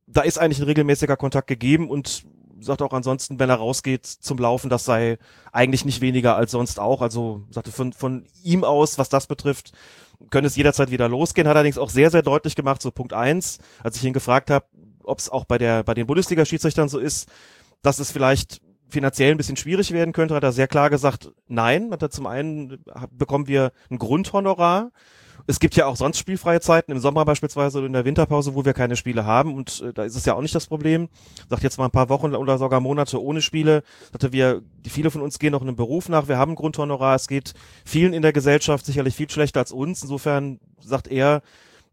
da 0.06 0.22
ist 0.22 0.38
eigentlich 0.38 0.60
ein 0.60 0.64
regelmäßiger 0.64 1.18
Kontakt 1.18 1.46
gegeben 1.46 1.90
und 1.90 2.24
sagt 2.60 2.82
auch 2.82 2.92
ansonsten, 2.92 3.38
wenn 3.38 3.50
er 3.50 3.56
rausgeht 3.56 4.06
zum 4.06 4.38
Laufen, 4.38 4.70
das 4.70 4.84
sei 4.84 5.18
eigentlich 5.52 5.84
nicht 5.84 6.00
weniger 6.00 6.36
als 6.36 6.52
sonst 6.52 6.78
auch. 6.78 7.02
Also 7.02 7.42
sagte 7.50 7.72
von, 7.72 7.92
von 7.92 8.24
ihm 8.42 8.64
aus, 8.64 8.98
was 8.98 9.08
das 9.08 9.26
betrifft, 9.26 9.72
könnte 10.30 10.48
es 10.48 10.56
jederzeit 10.56 10.90
wieder 10.90 11.08
losgehen. 11.08 11.48
Hat 11.48 11.56
allerdings 11.56 11.78
auch 11.78 11.90
sehr, 11.90 12.10
sehr 12.10 12.22
deutlich 12.22 12.54
gemacht, 12.54 12.82
so 12.82 12.90
Punkt 12.90 13.12
eins, 13.12 13.58
als 13.82 13.96
ich 13.96 14.04
ihn 14.04 14.12
gefragt 14.12 14.50
habe, 14.50 14.66
ob 15.02 15.18
es 15.18 15.28
auch 15.28 15.44
bei 15.44 15.58
der, 15.58 15.82
bei 15.82 15.94
den 15.94 16.06
Bundesliga-Schiedsrichtern 16.06 16.88
so 16.88 16.98
ist, 16.98 17.28
dass 17.82 17.98
es 17.98 18.10
vielleicht 18.10 18.60
finanziell 18.88 19.30
ein 19.30 19.36
bisschen 19.36 19.56
schwierig 19.56 19.92
werden 19.92 20.12
könnte, 20.12 20.34
hat 20.34 20.42
er 20.42 20.52
sehr 20.52 20.68
klar 20.68 20.90
gesagt, 20.90 21.30
nein. 21.48 21.90
Hat 21.92 22.02
er 22.02 22.10
zum 22.10 22.26
einen 22.26 22.84
bekommen 23.10 23.46
wir 23.46 23.72
ein 23.90 23.98
Grundhonorar. 23.98 24.90
Es 25.46 25.60
gibt 25.60 25.76
ja 25.76 25.86
auch 25.86 25.96
sonst 25.96 26.18
spielfreie 26.18 26.60
Zeiten, 26.60 26.92
im 26.92 26.98
Sommer 26.98 27.24
beispielsweise 27.24 27.78
oder 27.78 27.86
in 27.86 27.92
der 27.92 28.04
Winterpause, 28.04 28.54
wo 28.54 28.64
wir 28.64 28.72
keine 28.72 28.96
Spiele 28.96 29.24
haben 29.24 29.54
und 29.54 29.80
äh, 29.80 29.92
da 29.92 30.04
ist 30.04 30.16
es 30.16 30.24
ja 30.24 30.34
auch 30.34 30.42
nicht 30.42 30.54
das 30.54 30.66
Problem. 30.66 31.08
Sagt 31.48 31.62
jetzt 31.62 31.78
mal 31.78 31.86
ein 31.86 31.90
paar 31.90 32.08
Wochen 32.08 32.34
oder 32.34 32.58
sogar 32.58 32.80
Monate 32.80 33.22
ohne 33.22 33.42
Spiele. 33.42 33.82
Sagte 34.12 34.32
wir, 34.32 34.62
viele 34.86 35.10
von 35.10 35.22
uns 35.22 35.38
gehen 35.38 35.52
noch 35.52 35.62
einem 35.62 35.76
Beruf 35.76 36.08
nach, 36.08 36.28
wir 36.28 36.38
haben 36.38 36.54
Grundhonorar, 36.54 37.14
es 37.14 37.28
geht 37.28 37.54
vielen 37.84 38.12
in 38.12 38.22
der 38.22 38.32
Gesellschaft 38.32 38.86
sicherlich 38.86 39.14
viel 39.14 39.30
schlechter 39.30 39.60
als 39.60 39.72
uns. 39.72 40.02
Insofern 40.02 40.60
sagt 40.80 41.08
er, 41.08 41.42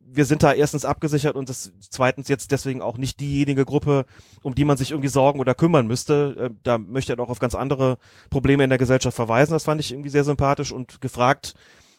wir 0.09 0.25
sind 0.25 0.41
da 0.41 0.53
erstens 0.53 0.85
abgesichert 0.85 1.35
und 1.35 1.49
das 1.49 1.71
zweitens 1.89 2.29
jetzt 2.29 2.51
deswegen 2.51 2.81
auch 2.81 2.97
nicht 2.97 3.19
diejenige 3.19 3.65
Gruppe, 3.65 4.05
um 4.41 4.55
die 4.55 4.63
man 4.65 4.77
sich 4.77 4.91
irgendwie 4.91 5.09
sorgen 5.09 5.39
oder 5.39 5.53
kümmern 5.53 5.87
müsste. 5.87 6.35
Äh, 6.39 6.49
da 6.63 6.77
möchte 6.77 7.13
er 7.13 7.17
doch 7.17 7.29
auf 7.29 7.39
ganz 7.39 7.55
andere 7.55 7.97
Probleme 8.29 8.63
in 8.63 8.69
der 8.69 8.79
Gesellschaft 8.79 9.15
verweisen. 9.15 9.53
Das 9.53 9.65
fand 9.65 9.81
ich 9.81 9.91
irgendwie 9.91 10.09
sehr 10.09 10.23
sympathisch 10.23 10.71
und 10.71 11.01
gefragt, 11.01 11.55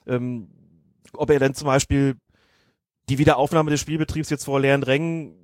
ähm, 0.06 0.48
ob 1.12 1.30
er 1.30 1.38
denn 1.38 1.54
zum 1.54 1.66
Beispiel 1.66 2.16
die 3.08 3.18
Wiederaufnahme 3.18 3.70
des 3.70 3.80
Spielbetriebs 3.80 4.30
jetzt 4.30 4.44
vor 4.44 4.60
leeren 4.60 4.82
Rängen 4.82 5.34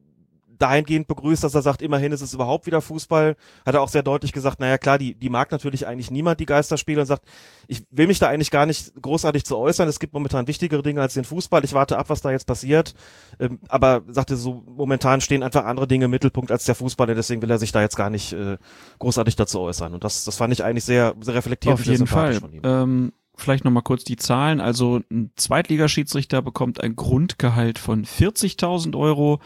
dahingehend 0.59 1.09
begrüßt, 1.09 1.43
dass 1.43 1.55
er 1.55 1.63
sagt, 1.63 1.83
immerhin 1.83 2.13
ist 2.13 2.21
es 2.21 2.35
überhaupt 2.35 2.67
wieder 2.67 2.81
Fußball. 2.81 3.37
Hat 3.67 3.75
er 3.75 3.83
auch 3.83 3.89
sehr 3.89 4.03
deutlich 4.03 4.33
gesagt, 4.33 4.61
naja 4.61 4.79
klar, 4.79 4.99
die, 4.99 5.15
die 5.15 5.29
mag 5.29 5.51
natürlich 5.51 5.87
eigentlich 5.87 6.11
niemand, 6.11 6.41
die 6.41 6.47
Geisterspiele, 6.47 7.01
und 7.01 7.07
sagt, 7.07 7.25
ich 7.67 7.83
will 7.91 8.07
mich 8.07 8.19
da 8.19 8.29
eigentlich 8.29 8.51
gar 8.51 8.67
nicht 8.67 8.93
großartig 9.01 9.45
zu 9.45 9.57
äußern. 9.57 9.89
Es 9.89 9.99
gibt 9.99 10.15
momentan 10.15 10.47
wichtigere 10.47 10.83
Dinge 10.83 11.01
als 11.01 11.15
den 11.15 11.25
Fußball. 11.25 11.65
Ich 11.65 11.75
warte 11.75 11.99
ab, 11.99 12.09
was 12.09 12.21
da 12.21 12.31
jetzt 12.31 12.47
passiert. 12.47 12.95
Ähm, 13.41 13.59
aber 13.69 14.03
sagte 14.09 14.37
so, 14.37 14.63
momentan 14.67 15.21
stehen 15.21 15.43
einfach 15.43 15.65
andere 15.65 15.89
Dinge 15.89 16.07
im 16.07 16.11
Mittelpunkt 16.11 16.51
als 16.53 16.65
der 16.65 16.75
Fußball, 16.75 17.09
und 17.11 17.17
deswegen 17.17 17.43
will 17.43 17.51
er 17.51 17.59
sich 17.59 17.73
da 17.73 17.81
jetzt 17.81 17.97
gar 17.97 18.11
nicht 18.11 18.33
äh, 18.33 18.57
großartig 18.99 19.37
dazu 19.37 19.61
äußern. 19.61 19.95
Und 19.95 20.05
das, 20.05 20.25
das 20.25 20.37
fand 20.37 20.53
ich 20.53 20.65
eigentlich 20.65 20.85
sehr, 20.85 21.15
sehr 21.21 21.35
reflektiert. 21.35 21.75
Auf 21.75 21.85
jeden 21.85 22.07
Fall. 22.07 22.41
Ähm 22.63 23.13
vielleicht 23.37 23.65
nochmal 23.65 23.83
kurz 23.83 24.05
die 24.05 24.17
Zahlen. 24.17 24.61
Also 24.61 25.01
ein 25.11 25.31
Zweitligaschiedsrichter 25.37 26.43
bekommt 26.43 26.83
ein 26.83 26.97
Grundgehalt 26.97 27.79
von 27.79 28.05
40.000 28.05 28.97
Euro 28.97 29.41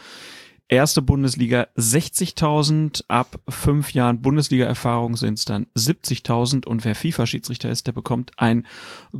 erste 0.69 1.01
Bundesliga 1.01 1.67
60.000, 1.75 3.03
ab 3.07 3.39
fünf 3.49 3.93
Jahren 3.93 4.21
Bundesliga-Erfahrung 4.21 5.17
sind 5.17 5.39
es 5.39 5.45
dann 5.45 5.65
70.000 5.75 6.65
und 6.65 6.85
wer 6.85 6.95
FIFA-Schiedsrichter 6.95 7.69
ist, 7.69 7.87
der 7.87 7.91
bekommt 7.91 8.31
ein 8.37 8.65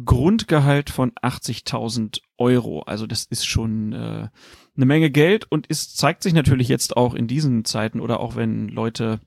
Grundgehalt 0.05 0.91
von 0.91 1.11
80.000 1.13 2.21
Euro. 2.37 2.81
Also 2.81 3.07
das 3.07 3.25
ist 3.25 3.45
schon 3.45 3.93
äh, 3.93 4.29
eine 4.75 4.85
Menge 4.85 5.09
Geld 5.09 5.51
und 5.51 5.65
es 5.69 5.93
zeigt 5.95 6.23
sich 6.23 6.33
natürlich 6.33 6.69
jetzt 6.69 6.95
auch 6.95 7.15
in 7.15 7.27
diesen 7.27 7.65
Zeiten 7.65 7.99
oder 7.99 8.19
auch 8.19 8.35
wenn 8.35 8.69
Leute 8.69 9.19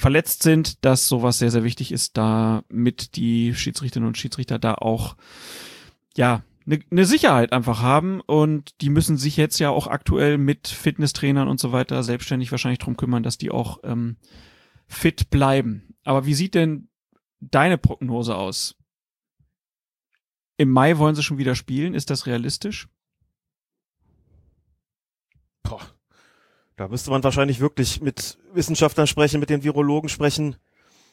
verletzt 0.00 0.42
sind, 0.42 0.82
dass 0.84 1.08
sowas 1.08 1.38
sehr, 1.38 1.50
sehr 1.50 1.62
wichtig 1.62 1.92
ist, 1.92 2.16
damit 2.16 3.16
die 3.16 3.54
Schiedsrichterinnen 3.54 4.08
und 4.08 4.16
Schiedsrichter 4.16 4.58
da 4.58 4.74
auch 4.74 5.14
ja 6.16 6.42
eine, 6.64 6.80
eine 6.90 7.04
Sicherheit 7.04 7.52
einfach 7.52 7.82
haben 7.82 8.22
und 8.22 8.80
die 8.80 8.88
müssen 8.88 9.18
sich 9.18 9.36
jetzt 9.36 9.58
ja 9.58 9.68
auch 9.68 9.88
aktuell 9.88 10.38
mit 10.38 10.68
Fitnesstrainern 10.68 11.48
und 11.48 11.60
so 11.60 11.72
weiter 11.72 12.02
selbstständig 12.02 12.50
wahrscheinlich 12.50 12.78
drum 12.78 12.96
kümmern, 12.96 13.22
dass 13.22 13.36
die 13.36 13.50
auch 13.50 13.80
ähm, 13.84 14.16
fit 14.86 15.28
bleiben. 15.28 15.94
Aber 16.04 16.24
wie 16.24 16.34
sieht 16.34 16.54
denn 16.54 16.88
deine 17.40 17.76
Prognose 17.76 18.36
aus? 18.36 18.76
Im 20.56 20.70
Mai 20.70 20.96
wollen 20.96 21.14
sie 21.14 21.22
schon 21.22 21.38
wieder 21.38 21.54
spielen. 21.54 21.92
Ist 21.92 22.08
das 22.08 22.26
realistisch? 22.26 22.88
Boah. 25.62 25.80
Da 26.80 26.88
müsste 26.88 27.10
man 27.10 27.22
wahrscheinlich 27.22 27.60
wirklich 27.60 28.00
mit 28.00 28.38
Wissenschaftlern 28.54 29.06
sprechen, 29.06 29.38
mit 29.38 29.50
den 29.50 29.62
Virologen 29.62 30.08
sprechen, 30.08 30.56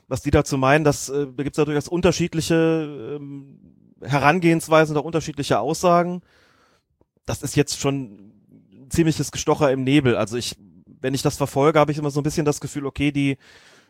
was 0.08 0.22
die 0.22 0.32
dazu 0.32 0.58
meinen. 0.58 0.86
Das, 0.86 1.10
äh, 1.10 1.28
da 1.36 1.44
gibt 1.44 1.56
es 1.56 1.58
ja 1.58 1.66
durchaus 1.66 1.90
unterschiedliche 1.90 3.18
ähm, 3.20 3.60
Herangehensweisen, 4.02 4.96
auch 4.96 5.04
unterschiedliche 5.04 5.60
Aussagen. 5.60 6.22
Das 7.26 7.44
ist 7.44 7.58
jetzt 7.58 7.82
schon 7.82 8.32
ein 8.72 8.90
ziemliches 8.92 9.30
Gestocher 9.30 9.70
im 9.70 9.84
Nebel. 9.84 10.16
Also 10.16 10.38
ich, 10.38 10.56
wenn 11.02 11.14
ich 11.14 11.22
das 11.22 11.36
verfolge, 11.36 11.80
habe 11.80 11.92
ich 11.92 11.98
immer 11.98 12.12
so 12.12 12.22
ein 12.22 12.24
bisschen 12.24 12.46
das 12.46 12.62
Gefühl, 12.62 12.86
okay, 12.86 13.12
die 13.12 13.38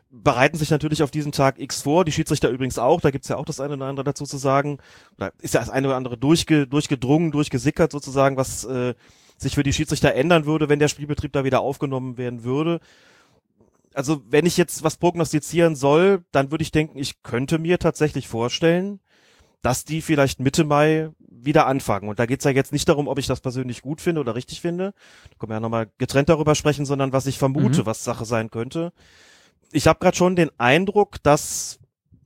bereiten 0.09 0.57
sich 0.57 0.71
natürlich 0.71 1.03
auf 1.03 1.11
diesen 1.11 1.31
Tag 1.31 1.59
X 1.59 1.83
vor, 1.83 2.05
die 2.05 2.11
Schiedsrichter 2.11 2.49
übrigens 2.49 2.79
auch, 2.79 3.01
da 3.01 3.11
gibt's 3.11 3.27
ja 3.27 3.35
auch 3.35 3.45
das 3.45 3.59
eine 3.59 3.75
oder 3.75 3.85
andere 3.85 4.03
dazu 4.03 4.25
zu 4.25 4.37
sagen. 4.37 4.79
Da 5.19 5.29
ist 5.43 5.53
ja 5.53 5.59
das 5.59 5.69
eine 5.69 5.89
oder 5.89 5.97
andere 5.97 6.17
durchge, 6.17 6.65
durchgedrungen, 6.65 7.29
durchgesickert 7.29 7.91
sozusagen, 7.91 8.35
was 8.35 8.63
äh, 8.63 8.95
sich 9.37 9.55
für 9.55 9.63
die 9.63 9.73
Schiedsrichter 9.73 10.13
ändern 10.13 10.45
würde, 10.45 10.69
wenn 10.69 10.79
der 10.79 10.87
Spielbetrieb 10.87 11.33
da 11.33 11.43
wieder 11.43 11.61
aufgenommen 11.61 12.17
werden 12.17 12.43
würde. 12.43 12.79
Also 13.93 14.21
wenn 14.29 14.45
ich 14.45 14.57
jetzt 14.57 14.83
was 14.83 14.97
prognostizieren 14.97 15.75
soll, 15.75 16.23
dann 16.31 16.51
würde 16.51 16.61
ich 16.61 16.71
denken, 16.71 16.97
ich 16.99 17.23
könnte 17.23 17.57
mir 17.59 17.79
tatsächlich 17.79 18.27
vorstellen, 18.27 18.99
dass 19.61 19.85
die 19.85 20.01
vielleicht 20.01 20.39
Mitte 20.39 20.63
Mai 20.63 21.09
wieder 21.19 21.67
anfangen. 21.67 22.09
Und 22.09 22.19
da 22.19 22.25
geht's 22.25 22.45
ja 22.45 22.51
jetzt 22.51 22.71
nicht 22.71 22.87
darum, 22.89 23.07
ob 23.07 23.19
ich 23.19 23.27
das 23.27 23.41
persönlich 23.41 23.81
gut 23.81 24.01
finde 24.01 24.21
oder 24.21 24.35
richtig 24.35 24.61
finde. 24.61 24.93
Da 25.29 25.35
können 25.37 25.51
wir 25.51 25.55
ja 25.55 25.59
nochmal 25.59 25.91
getrennt 25.97 26.29
darüber 26.29 26.55
sprechen, 26.55 26.85
sondern 26.85 27.13
was 27.13 27.25
ich 27.25 27.37
vermute, 27.37 27.81
mhm. 27.81 27.85
was 27.85 28.03
Sache 28.03 28.25
sein 28.25 28.49
könnte. 28.51 28.91
Ich 29.71 29.87
habe 29.87 29.99
gerade 29.99 30.17
schon 30.17 30.35
den 30.35 30.51
Eindruck, 30.57 31.21
dass 31.23 31.79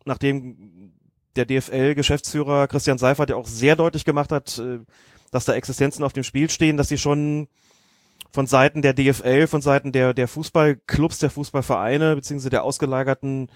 nachdem 0.06 0.92
der 1.36 1.46
DFL-Geschäftsführer 1.46 2.68
Christian 2.68 2.98
Seifert 2.98 3.30
ja 3.30 3.36
auch 3.36 3.48
sehr 3.48 3.76
deutlich 3.76 4.06
gemacht 4.06 4.32
hat, 4.32 4.58
äh, 4.58 4.80
dass 5.32 5.46
da 5.46 5.54
Existenzen 5.54 6.04
auf 6.04 6.14
dem 6.14 6.24
Spiel 6.24 6.50
stehen, 6.50 6.78
dass 6.78 6.90
sie 6.90 6.98
schon 6.98 7.48
von 8.32 8.48
Seiten 8.48 8.82
der 8.82 8.94
DFL, 8.94 9.48
von 9.48 9.62
Seiten 9.62 9.92
der, 9.92 10.14
der 10.14 10.28
Fußballclubs, 10.28 11.20
der 11.20 11.30
Fußballvereine, 11.30 12.16
beziehungsweise 12.16 12.50
der 12.50 12.64
ausgelagerten 12.64 13.50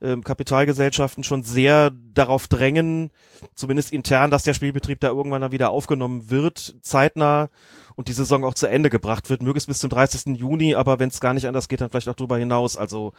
ähm, 0.00 0.24
Kapitalgesellschaften 0.24 1.22
schon 1.22 1.42
sehr 1.42 1.92
darauf 2.14 2.48
drängen, 2.48 3.10
zumindest 3.54 3.92
intern, 3.92 4.30
dass 4.30 4.42
der 4.42 4.54
Spielbetrieb 4.54 5.00
da 5.00 5.08
irgendwann 5.08 5.42
dann 5.42 5.52
wieder 5.52 5.70
aufgenommen 5.70 6.30
wird, 6.30 6.76
zeitnah 6.82 7.50
und 7.94 8.08
die 8.08 8.14
Saison 8.14 8.44
auch 8.44 8.54
zu 8.54 8.66
Ende 8.66 8.90
gebracht 8.90 9.28
wird. 9.28 9.42
Möglichst 9.42 9.68
bis 9.68 9.80
zum 9.80 9.90
30. 9.90 10.38
Juni, 10.38 10.74
aber 10.74 10.98
wenn 10.98 11.10
es 11.10 11.20
gar 11.20 11.34
nicht 11.34 11.46
anders 11.46 11.68
geht, 11.68 11.80
dann 11.80 11.90
vielleicht 11.90 12.08
auch 12.08 12.14
darüber 12.14 12.38
hinaus. 12.38 12.76
Also 12.76 13.12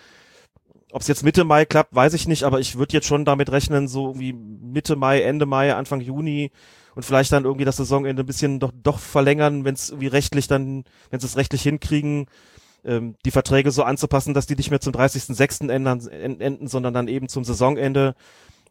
ob 0.91 1.01
es 1.01 1.07
jetzt 1.07 1.23
Mitte 1.23 1.43
Mai 1.43 1.65
klappt, 1.65 1.93
weiß 1.93 2.13
ich 2.13 2.27
nicht, 2.27 2.43
aber 2.43 2.59
ich 2.59 2.77
würde 2.77 2.93
jetzt 2.93 3.07
schon 3.07 3.25
damit 3.25 3.51
rechnen, 3.51 3.87
so 3.87 4.09
irgendwie 4.09 4.33
Mitte 4.33 4.95
Mai, 4.95 5.21
Ende 5.21 5.45
Mai, 5.45 5.73
Anfang 5.73 6.01
Juni 6.01 6.51
und 6.95 7.03
vielleicht 7.03 7.31
dann 7.31 7.45
irgendwie 7.45 7.65
das 7.65 7.77
Saisonende 7.77 8.23
ein 8.23 8.25
bisschen 8.25 8.59
doch, 8.59 8.71
doch 8.83 8.99
verlängern, 8.99 9.65
wenn 9.65 9.75
es 9.75 9.89
irgendwie 9.89 10.07
rechtlich 10.07 10.47
dann, 10.47 10.83
wenn 11.09 11.19
sie 11.19 11.27
es 11.27 11.37
rechtlich 11.37 11.63
hinkriegen, 11.63 12.27
ähm, 12.85 13.15
die 13.25 13.31
Verträge 13.31 13.71
so 13.71 13.83
anzupassen, 13.83 14.33
dass 14.33 14.45
die 14.45 14.55
nicht 14.55 14.69
mehr 14.69 14.81
zum 14.81 14.93
30.06. 14.93 15.69
Ändern, 15.69 16.05
enden, 16.07 16.67
sondern 16.67 16.93
dann 16.93 17.07
eben 17.07 17.29
zum 17.29 17.43
Saisonende. 17.43 18.15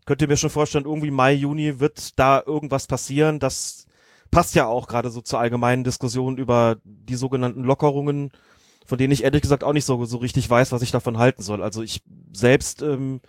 Könnt 0.04 0.20
ihr 0.20 0.28
mir 0.28 0.36
schon 0.36 0.50
vorstellen, 0.50 0.84
irgendwie 0.84 1.10
Mai, 1.10 1.32
Juni 1.32 1.80
wird 1.80 2.18
da 2.18 2.42
irgendwas 2.44 2.86
passieren. 2.86 3.38
Das 3.38 3.86
passt 4.30 4.54
ja 4.54 4.66
auch 4.66 4.88
gerade 4.88 5.10
so 5.10 5.20
zur 5.20 5.38
allgemeinen 5.38 5.84
Diskussion 5.84 6.38
über 6.38 6.76
die 6.84 7.14
sogenannten 7.14 7.62
Lockerungen, 7.62 8.30
von 8.86 8.98
denen 8.98 9.12
ich 9.12 9.24
ehrlich 9.24 9.42
gesagt 9.42 9.62
auch 9.62 9.72
nicht 9.72 9.84
so, 9.84 10.04
so 10.04 10.16
richtig 10.16 10.48
weiß, 10.48 10.72
was 10.72 10.82
ich 10.82 10.90
davon 10.90 11.18
halten 11.18 11.42
soll. 11.42 11.62
Also 11.62 11.82
ich 11.82 12.02
selbst 12.32 12.82
ähm, 12.82 13.20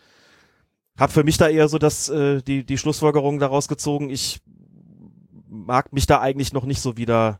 habe 0.97 1.11
für 1.11 1.23
mich 1.23 1.37
da 1.37 1.47
eher 1.47 1.67
so 1.67 1.77
das, 1.77 2.09
äh, 2.09 2.41
die, 2.41 2.65
die 2.65 2.77
Schlussfolgerung 2.77 3.39
daraus 3.39 3.67
gezogen, 3.67 4.09
ich 4.09 4.41
mag 5.53 5.93
mich 5.93 6.07
da 6.07 6.19
eigentlich 6.19 6.53
noch 6.53 6.65
nicht 6.65 6.81
so 6.81 6.97
wieder, 6.97 7.39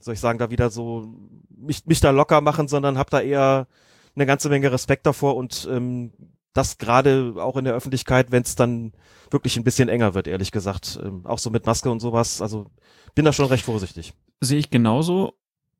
soll 0.00 0.14
ich 0.14 0.20
sagen, 0.20 0.38
da 0.38 0.50
wieder 0.50 0.70
so 0.70 1.12
mich, 1.50 1.86
mich 1.86 2.00
da 2.00 2.10
locker 2.10 2.40
machen, 2.40 2.68
sondern 2.68 2.98
habe 2.98 3.10
da 3.10 3.20
eher 3.20 3.66
eine 4.14 4.26
ganze 4.26 4.48
Menge 4.48 4.72
Respekt 4.72 5.06
davor 5.06 5.36
und 5.36 5.68
ähm, 5.70 6.12
das 6.52 6.78
gerade 6.78 7.34
auch 7.36 7.56
in 7.56 7.64
der 7.64 7.74
Öffentlichkeit, 7.74 8.32
wenn 8.32 8.42
es 8.42 8.56
dann 8.56 8.92
wirklich 9.30 9.56
ein 9.56 9.64
bisschen 9.64 9.88
enger 9.88 10.14
wird, 10.14 10.26
ehrlich 10.26 10.50
gesagt, 10.50 10.98
ähm, 11.02 11.24
auch 11.24 11.38
so 11.38 11.50
mit 11.50 11.66
Maske 11.66 11.90
und 11.90 12.00
sowas. 12.00 12.40
Also 12.40 12.66
bin 13.14 13.24
da 13.24 13.32
schon 13.32 13.46
recht 13.46 13.64
vorsichtig. 13.64 14.14
Sehe 14.40 14.58
ich 14.58 14.70
genauso. 14.70 15.34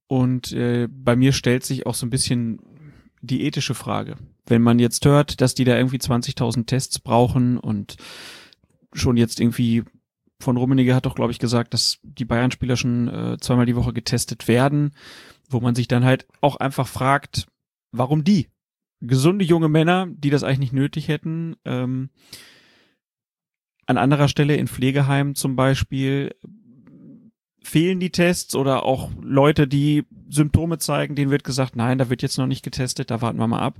Und 0.06 0.52
äh, 0.52 0.88
bei 0.90 1.16
mir 1.16 1.32
stellt 1.32 1.64
sich 1.64 1.86
auch 1.86 1.94
so 1.94 2.06
ein 2.06 2.10
bisschen 2.10 2.60
die 3.20 3.44
ethische 3.44 3.74
Frage. 3.74 4.16
Wenn 4.46 4.62
man 4.62 4.78
jetzt 4.78 5.04
hört, 5.04 5.40
dass 5.40 5.54
die 5.54 5.64
da 5.64 5.76
irgendwie 5.76 5.98
20.000 5.98 6.66
Tests 6.66 6.98
brauchen 6.98 7.58
und 7.58 7.96
schon 8.92 9.16
jetzt 9.16 9.40
irgendwie 9.40 9.84
von 10.40 10.56
Rummenigge 10.56 10.94
hat 10.94 11.06
doch, 11.06 11.14
glaube 11.14 11.32
ich, 11.32 11.38
gesagt, 11.38 11.74
dass 11.74 11.98
die 12.02 12.24
Bayern-Spieler 12.24 12.76
schon 12.76 13.08
äh, 13.08 13.36
zweimal 13.40 13.66
die 13.66 13.76
Woche 13.76 13.92
getestet 13.92 14.48
werden, 14.48 14.94
wo 15.48 15.60
man 15.60 15.74
sich 15.74 15.88
dann 15.88 16.04
halt 16.04 16.26
auch 16.40 16.56
einfach 16.56 16.86
fragt, 16.86 17.46
warum 17.92 18.24
die? 18.24 18.48
Gesunde 19.00 19.44
junge 19.44 19.68
Männer, 19.68 20.06
die 20.10 20.30
das 20.30 20.42
eigentlich 20.42 20.58
nicht 20.58 20.72
nötig 20.72 21.08
hätten. 21.08 21.56
Ähm, 21.64 22.10
an 23.86 23.96
anderer 23.96 24.28
Stelle 24.28 24.56
in 24.56 24.68
Pflegeheimen 24.68 25.34
zum 25.34 25.56
Beispiel 25.56 26.34
fehlen 27.62 28.00
die 28.00 28.10
Tests 28.10 28.54
oder 28.54 28.84
auch 28.84 29.10
Leute, 29.20 29.68
die 29.68 30.04
Symptome 30.28 30.78
zeigen, 30.78 31.14
denen 31.14 31.30
wird 31.30 31.44
gesagt, 31.44 31.76
nein, 31.76 31.98
da 31.98 32.10
wird 32.10 32.22
jetzt 32.22 32.38
noch 32.38 32.46
nicht 32.46 32.64
getestet, 32.64 33.10
da 33.10 33.20
warten 33.20 33.38
wir 33.38 33.46
mal 33.46 33.60
ab. 33.60 33.78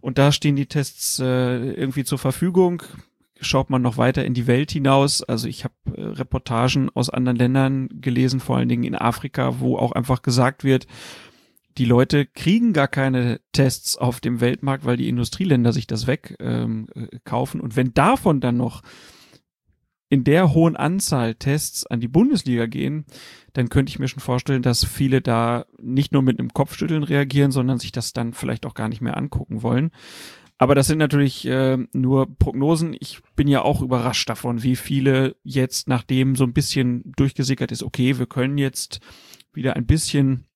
Und 0.00 0.18
da 0.18 0.32
stehen 0.32 0.56
die 0.56 0.66
Tests 0.66 1.18
äh, 1.18 1.72
irgendwie 1.72 2.04
zur 2.04 2.18
Verfügung. 2.18 2.82
Schaut 3.40 3.68
man 3.68 3.82
noch 3.82 3.96
weiter 3.96 4.24
in 4.24 4.34
die 4.34 4.46
Welt 4.46 4.70
hinaus. 4.70 5.22
Also 5.22 5.48
ich 5.48 5.64
habe 5.64 5.74
äh, 5.96 6.02
Reportagen 6.02 6.90
aus 6.94 7.10
anderen 7.10 7.36
Ländern 7.36 7.88
gelesen, 8.00 8.40
vor 8.40 8.56
allen 8.56 8.68
Dingen 8.68 8.84
in 8.84 8.94
Afrika, 8.94 9.60
wo 9.60 9.76
auch 9.76 9.92
einfach 9.92 10.22
gesagt 10.22 10.64
wird, 10.64 10.86
die 11.76 11.84
Leute 11.84 12.26
kriegen 12.26 12.72
gar 12.72 12.88
keine 12.88 13.40
Tests 13.52 13.96
auf 13.96 14.20
dem 14.20 14.40
Weltmarkt, 14.40 14.84
weil 14.84 14.96
die 14.96 15.08
Industrieländer 15.08 15.72
sich 15.72 15.86
das 15.86 16.06
wegkaufen. 16.06 16.86
Ähm, 16.94 17.08
kaufen. 17.24 17.60
Und 17.60 17.76
wenn 17.76 17.92
davon 17.94 18.40
dann 18.40 18.56
noch 18.56 18.82
in 20.08 20.22
der 20.22 20.54
hohen 20.54 20.76
Anzahl 20.76 21.34
Tests 21.34 21.86
an 21.86 21.98
die 21.98 22.08
Bundesliga 22.08 22.66
gehen, 22.66 23.04
dann 23.52 23.68
könnte 23.68 23.90
ich 23.90 23.98
mir 23.98 24.06
schon 24.06 24.20
vorstellen, 24.20 24.62
dass 24.62 24.84
viele 24.84 25.20
da 25.20 25.66
nicht 25.80 26.12
nur 26.12 26.22
mit 26.22 26.38
einem 26.38 26.50
Kopfschütteln 26.50 27.02
reagieren, 27.02 27.50
sondern 27.50 27.78
sich 27.78 27.90
das 27.90 28.12
dann 28.12 28.32
vielleicht 28.32 28.66
auch 28.66 28.74
gar 28.74 28.88
nicht 28.88 29.00
mehr 29.00 29.16
angucken 29.16 29.62
wollen. 29.62 29.90
Aber 30.58 30.74
das 30.74 30.86
sind 30.86 30.98
natürlich 30.98 31.46
äh, 31.46 31.78
nur 31.92 32.36
Prognosen. 32.36 32.96
Ich 33.00 33.20
bin 33.34 33.48
ja 33.48 33.62
auch 33.62 33.82
überrascht 33.82 34.28
davon, 34.28 34.62
wie 34.62 34.76
viele 34.76 35.36
jetzt, 35.42 35.88
nachdem 35.88 36.36
so 36.36 36.44
ein 36.44 36.52
bisschen 36.52 37.12
durchgesickert 37.16 37.72
ist, 37.72 37.82
okay, 37.82 38.18
wir 38.18 38.26
können 38.26 38.56
jetzt 38.58 39.00
wieder 39.52 39.74
ein 39.74 39.86
bisschen 39.86 40.46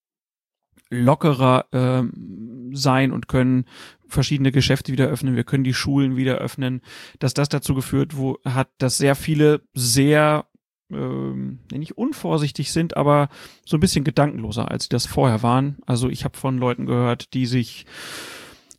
lockerer 0.90 1.66
ähm, 1.72 2.70
sein 2.72 3.12
und 3.12 3.28
können 3.28 3.66
verschiedene 4.06 4.52
Geschäfte 4.52 4.92
wieder 4.92 5.08
öffnen, 5.08 5.36
wir 5.36 5.44
können 5.44 5.64
die 5.64 5.74
Schulen 5.74 6.16
wieder 6.16 6.38
öffnen, 6.38 6.80
dass 7.18 7.34
das 7.34 7.48
dazu 7.48 7.74
geführt 7.74 8.16
wo, 8.16 8.38
hat, 8.44 8.70
dass 8.78 8.96
sehr 8.96 9.14
viele 9.14 9.62
sehr 9.74 10.46
ähm, 10.90 11.58
nicht 11.70 11.98
unvorsichtig 11.98 12.72
sind, 12.72 12.96
aber 12.96 13.28
so 13.66 13.76
ein 13.76 13.80
bisschen 13.80 14.04
gedankenloser, 14.04 14.70
als 14.70 14.84
sie 14.84 14.88
das 14.88 15.06
vorher 15.06 15.42
waren. 15.42 15.78
Also 15.84 16.08
ich 16.08 16.24
habe 16.24 16.38
von 16.38 16.56
Leuten 16.56 16.86
gehört, 16.86 17.34
die 17.34 17.46
sich 17.46 17.84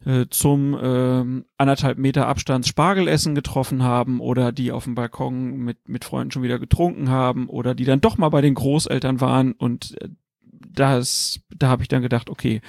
äh, 0.06 0.26
zum 0.30 0.74
äh, 0.74 1.44
anderthalb 1.58 1.98
Meter 1.98 2.28
Abstand 2.28 2.68
Spargelessen 2.68 3.36
getroffen 3.36 3.84
haben 3.84 4.20
oder 4.20 4.52
die 4.52 4.72
auf 4.72 4.86
dem 4.86 4.96
Balkon 4.96 5.58
mit, 5.58 5.90
mit 5.90 6.06
Freunden 6.06 6.32
schon 6.32 6.44
wieder 6.44 6.60
getrunken 6.60 7.10
haben 7.10 7.48
oder 7.48 7.76
die 7.76 7.86
dann 7.86 8.02
doch 8.02 8.18
mal 8.18 8.30
bei 8.30 8.42
den 8.42 8.56
Großeltern 8.56 9.22
waren 9.22 9.54
und 9.54 10.02
äh, 10.02 10.10
das, 10.52 11.42
da 11.56 11.70
habe 11.70 11.82
ich 11.82 11.88
dann 11.88 12.02
gedacht, 12.02 12.30
okay, 12.30 12.62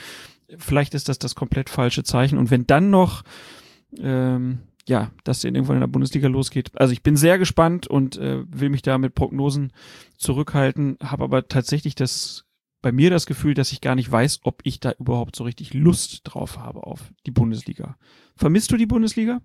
vielleicht 0.59 0.95
ist 0.95 1.09
das 1.09 1.19
das 1.19 1.35
komplett 1.35 1.71
falsche 1.71 2.03
Zeichen. 2.03 2.39
Und 2.39 2.51
wenn 2.51 2.67
dann 2.67 2.91
noch, 2.91 3.23
ähm, 3.99 4.61
ja, 4.89 5.11
dass 5.25 5.45
in 5.45 5.55
irgendwann 5.55 5.77
in 5.77 5.83
der 5.83 5.89
Bundesliga 5.89 6.29
losgeht. 6.29 6.71
Also 6.75 6.93
ich 6.93 7.03
bin 7.03 7.17
sehr 7.17 7.39
gespannt 7.39 7.87
und 7.87 8.17
äh, 8.17 8.43
will 8.49 8.71
mich 8.71 8.83
da 8.83 8.99
mit 8.99 9.15
Prognosen 9.15 9.73
zurückhalten, 10.17 10.97
habe 11.03 11.25
aber 11.25 11.47
tatsächlich 11.49 11.95
das 11.95 12.47
bei 12.83 12.93
mir 12.93 13.11
das 13.11 13.27
Gefühl, 13.27 13.55
dass 13.55 13.73
ich 13.73 13.81
gar 13.81 13.95
nicht 13.95 14.11
weiß, 14.11 14.41
ob 14.45 14.61
ich 14.65 14.81
da 14.81 14.93
überhaupt 14.93 15.37
so 15.37 15.45
richtig 15.45 15.75
Lust 15.75 16.21
drauf 16.25 16.59
habe 16.59 16.85
auf 16.85 17.01
die 17.27 17.31
Bundesliga. 17.31 17.97
Vermisst 18.37 18.73
du 18.73 18.77
die 18.77 18.87
Bundesliga? 18.87 19.41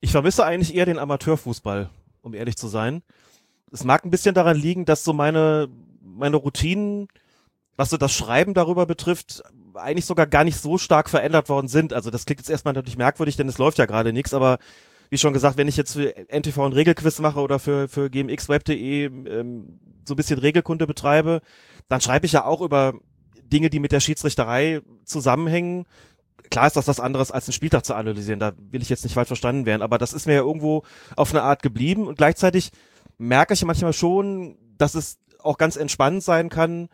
Ich 0.00 0.12
vermisse 0.12 0.44
eigentlich 0.44 0.74
eher 0.74 0.86
den 0.86 0.98
Amateurfußball, 0.98 1.90
um 2.22 2.34
ehrlich 2.34 2.56
zu 2.56 2.68
sein 2.68 3.02
es 3.72 3.84
mag 3.84 4.04
ein 4.04 4.10
bisschen 4.10 4.34
daran 4.34 4.56
liegen, 4.56 4.84
dass 4.84 5.04
so 5.04 5.12
meine, 5.12 5.68
meine 6.02 6.36
Routinen, 6.36 7.08
was 7.76 7.90
so 7.90 7.96
das 7.96 8.12
Schreiben 8.12 8.54
darüber 8.54 8.86
betrifft, 8.86 9.42
eigentlich 9.74 10.06
sogar 10.06 10.26
gar 10.26 10.44
nicht 10.44 10.60
so 10.60 10.78
stark 10.78 11.08
verändert 11.08 11.48
worden 11.48 11.68
sind. 11.68 11.92
Also 11.92 12.10
das 12.10 12.26
klingt 12.26 12.40
jetzt 12.40 12.50
erstmal 12.50 12.74
natürlich 12.74 12.98
merkwürdig, 12.98 13.36
denn 13.36 13.48
es 13.48 13.58
läuft 13.58 13.78
ja 13.78 13.86
gerade 13.86 14.12
nichts, 14.12 14.34
aber 14.34 14.58
wie 15.10 15.18
schon 15.18 15.32
gesagt, 15.32 15.58
wenn 15.58 15.68
ich 15.68 15.76
jetzt 15.76 15.92
für 15.92 16.14
NTV 16.28 16.58
ein 16.60 16.72
Regelquiz 16.72 17.18
mache 17.18 17.40
oder 17.40 17.58
für, 17.58 17.88
für 17.88 18.08
gmxweb.de 18.08 19.04
ähm, 19.04 19.80
so 20.04 20.14
ein 20.14 20.16
bisschen 20.16 20.38
Regelkunde 20.38 20.86
betreibe, 20.86 21.42
dann 21.88 22.00
schreibe 22.00 22.26
ich 22.26 22.32
ja 22.32 22.44
auch 22.44 22.60
über 22.60 22.94
Dinge, 23.42 23.70
die 23.70 23.80
mit 23.80 23.92
der 23.92 24.00
Schiedsrichterei 24.00 24.80
zusammenhängen. 25.04 25.86
Klar 26.50 26.68
ist 26.68 26.76
das 26.76 26.88
was 26.88 27.00
anderes, 27.00 27.32
als 27.32 27.48
einen 27.48 27.52
Spieltag 27.52 27.84
zu 27.84 27.94
analysieren, 27.94 28.40
da 28.40 28.52
will 28.70 28.82
ich 28.82 28.88
jetzt 28.88 29.04
nicht 29.04 29.14
falsch 29.14 29.28
verstanden 29.28 29.66
werden, 29.66 29.82
aber 29.82 29.98
das 29.98 30.12
ist 30.12 30.26
mir 30.26 30.34
ja 30.34 30.40
irgendwo 30.40 30.84
auf 31.16 31.32
eine 31.32 31.42
Art 31.42 31.62
geblieben 31.62 32.06
und 32.06 32.16
gleichzeitig 32.16 32.70
merke 33.18 33.54
ich 33.54 33.64
manchmal 33.64 33.92
schon, 33.92 34.56
dass 34.78 34.94
es 34.94 35.18
auch 35.40 35.58
ganz 35.58 35.76
entspannend 35.76 36.22
sein 36.22 36.48
kann, 36.48 36.88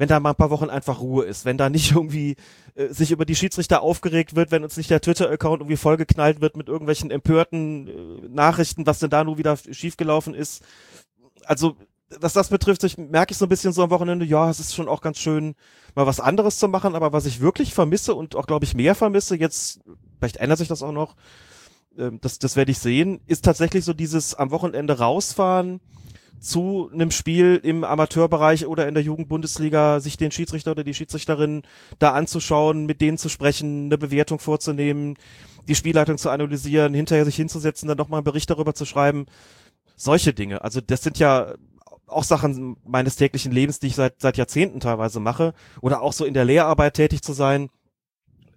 wenn 0.00 0.08
da 0.08 0.18
mal 0.18 0.30
ein 0.30 0.36
paar 0.36 0.48
Wochen 0.48 0.70
einfach 0.70 1.00
Ruhe 1.00 1.26
ist, 1.26 1.44
wenn 1.44 1.58
da 1.58 1.68
nicht 1.68 1.90
irgendwie 1.94 2.36
äh, 2.74 2.88
sich 2.88 3.10
über 3.10 3.26
die 3.26 3.36
Schiedsrichter 3.36 3.82
aufgeregt 3.82 4.34
wird, 4.34 4.50
wenn 4.50 4.64
uns 4.64 4.78
nicht 4.78 4.88
der 4.88 5.02
Twitter-Account 5.02 5.60
irgendwie 5.60 5.76
vollgeknallt 5.76 6.40
wird 6.40 6.56
mit 6.56 6.68
irgendwelchen 6.68 7.10
empörten 7.10 7.86
äh, 7.86 8.28
Nachrichten, 8.30 8.86
was 8.86 8.98
denn 8.98 9.10
da 9.10 9.24
nur 9.24 9.36
wieder 9.36 9.58
schiefgelaufen 9.58 10.32
ist. 10.32 10.64
Also, 11.44 11.76
was 12.18 12.32
das 12.32 12.48
betrifft, 12.48 12.82
ich, 12.84 12.96
merke 12.96 13.32
ich 13.32 13.38
so 13.38 13.44
ein 13.44 13.50
bisschen 13.50 13.74
so 13.74 13.82
am 13.82 13.90
Wochenende, 13.90 14.24
ja, 14.24 14.48
es 14.48 14.58
ist 14.58 14.74
schon 14.74 14.88
auch 14.88 15.02
ganz 15.02 15.18
schön, 15.18 15.54
mal 15.94 16.06
was 16.06 16.18
anderes 16.18 16.58
zu 16.58 16.66
machen, 16.66 16.94
aber 16.94 17.12
was 17.12 17.26
ich 17.26 17.42
wirklich 17.42 17.74
vermisse 17.74 18.14
und 18.14 18.36
auch, 18.36 18.46
glaube 18.46 18.64
ich, 18.64 18.74
mehr 18.74 18.94
vermisse, 18.94 19.36
jetzt, 19.36 19.80
vielleicht 20.18 20.38
ändert 20.38 20.58
sich 20.58 20.68
das 20.68 20.82
auch 20.82 20.92
noch, 20.92 21.14
ähm, 21.98 22.20
das, 22.22 22.38
das 22.38 22.56
werde 22.56 22.72
ich 22.72 22.78
sehen, 22.78 23.20
ist 23.26 23.44
tatsächlich 23.44 23.84
so 23.84 23.92
dieses 23.92 24.34
am 24.34 24.50
Wochenende 24.50 24.96
rausfahren 24.96 25.78
zu 26.40 26.90
einem 26.92 27.10
Spiel 27.10 27.60
im 27.62 27.84
Amateurbereich 27.84 28.66
oder 28.66 28.88
in 28.88 28.94
der 28.94 29.02
Jugendbundesliga, 29.02 30.00
sich 30.00 30.16
den 30.16 30.30
Schiedsrichter 30.30 30.70
oder 30.72 30.84
die 30.84 30.94
Schiedsrichterin 30.94 31.62
da 31.98 32.12
anzuschauen, 32.12 32.86
mit 32.86 33.02
denen 33.02 33.18
zu 33.18 33.28
sprechen, 33.28 33.86
eine 33.86 33.98
Bewertung 33.98 34.38
vorzunehmen, 34.38 35.16
die 35.68 35.74
Spielleitung 35.74 36.16
zu 36.16 36.30
analysieren, 36.30 36.94
hinterher 36.94 37.26
sich 37.26 37.36
hinzusetzen, 37.36 37.88
dann 37.88 37.98
nochmal 37.98 38.18
einen 38.18 38.24
Bericht 38.24 38.48
darüber 38.48 38.74
zu 38.74 38.86
schreiben. 38.86 39.26
Solche 39.96 40.32
Dinge. 40.32 40.64
Also 40.64 40.80
das 40.80 41.02
sind 41.02 41.18
ja 41.18 41.54
auch 42.06 42.24
Sachen 42.24 42.76
meines 42.84 43.16
täglichen 43.16 43.52
Lebens, 43.52 43.78
die 43.78 43.88
ich 43.88 43.94
seit, 43.94 44.20
seit 44.20 44.38
Jahrzehnten 44.38 44.80
teilweise 44.80 45.20
mache. 45.20 45.52
Oder 45.82 46.00
auch 46.00 46.14
so 46.14 46.24
in 46.24 46.34
der 46.34 46.46
Lehrarbeit 46.46 46.94
tätig 46.94 47.22
zu 47.22 47.34
sein. 47.34 47.68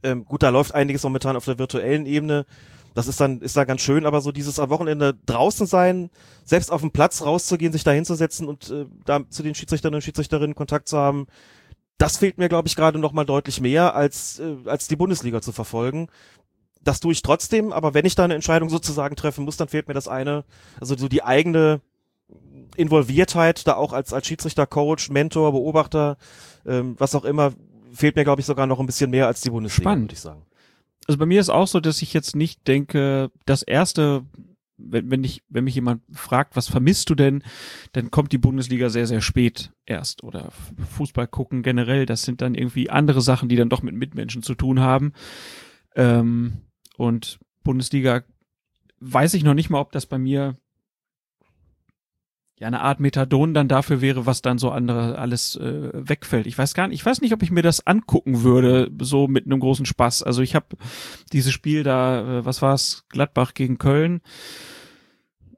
Ähm, 0.03 0.23
gut, 0.25 0.41
da 0.41 0.49
läuft 0.49 0.73
einiges 0.73 1.03
momentan 1.03 1.35
auf 1.35 1.45
der 1.45 1.59
virtuellen 1.59 2.05
Ebene. 2.05 2.45
Das 2.93 3.07
ist 3.07 3.19
dann, 3.19 3.41
ist 3.41 3.57
da 3.57 3.63
ganz 3.63 3.81
schön, 3.81 4.05
aber 4.05 4.21
so 4.21 4.31
dieses 4.31 4.59
am 4.59 4.69
Wochenende 4.69 5.15
draußen 5.25 5.65
sein, 5.65 6.09
selbst 6.45 6.71
auf 6.71 6.81
dem 6.81 6.91
Platz 6.91 7.23
rauszugehen, 7.23 7.73
sich 7.73 7.83
da 7.83 7.91
hinzusetzen 7.91 8.47
und 8.47 8.69
äh, 8.69 8.85
da 9.05 9.27
zu 9.29 9.43
den 9.43 9.55
Schiedsrichterinnen 9.55 9.97
und 9.97 10.03
Schiedsrichterinnen 10.03 10.55
Kontakt 10.55 10.87
zu 10.87 10.97
haben, 10.97 11.27
das 11.97 12.17
fehlt 12.17 12.37
mir, 12.37 12.49
glaube 12.49 12.67
ich, 12.67 12.75
gerade 12.75 12.99
noch 12.99 13.13
mal 13.13 13.25
deutlich 13.25 13.61
mehr, 13.61 13.95
als, 13.95 14.39
äh, 14.39 14.55
als 14.65 14.87
die 14.87 14.95
Bundesliga 14.95 15.41
zu 15.41 15.51
verfolgen. 15.51 16.07
Das 16.81 16.99
tue 16.99 17.13
ich 17.13 17.21
trotzdem, 17.21 17.71
aber 17.71 17.93
wenn 17.93 18.05
ich 18.05 18.15
da 18.15 18.25
eine 18.25 18.35
Entscheidung 18.35 18.69
sozusagen 18.69 19.15
treffen 19.15 19.45
muss, 19.45 19.57
dann 19.57 19.69
fehlt 19.69 19.87
mir 19.87 19.93
das 19.93 20.07
eine, 20.07 20.43
also 20.79 20.97
so 20.97 21.07
die 21.07 21.23
eigene 21.23 21.81
Involviertheit, 22.75 23.65
da 23.67 23.75
auch 23.75 23.93
als, 23.93 24.13
als 24.13 24.27
Schiedsrichter, 24.27 24.67
Coach, 24.67 25.09
Mentor, 25.09 25.51
Beobachter, 25.51 26.17
ähm, 26.65 26.95
was 26.99 27.15
auch 27.15 27.23
immer, 27.23 27.53
fehlt 27.93 28.15
mir, 28.15 28.23
glaube 28.23 28.41
ich, 28.41 28.45
sogar 28.45 28.67
noch 28.67 28.79
ein 28.79 28.85
bisschen 28.85 29.11
mehr 29.11 29.27
als 29.27 29.41
die 29.41 29.49
Bundesliga, 29.49 29.83
Spannend. 29.83 30.05
würde 30.05 30.13
ich 30.13 30.19
sagen 30.19 30.45
also 31.07 31.17
bei 31.17 31.25
mir 31.25 31.39
ist 31.39 31.49
auch 31.49 31.67
so, 31.67 31.79
dass 31.79 32.01
ich 32.01 32.13
jetzt 32.13 32.35
nicht 32.35 32.67
denke, 32.67 33.31
das 33.45 33.61
erste, 33.61 34.25
wenn, 34.77 35.11
wenn 35.11 35.23
ich, 35.23 35.43
wenn 35.49 35.65
mich 35.65 35.75
jemand 35.75 36.01
fragt, 36.11 36.55
was 36.55 36.67
vermisst 36.67 37.09
du 37.09 37.15
denn, 37.15 37.43
dann 37.91 38.11
kommt 38.11 38.31
die 38.31 38.37
Bundesliga 38.37 38.89
sehr, 38.89 39.07
sehr 39.07 39.21
spät 39.21 39.71
erst. 39.85 40.23
Oder 40.23 40.51
Fußball 40.91 41.27
gucken 41.27 41.63
generell, 41.63 42.05
das 42.05 42.23
sind 42.23 42.41
dann 42.41 42.55
irgendwie 42.55 42.89
andere 42.89 43.21
Sachen, 43.21 43.49
die 43.49 43.55
dann 43.55 43.69
doch 43.69 43.81
mit 43.81 43.95
Mitmenschen 43.95 44.43
zu 44.43 44.55
tun 44.55 44.79
haben. 44.79 45.13
Ähm, 45.95 46.61
und 46.97 47.39
Bundesliga 47.63 48.23
weiß 48.99 49.33
ich 49.33 49.43
noch 49.43 49.53
nicht 49.53 49.69
mal, 49.69 49.81
ob 49.81 49.91
das 49.91 50.05
bei 50.05 50.17
mir 50.17 50.57
ja 52.63 52.67
eine 52.67 52.81
Art 52.81 53.01
Methadon 53.01 53.53
dann 53.53 53.67
dafür 53.67 53.99
wäre, 53.99 54.25
was 54.25 54.41
dann 54.41 54.57
so 54.57 54.71
andere 54.71 55.17
alles 55.17 55.57
äh, 55.57 55.89
wegfällt. 55.93 56.47
Ich 56.47 56.57
weiß 56.57 56.73
gar 56.73 56.87
nicht, 56.87 56.95
ich 56.95 57.05
weiß 57.05 57.19
nicht, 57.19 57.33
ob 57.33 57.43
ich 57.43 57.51
mir 57.51 57.61
das 57.61 57.85
angucken 57.85 58.43
würde, 58.43 58.89
so 58.99 59.27
mit 59.27 59.45
einem 59.45 59.59
großen 59.59 59.85
Spaß. 59.85 60.23
Also 60.23 60.41
ich 60.41 60.55
habe 60.55 60.67
dieses 61.33 61.51
Spiel 61.51 61.83
da, 61.83 62.39
äh, 62.39 62.45
was 62.45 62.61
war's, 62.61 63.03
Gladbach 63.09 63.53
gegen 63.53 63.77
Köln 63.77 64.21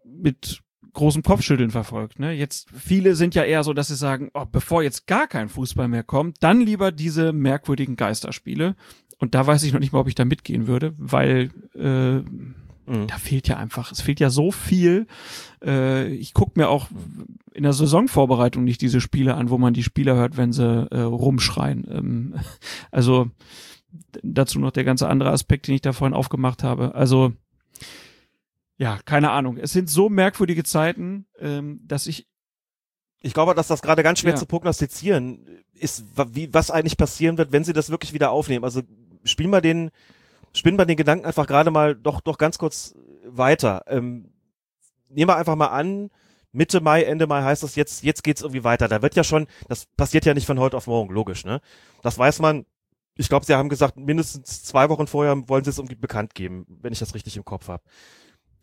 mit 0.04 0.62
großem 0.94 1.22
Kopfschütteln 1.22 1.70
verfolgt. 1.70 2.18
Ne? 2.18 2.32
Jetzt 2.32 2.70
viele 2.76 3.16
sind 3.16 3.36
ja 3.36 3.44
eher 3.44 3.64
so, 3.64 3.74
dass 3.74 3.90
sie 3.90 3.96
sagen, 3.96 4.32
oh, 4.34 4.46
bevor 4.52 4.82
jetzt 4.82 5.06
gar 5.06 5.28
kein 5.28 5.50
Fußball 5.50 5.88
mehr 5.88 6.04
kommt, 6.04 6.38
dann 6.40 6.60
lieber 6.60 6.92
diese 6.92 7.34
merkwürdigen 7.34 7.98
Geisterspiele. 7.98 8.76
Und 9.20 9.36
da 9.36 9.46
weiß 9.46 9.64
ich 9.64 9.74
noch 9.74 9.80
nicht 9.80 9.94
mal, 9.94 10.00
ob 10.00 10.08
ich 10.08 10.16
da 10.16 10.26
mitgehen 10.26 10.66
würde, 10.66 10.96
weil 10.98 11.52
äh, 11.76 12.22
Mhm. 12.86 13.08
Da 13.08 13.18
fehlt 13.18 13.48
ja 13.48 13.58
einfach, 13.58 13.92
es 13.92 14.02
fehlt 14.02 14.20
ja 14.20 14.30
so 14.30 14.52
viel. 14.52 15.08
Äh, 15.64 16.08
ich 16.10 16.34
gucke 16.34 16.60
mir 16.60 16.70
auch 16.70 16.88
in 17.54 17.64
der 17.64 17.74
Saisonvorbereitung 17.74 18.64
nicht 18.64 18.82
diese 18.82 19.02
Spiele 19.02 19.36
an, 19.36 19.50
wo 19.50 19.58
man 19.58 19.74
die 19.74 19.84
Spieler 19.84 20.16
hört, 20.16 20.38
wenn 20.38 20.54
sie 20.54 20.88
äh, 20.92 21.02
rumschreien. 21.02 21.86
Ähm, 21.90 22.36
also 22.92 23.30
dazu 24.24 24.60
noch 24.60 24.72
der 24.72 24.84
ganze 24.84 25.08
andere 25.08 25.32
Aspekt, 25.32 25.68
den 25.68 25.76
ich 25.76 25.82
da 25.82 25.94
vorhin 25.94 26.16
aufgemacht 26.16 26.64
habe. 26.64 26.96
Also 26.96 27.34
ja, 28.78 29.00
keine 29.06 29.32
Ahnung. 29.32 29.58
Es 29.58 29.72
sind 29.72 29.90
so 29.90 30.10
merkwürdige 30.10 30.64
Zeiten, 30.64 31.26
ähm, 31.40 31.80
dass 31.86 32.08
ich 32.08 32.28
ich 33.22 33.34
glaube, 33.34 33.56
dass 33.56 33.68
das 33.68 33.82
gerade 33.82 34.04
ganz 34.04 34.20
schwer 34.20 34.34
ja. 34.34 34.38
zu 34.38 34.46
prognostizieren 34.46 35.48
ist, 35.74 36.06
wie, 36.34 36.54
was 36.54 36.70
eigentlich 36.70 36.96
passieren 36.96 37.40
wird, 37.40 37.52
wenn 37.52 37.64
sie 37.64 37.74
das 37.74 37.90
wirklich 37.90 38.14
wieder 38.14 38.30
aufnehmen. 38.30 38.64
Also 38.64 38.84
spielen 39.24 39.50
wir 39.50 39.62
den 39.62 39.90
spinnen 40.56 40.80
wir 40.80 40.86
den 40.86 40.98
Gedanken 40.98 41.26
einfach 41.26 41.48
gerade 41.48 41.72
mal 41.72 41.96
doch, 41.96 42.22
doch 42.22 42.38
ganz 42.38 42.58
kurz 42.58 42.96
weiter. 43.26 43.84
Ähm, 43.88 44.34
nehmen 45.10 45.30
wir 45.30 45.38
einfach 45.38 45.56
mal 45.56 45.68
an, 45.68 46.10
Mitte 46.52 46.80
Mai, 46.80 47.04
Ende 47.04 47.28
Mai 47.28 47.44
heißt 47.44 47.64
das 47.64 47.76
jetzt, 47.76 48.04
jetzt 48.04 48.24
geht's 48.24 48.42
irgendwie 48.42 48.64
weiter. 48.64 48.88
Da 48.88 49.02
wird 49.02 49.16
ja 49.16 49.24
schon, 49.24 49.48
das 49.68 49.88
passiert 49.98 50.26
ja 50.26 50.34
nicht 50.34 50.48
von 50.48 50.60
heute 50.60 50.78
auf 50.78 50.88
morgen, 50.88 51.14
logisch, 51.14 51.44
ne? 51.46 51.62
Das 52.02 52.18
weiß 52.18 52.40
man. 52.40 52.66
Ich 53.18 53.30
glaube, 53.30 53.46
sie 53.46 53.56
haben 53.56 53.70
gesagt, 53.70 53.98
mindestens 53.98 54.64
zwei 54.64 54.90
Wochen 54.90 55.08
vorher 55.08 55.36
wollen 55.48 55.64
sie 55.64 55.70
es 55.70 55.78
irgendwie 55.78 55.96
bekannt 55.96 56.36
geben, 56.36 56.66
wenn 56.82 56.92
ich 56.92 57.00
das 57.00 57.14
richtig 57.14 57.38
im 57.38 57.46
Kopf 57.46 57.70
habe. 57.70 57.84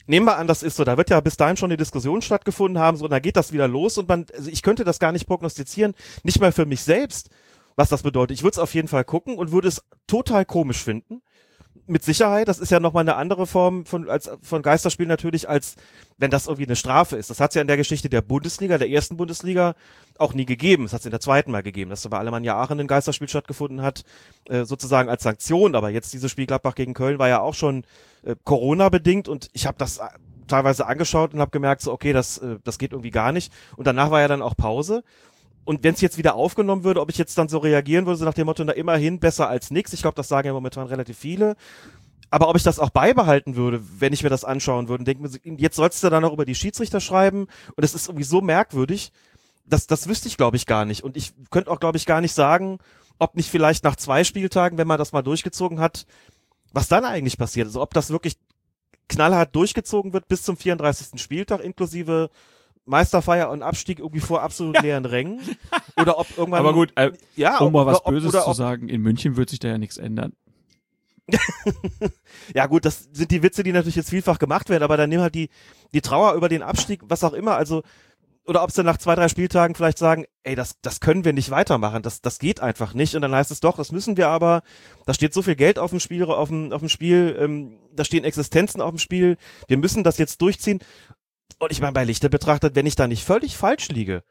Nehmen 0.06 0.26
wir 0.26 0.36
an, 0.36 0.46
das 0.46 0.62
ist 0.62 0.76
so, 0.76 0.84
da 0.84 0.96
wird 0.96 1.10
ja 1.10 1.20
bis 1.20 1.36
dahin 1.36 1.56
schon 1.56 1.70
eine 1.70 1.76
Diskussion 1.76 2.22
stattgefunden 2.22 2.78
haben, 2.78 2.96
so, 2.96 3.04
und 3.04 3.10
dann 3.10 3.22
geht 3.22 3.36
das 3.36 3.52
wieder 3.52 3.68
los 3.68 3.96
und 3.98 4.08
man, 4.08 4.26
also 4.34 4.50
ich 4.50 4.62
könnte 4.62 4.84
das 4.84 4.98
gar 4.98 5.12
nicht 5.12 5.26
prognostizieren, 5.26 5.94
nicht 6.22 6.40
mal 6.40 6.52
für 6.52 6.66
mich 6.66 6.82
selbst, 6.82 7.30
was 7.76 7.88
das 7.88 8.02
bedeutet. 8.02 8.36
Ich 8.36 8.42
würde 8.42 8.52
es 8.52 8.58
auf 8.58 8.74
jeden 8.74 8.88
Fall 8.88 9.04
gucken 9.04 9.36
und 9.36 9.52
würde 9.52 9.68
es 9.68 9.82
total 10.06 10.44
komisch 10.44 10.82
finden, 10.82 11.22
mit 11.86 12.04
Sicherheit, 12.04 12.48
das 12.48 12.58
ist 12.58 12.70
ja 12.70 12.80
nochmal 12.80 13.02
eine 13.02 13.16
andere 13.16 13.46
Form 13.46 13.84
von, 13.86 14.08
als, 14.08 14.30
von 14.42 14.62
Geisterspiel 14.62 15.06
natürlich, 15.06 15.48
als 15.48 15.76
wenn 16.16 16.30
das 16.30 16.46
irgendwie 16.46 16.66
eine 16.66 16.76
Strafe 16.76 17.16
ist. 17.16 17.30
Das 17.30 17.40
hat 17.40 17.50
es 17.50 17.54
ja 17.56 17.60
in 17.60 17.66
der 17.66 17.76
Geschichte 17.76 18.08
der 18.08 18.22
Bundesliga, 18.22 18.78
der 18.78 18.88
ersten 18.88 19.16
Bundesliga, 19.16 19.74
auch 20.18 20.34
nie 20.34 20.44
gegeben. 20.44 20.84
Das 20.84 20.92
hat 20.92 21.00
es 21.00 21.06
in 21.06 21.10
der 21.10 21.20
zweiten 21.20 21.50
Mal 21.50 21.62
gegeben, 21.62 21.90
dass 21.90 22.06
bei 22.08 22.18
Alemannia 22.18 22.56
Aachen 22.56 22.78
ein 22.78 22.86
Geisterspiel 22.86 23.28
stattgefunden 23.28 23.82
hat, 23.82 24.04
äh, 24.48 24.64
sozusagen 24.64 25.08
als 25.08 25.22
Sanktion. 25.22 25.74
Aber 25.74 25.90
jetzt 25.90 26.12
dieses 26.12 26.30
Spiel 26.30 26.46
Gladbach 26.46 26.74
gegen 26.74 26.94
Köln 26.94 27.18
war 27.18 27.28
ja 27.28 27.40
auch 27.40 27.54
schon 27.54 27.84
äh, 28.24 28.36
Corona-bedingt 28.44 29.28
und 29.28 29.50
ich 29.52 29.66
habe 29.66 29.78
das 29.78 29.98
äh, 29.98 30.04
teilweise 30.46 30.86
angeschaut 30.86 31.34
und 31.34 31.40
habe 31.40 31.50
gemerkt, 31.50 31.82
so 31.82 31.92
okay, 31.92 32.12
das, 32.12 32.38
äh, 32.38 32.58
das 32.62 32.78
geht 32.78 32.92
irgendwie 32.92 33.10
gar 33.10 33.32
nicht. 33.32 33.52
Und 33.76 33.86
danach 33.86 34.10
war 34.10 34.20
ja 34.20 34.28
dann 34.28 34.42
auch 34.42 34.56
Pause 34.56 35.02
und 35.64 35.84
wenn 35.84 35.94
es 35.94 36.00
jetzt 36.00 36.18
wieder 36.18 36.34
aufgenommen 36.34 36.84
würde, 36.84 37.00
ob 37.00 37.10
ich 37.10 37.18
jetzt 37.18 37.38
dann 37.38 37.48
so 37.48 37.58
reagieren 37.58 38.06
würde, 38.06 38.18
so 38.18 38.24
nach 38.24 38.34
dem 38.34 38.46
Motto, 38.46 38.64
na 38.64 38.72
immerhin 38.72 39.20
besser 39.20 39.48
als 39.48 39.70
nix. 39.70 39.92
Ich 39.92 40.02
glaube, 40.02 40.16
das 40.16 40.28
sagen 40.28 40.46
ja 40.46 40.52
momentan 40.52 40.86
relativ 40.86 41.18
viele. 41.18 41.56
Aber 42.30 42.48
ob 42.48 42.56
ich 42.56 42.62
das 42.62 42.78
auch 42.78 42.90
beibehalten 42.90 43.56
würde, 43.56 43.82
wenn 44.00 44.12
ich 44.12 44.22
mir 44.22 44.30
das 44.30 44.44
anschauen 44.44 44.88
würde, 44.88 45.04
denke 45.04 45.22
mir, 45.22 45.30
jetzt 45.58 45.76
sollst 45.76 46.02
du 46.02 46.08
dann 46.08 46.22
noch 46.22 46.32
über 46.32 46.46
die 46.46 46.54
Schiedsrichter 46.54 47.00
schreiben 47.00 47.46
und 47.76 47.84
es 47.84 47.94
ist 47.94 48.08
irgendwie 48.08 48.24
so 48.24 48.40
merkwürdig, 48.40 49.12
das, 49.66 49.86
das 49.86 50.08
wüsste 50.08 50.28
ich, 50.28 50.36
glaube 50.36 50.56
ich, 50.56 50.66
gar 50.66 50.84
nicht. 50.84 51.04
Und 51.04 51.16
ich 51.16 51.32
könnte 51.50 51.70
auch, 51.70 51.78
glaube 51.78 51.98
ich, 51.98 52.06
gar 52.06 52.20
nicht 52.20 52.32
sagen, 52.32 52.78
ob 53.18 53.36
nicht 53.36 53.50
vielleicht 53.50 53.84
nach 53.84 53.96
zwei 53.96 54.24
Spieltagen, 54.24 54.78
wenn 54.78 54.88
man 54.88 54.98
das 54.98 55.12
mal 55.12 55.22
durchgezogen 55.22 55.78
hat, 55.78 56.06
was 56.72 56.88
dann 56.88 57.04
eigentlich 57.04 57.38
passiert. 57.38 57.66
Also 57.66 57.82
ob 57.82 57.94
das 57.94 58.10
wirklich 58.10 58.38
knallhart 59.08 59.54
durchgezogen 59.54 60.12
wird 60.12 60.26
bis 60.26 60.42
zum 60.42 60.56
34. 60.56 61.20
Spieltag, 61.20 61.62
inklusive 61.62 62.30
Meisterfeier 62.84 63.50
und 63.50 63.62
Abstieg 63.62 63.98
irgendwie 63.98 64.20
vor 64.20 64.42
absolut 64.42 64.80
leeren 64.82 65.04
Rängen. 65.04 65.40
Oder 65.96 66.18
ob 66.18 66.26
irgendwann. 66.36 66.60
Aber 66.60 66.72
gut, 66.72 66.92
äh, 66.96 67.12
ja, 67.36 67.58
um 67.58 67.72
mal 67.72 67.86
was 67.86 68.04
ob, 68.04 68.12
Böses 68.12 68.44
zu 68.44 68.52
sagen, 68.52 68.88
in 68.88 69.02
München 69.02 69.36
wird 69.36 69.50
sich 69.50 69.58
da 69.58 69.68
ja 69.68 69.78
nichts 69.78 69.96
ändern. 69.96 70.32
ja 72.54 72.66
gut, 72.66 72.84
das 72.84 73.08
sind 73.12 73.30
die 73.30 73.42
Witze, 73.42 73.62
die 73.62 73.72
natürlich 73.72 73.96
jetzt 73.96 74.10
vielfach 74.10 74.38
gemacht 74.38 74.68
werden, 74.68 74.82
aber 74.82 74.96
dann 74.96 75.08
nimm 75.08 75.20
halt 75.20 75.34
die, 75.34 75.50
die 75.94 76.00
Trauer 76.00 76.34
über 76.34 76.48
den 76.48 76.62
Abstieg, 76.62 77.00
was 77.04 77.24
auch 77.24 77.32
immer, 77.32 77.56
also, 77.56 77.82
oder 78.44 78.62
ob 78.64 78.72
sie 78.72 78.82
nach 78.82 78.98
zwei, 78.98 79.14
drei 79.14 79.28
Spieltagen 79.28 79.76
vielleicht 79.76 79.98
sagen, 79.98 80.24
ey, 80.42 80.56
das, 80.56 80.80
das 80.82 81.00
können 81.00 81.24
wir 81.24 81.32
nicht 81.32 81.50
weitermachen, 81.50 82.02
das, 82.02 82.22
das 82.22 82.40
geht 82.40 82.60
einfach 82.60 82.92
nicht. 82.92 83.14
Und 83.14 83.22
dann 83.22 83.34
heißt 83.34 83.52
es 83.52 83.60
doch, 83.60 83.76
das 83.76 83.92
müssen 83.92 84.16
wir 84.16 84.28
aber, 84.28 84.62
da 85.06 85.14
steht 85.14 85.32
so 85.32 85.42
viel 85.42 85.54
Geld 85.54 85.78
auf 85.78 85.90
dem 85.90 86.00
Spiel, 86.00 86.24
auf 86.24 86.48
dem, 86.48 86.72
auf 86.72 86.80
dem 86.80 86.88
Spiel, 86.88 87.36
ähm, 87.38 87.78
da 87.92 88.04
stehen 88.04 88.24
Existenzen 88.24 88.80
auf 88.80 88.90
dem 88.90 88.98
Spiel, 88.98 89.36
wir 89.68 89.76
müssen 89.76 90.02
das 90.02 90.18
jetzt 90.18 90.42
durchziehen. 90.42 90.80
Und 91.58 91.72
ich 91.72 91.80
meine, 91.80 91.92
bei 91.92 92.04
Lichte 92.04 92.30
betrachtet, 92.30 92.74
wenn 92.74 92.86
ich 92.86 92.96
da 92.96 93.06
nicht 93.06 93.24
völlig 93.24 93.56
falsch 93.56 93.88
liege, 93.88 94.22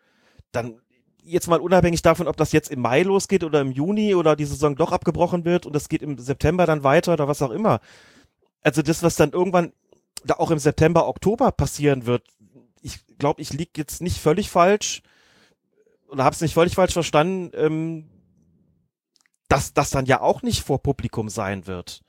dann 0.52 0.82
jetzt 1.24 1.48
mal 1.48 1.60
unabhängig 1.60 2.02
davon, 2.02 2.28
ob 2.28 2.38
das 2.38 2.52
jetzt 2.52 2.72
im 2.72 2.82
Mai 2.82 3.04
losgeht 3.04 3.44
oder 3.44 3.62
im 3.62 3.72
Juni 3.72 4.16
oder 4.16 4.36
die 4.36 4.46
Saison 4.46 4.76
doch 4.76 4.92
abgebrochen 4.92 5.46
wird 5.46 5.66
und 5.66 5.76
es 5.76 5.90
geht 5.90 6.02
im 6.02 6.18
September 6.18 6.66
dann 6.66 6.84
weiter 6.84 7.14
oder 7.14 7.28
was 7.28 7.42
auch 7.42 7.52
immer. 7.52 7.80
Also 8.62 8.82
das, 8.82 9.04
was 9.04 9.16
dann 9.16 9.32
irgendwann 9.32 9.74
da 10.24 10.36
auch 10.36 10.52
im 10.52 10.60
September, 10.60 11.08
Oktober 11.08 11.52
passieren 11.52 12.06
wird, 12.06 12.24
ich 12.82 13.00
glaube, 13.18 13.42
ich 13.42 13.54
lieg 13.54 13.78
jetzt 13.78 14.02
nicht 14.02 14.18
völlig 14.18 14.50
falsch 14.50 15.02
oder 16.10 16.24
habe 16.24 16.34
es 16.34 16.42
nicht 16.42 16.54
völlig 16.54 16.76
falsch 16.76 16.94
verstanden, 16.94 17.52
ähm, 17.54 18.10
dass 19.48 19.74
das 19.74 19.90
dann 19.90 20.06
ja 20.06 20.22
auch 20.22 20.42
nicht 20.42 20.64
vor 20.64 20.82
Publikum 20.82 21.30
sein 21.30 21.68
wird. 21.68 22.04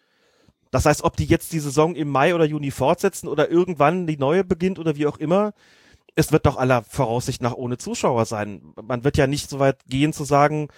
Das 0.73 0.87
heißt, 0.87 1.05
ob 1.05 1.17
die 1.17 1.27
jetzt 1.27 1.53
die 1.53 1.61
Saison 1.61 1.95
im 1.95 2.09
Mai 2.09 2.35
oder 2.35 2.47
Juni 2.47 2.71
fortsetzen 2.71 3.29
oder 3.29 3.51
irgendwann 3.51 4.07
die 4.07 4.17
neue 4.17 4.43
beginnt 4.43 4.79
oder 4.79 4.97
wie 4.97 5.07
auch 5.07 5.19
immer, 5.19 5.53
es 6.15 6.33
wird 6.33 6.47
doch 6.47 6.57
aller 6.57 6.83
Voraussicht 6.83 7.43
nach 7.43 7.53
ohne 7.53 7.77
Zuschauer 7.77 8.25
sein. 8.25 8.73
Man 8.83 9.05
wird 9.05 9.19
ja 9.19 9.27
nicht 9.27 9.51
so 9.51 9.59
weit 9.59 9.85
gehen 9.87 10.15
zu 10.15 10.25
sagen, 10.25 10.69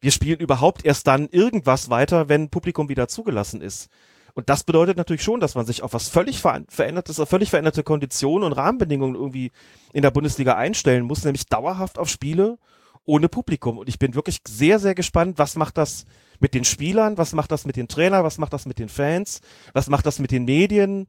wir 0.00 0.10
spielen 0.10 0.40
überhaupt 0.40 0.84
erst 0.84 1.06
dann 1.06 1.28
irgendwas 1.28 1.90
weiter, 1.90 2.30
wenn 2.30 2.48
Publikum 2.48 2.88
wieder 2.88 3.08
zugelassen 3.08 3.60
ist. 3.60 3.88
Und 4.34 4.48
das 4.48 4.64
bedeutet 4.64 4.96
natürlich 4.96 5.22
schon, 5.22 5.40
dass 5.40 5.54
man 5.54 5.66
sich 5.66 5.82
auf 5.82 5.92
was 5.92 6.08
völlig 6.08 6.40
verändertes, 6.40 7.20
auf 7.20 7.28
völlig 7.28 7.50
veränderte 7.50 7.82
Konditionen 7.82 8.46
und 8.46 8.54
Rahmenbedingungen 8.54 9.14
irgendwie 9.14 9.52
in 9.92 10.00
der 10.00 10.10
Bundesliga 10.10 10.56
einstellen 10.56 11.04
muss, 11.04 11.24
nämlich 11.24 11.44
dauerhaft 11.46 11.98
auf 11.98 12.08
Spiele 12.08 12.58
ohne 13.04 13.28
Publikum. 13.28 13.76
Und 13.76 13.88
ich 13.90 13.98
bin 13.98 14.14
wirklich 14.14 14.38
sehr, 14.48 14.78
sehr 14.78 14.94
gespannt, 14.94 15.38
was 15.38 15.56
macht 15.56 15.76
das 15.76 16.06
mit 16.42 16.54
den 16.54 16.64
Spielern, 16.64 17.16
was 17.16 17.32
macht 17.32 17.52
das 17.52 17.64
mit 17.64 17.76
den 17.76 17.88
Trainern, 17.88 18.24
was 18.24 18.36
macht 18.36 18.52
das 18.52 18.66
mit 18.66 18.78
den 18.78 18.88
Fans, 18.88 19.40
was 19.72 19.88
macht 19.88 20.04
das 20.04 20.18
mit 20.18 20.30
den 20.30 20.44
Medien, 20.44 21.06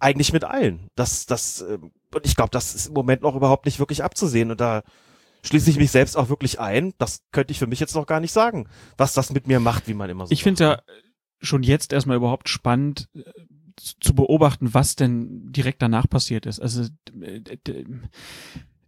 eigentlich 0.00 0.32
mit 0.32 0.44
allen. 0.44 0.88
Das, 0.96 1.26
das, 1.26 1.64
ähm, 1.68 1.92
und 2.12 2.26
ich 2.26 2.34
glaube, 2.34 2.50
das 2.50 2.74
ist 2.74 2.88
im 2.88 2.94
Moment 2.94 3.22
noch 3.22 3.36
überhaupt 3.36 3.66
nicht 3.66 3.78
wirklich 3.78 4.02
abzusehen. 4.02 4.50
Und 4.50 4.60
da 4.60 4.82
schließe 5.44 5.70
ich 5.70 5.76
mich 5.76 5.90
selbst 5.90 6.16
auch 6.16 6.28
wirklich 6.28 6.58
ein. 6.58 6.92
Das 6.98 7.22
könnte 7.30 7.52
ich 7.52 7.58
für 7.58 7.66
mich 7.66 7.80
jetzt 7.80 7.94
noch 7.94 8.06
gar 8.06 8.18
nicht 8.18 8.32
sagen, 8.32 8.66
was 8.96 9.14
das 9.14 9.30
mit 9.30 9.46
mir 9.46 9.60
macht, 9.60 9.86
wie 9.86 9.94
man 9.94 10.10
immer 10.10 10.26
so 10.26 10.32
Ich 10.32 10.42
finde 10.42 10.64
ja 10.64 10.82
schon 11.40 11.62
jetzt 11.62 11.92
erstmal 11.92 12.16
überhaupt 12.16 12.48
spannend 12.48 13.08
äh, 13.14 13.22
zu 14.00 14.14
beobachten, 14.14 14.74
was 14.74 14.96
denn 14.96 15.52
direkt 15.52 15.82
danach 15.82 16.08
passiert 16.08 16.46
ist. 16.46 16.60
Also 16.60 16.86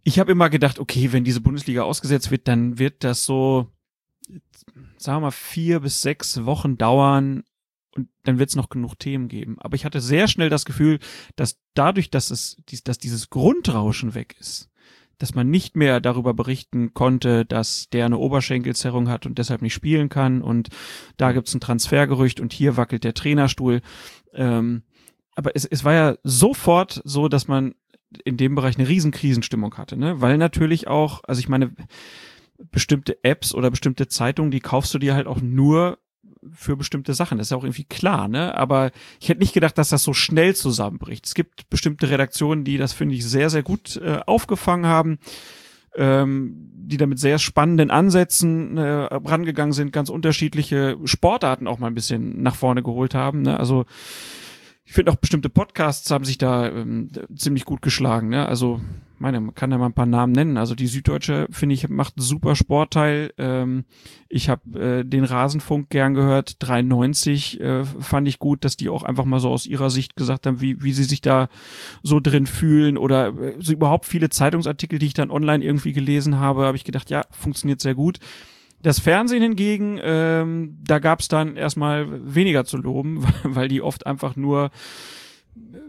ich 0.03 0.19
habe 0.19 0.31
immer 0.31 0.49
gedacht, 0.49 0.79
okay, 0.79 1.11
wenn 1.11 1.23
diese 1.23 1.41
Bundesliga 1.41 1.83
ausgesetzt 1.83 2.31
wird, 2.31 2.47
dann 2.47 2.77
wird 2.79 3.03
das 3.03 3.25
so, 3.25 3.71
sagen 5.05 5.17
wir 5.17 5.27
mal, 5.27 5.31
vier 5.31 5.79
bis 5.79 6.01
sechs 6.01 6.45
Wochen 6.45 6.77
dauern 6.77 7.43
und 7.95 8.09
dann 8.23 8.39
wird 8.39 8.49
es 8.49 8.55
noch 8.55 8.69
genug 8.69 8.99
Themen 8.99 9.27
geben. 9.27 9.57
Aber 9.59 9.75
ich 9.75 9.85
hatte 9.85 10.01
sehr 10.01 10.27
schnell 10.27 10.49
das 10.49 10.65
Gefühl, 10.65 10.99
dass 11.35 11.59
dadurch, 11.73 12.09
dass 12.09 12.29
es, 12.29 12.57
dass 12.83 12.97
dieses 12.97 13.29
Grundrauschen 13.29 14.13
weg 14.13 14.35
ist, 14.39 14.69
dass 15.17 15.33
man 15.33 15.49
nicht 15.49 15.77
mehr 15.77 16.01
darüber 16.01 16.33
berichten 16.33 16.93
konnte, 16.93 17.45
dass 17.45 17.89
der 17.89 18.05
eine 18.05 18.17
Oberschenkelzerrung 18.17 19.07
hat 19.07 19.25
und 19.25 19.37
deshalb 19.37 19.61
nicht 19.61 19.73
spielen 19.73 20.09
kann 20.09 20.41
und 20.41 20.69
da 21.15 21.31
gibt's 21.31 21.53
ein 21.53 21.61
Transfergerücht 21.61 22.41
und 22.41 22.51
hier 22.51 22.75
wackelt 22.75 23.05
der 23.05 23.13
Trainerstuhl. 23.13 23.81
Ähm, 24.33 24.83
aber 25.35 25.55
es, 25.55 25.63
es 25.65 25.83
war 25.83 25.93
ja 25.93 26.17
sofort 26.23 27.01
so, 27.05 27.29
dass 27.29 27.47
man 27.47 27.75
in 28.23 28.37
dem 28.37 28.55
Bereich 28.55 28.77
eine 28.77 28.87
riesen 28.87 29.11
Krisenstimmung 29.11 29.77
hatte, 29.77 29.97
ne? 29.97 30.21
Weil 30.21 30.37
natürlich 30.37 30.87
auch, 30.87 31.23
also 31.25 31.39
ich 31.39 31.49
meine, 31.49 31.73
bestimmte 32.71 33.23
Apps 33.23 33.53
oder 33.53 33.69
bestimmte 33.69 34.07
Zeitungen, 34.07 34.51
die 34.51 34.59
kaufst 34.59 34.93
du 34.93 34.99
dir 34.99 35.13
halt 35.13 35.27
auch 35.27 35.41
nur, 35.41 35.97
für 36.53 36.75
bestimmte 36.75 37.13
Sachen. 37.13 37.37
Das 37.37 37.47
ist 37.47 37.51
ja 37.51 37.57
auch 37.57 37.63
irgendwie 37.63 37.85
klar, 37.85 38.27
ne? 38.27 38.55
Aber 38.55 38.91
ich 39.19 39.29
hätte 39.29 39.39
nicht 39.39 39.53
gedacht, 39.53 39.77
dass 39.77 39.89
das 39.89 40.03
so 40.03 40.13
schnell 40.13 40.55
zusammenbricht. 40.55 41.25
Es 41.25 41.33
gibt 41.33 41.69
bestimmte 41.69 42.09
Redaktionen, 42.09 42.63
die 42.63 42.77
das, 42.77 42.93
finde 42.93 43.15
ich, 43.15 43.25
sehr, 43.25 43.49
sehr 43.49 43.63
gut 43.63 43.97
äh, 43.97 44.19
aufgefangen 44.25 44.85
haben, 44.85 45.19
ähm, 45.95 46.71
die 46.75 46.97
da 46.97 47.07
mit 47.07 47.19
sehr 47.19 47.39
spannenden 47.39 47.89
Ansätzen 47.89 48.77
äh, 48.77 48.81
rangegangen 48.83 49.73
sind, 49.73 49.91
ganz 49.91 50.09
unterschiedliche 50.09 50.97
Sportarten 51.05 51.67
auch 51.67 51.79
mal 51.79 51.87
ein 51.87 51.95
bisschen 51.95 52.41
nach 52.41 52.55
vorne 52.55 52.83
geholt 52.83 53.15
haben. 53.15 53.41
Ne? 53.41 53.59
Also 53.59 53.85
ich 54.85 54.93
finde 54.93 55.11
auch 55.11 55.15
bestimmte 55.15 55.49
Podcasts 55.49 56.09
haben 56.11 56.25
sich 56.25 56.37
da 56.37 56.69
ähm, 56.69 57.09
ziemlich 57.35 57.65
gut 57.65 57.81
geschlagen. 57.81 58.29
Ne? 58.29 58.47
Also 58.47 58.81
meine, 59.17 59.39
man 59.39 59.55
kann 59.55 59.71
ja 59.71 59.77
mal 59.77 59.87
ein 59.87 59.93
paar 59.93 60.05
Namen 60.05 60.33
nennen. 60.33 60.57
Also 60.57 60.75
die 60.75 60.87
Süddeutsche, 60.87 61.47
finde 61.49 61.73
ich, 61.73 61.89
macht 61.89 62.17
einen 62.17 62.25
super 62.25 62.55
Sportteil. 62.55 63.33
Ähm, 63.37 63.85
ich 64.29 64.49
habe 64.49 64.79
äh, 64.79 65.03
den 65.03 65.23
Rasenfunk 65.23 65.89
gern 65.89 66.13
gehört. 66.13 66.57
93 66.59 67.59
äh, 67.59 67.85
fand 67.85 68.27
ich 68.27 68.39
gut, 68.39 68.63
dass 68.63 68.77
die 68.77 68.89
auch 68.89 69.03
einfach 69.03 69.25
mal 69.25 69.39
so 69.39 69.49
aus 69.49 69.65
ihrer 69.65 69.89
Sicht 69.89 70.15
gesagt 70.15 70.45
haben, 70.45 70.61
wie, 70.61 70.83
wie 70.83 70.93
sie 70.93 71.03
sich 71.05 71.21
da 71.21 71.47
so 72.03 72.19
drin 72.19 72.45
fühlen. 72.45 72.97
Oder 72.97 73.29
äh, 73.29 73.55
so 73.59 73.73
überhaupt 73.73 74.05
viele 74.05 74.29
Zeitungsartikel, 74.29 74.99
die 74.99 75.07
ich 75.07 75.13
dann 75.13 75.31
online 75.31 75.63
irgendwie 75.63 75.93
gelesen 75.93 76.39
habe, 76.39 76.65
habe 76.65 76.77
ich 76.77 76.83
gedacht, 76.83 77.09
ja, 77.09 77.25
funktioniert 77.31 77.81
sehr 77.81 77.95
gut. 77.95 78.19
Das 78.81 78.99
Fernsehen 78.99 79.41
hingegen, 79.41 79.99
ähm, 80.01 80.77
da 80.83 80.99
gab 80.99 81.19
es 81.19 81.27
dann 81.27 81.57
erstmal 81.57 82.35
weniger 82.35 82.65
zu 82.65 82.77
loben, 82.77 83.25
weil 83.43 83.67
die 83.67 83.81
oft 83.81 84.05
einfach 84.05 84.35
nur 84.35 84.71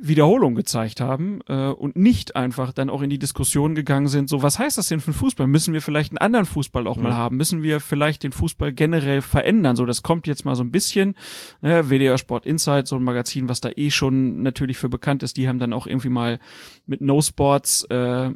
Wiederholung 0.00 0.54
gezeigt 0.54 1.00
haben 1.00 1.40
äh, 1.48 1.68
und 1.68 1.96
nicht 1.96 2.36
einfach 2.36 2.72
dann 2.72 2.90
auch 2.90 3.02
in 3.02 3.10
die 3.10 3.18
Diskussion 3.18 3.74
gegangen 3.74 4.06
sind, 4.06 4.28
so 4.28 4.42
was 4.42 4.58
heißt 4.58 4.78
das 4.78 4.88
denn 4.88 5.00
für 5.00 5.12
Fußball? 5.12 5.46
Müssen 5.46 5.74
wir 5.74 5.82
vielleicht 5.82 6.12
einen 6.12 6.18
anderen 6.18 6.46
Fußball 6.46 6.86
auch 6.86 6.96
mal 6.96 7.14
haben? 7.14 7.36
Müssen 7.36 7.62
wir 7.62 7.80
vielleicht 7.80 8.22
den 8.22 8.32
Fußball 8.32 8.72
generell 8.72 9.22
verändern? 9.22 9.74
So, 9.74 9.84
das 9.84 10.02
kommt 10.02 10.26
jetzt 10.26 10.44
mal 10.44 10.54
so 10.54 10.62
ein 10.62 10.70
bisschen. 10.70 11.14
Ne, 11.62 11.90
WDR 11.90 12.18
Sport 12.18 12.46
Insight, 12.46 12.86
so 12.86 12.96
ein 12.96 13.02
Magazin, 13.02 13.48
was 13.48 13.60
da 13.60 13.70
eh 13.74 13.90
schon 13.90 14.42
natürlich 14.42 14.76
für 14.76 14.88
bekannt 14.88 15.22
ist, 15.22 15.36
die 15.36 15.48
haben 15.48 15.58
dann 15.58 15.72
auch 15.72 15.86
irgendwie 15.86 16.10
mal 16.10 16.38
mit 16.86 17.00
No 17.00 17.20
Sports 17.20 17.84
äh, 17.84 18.30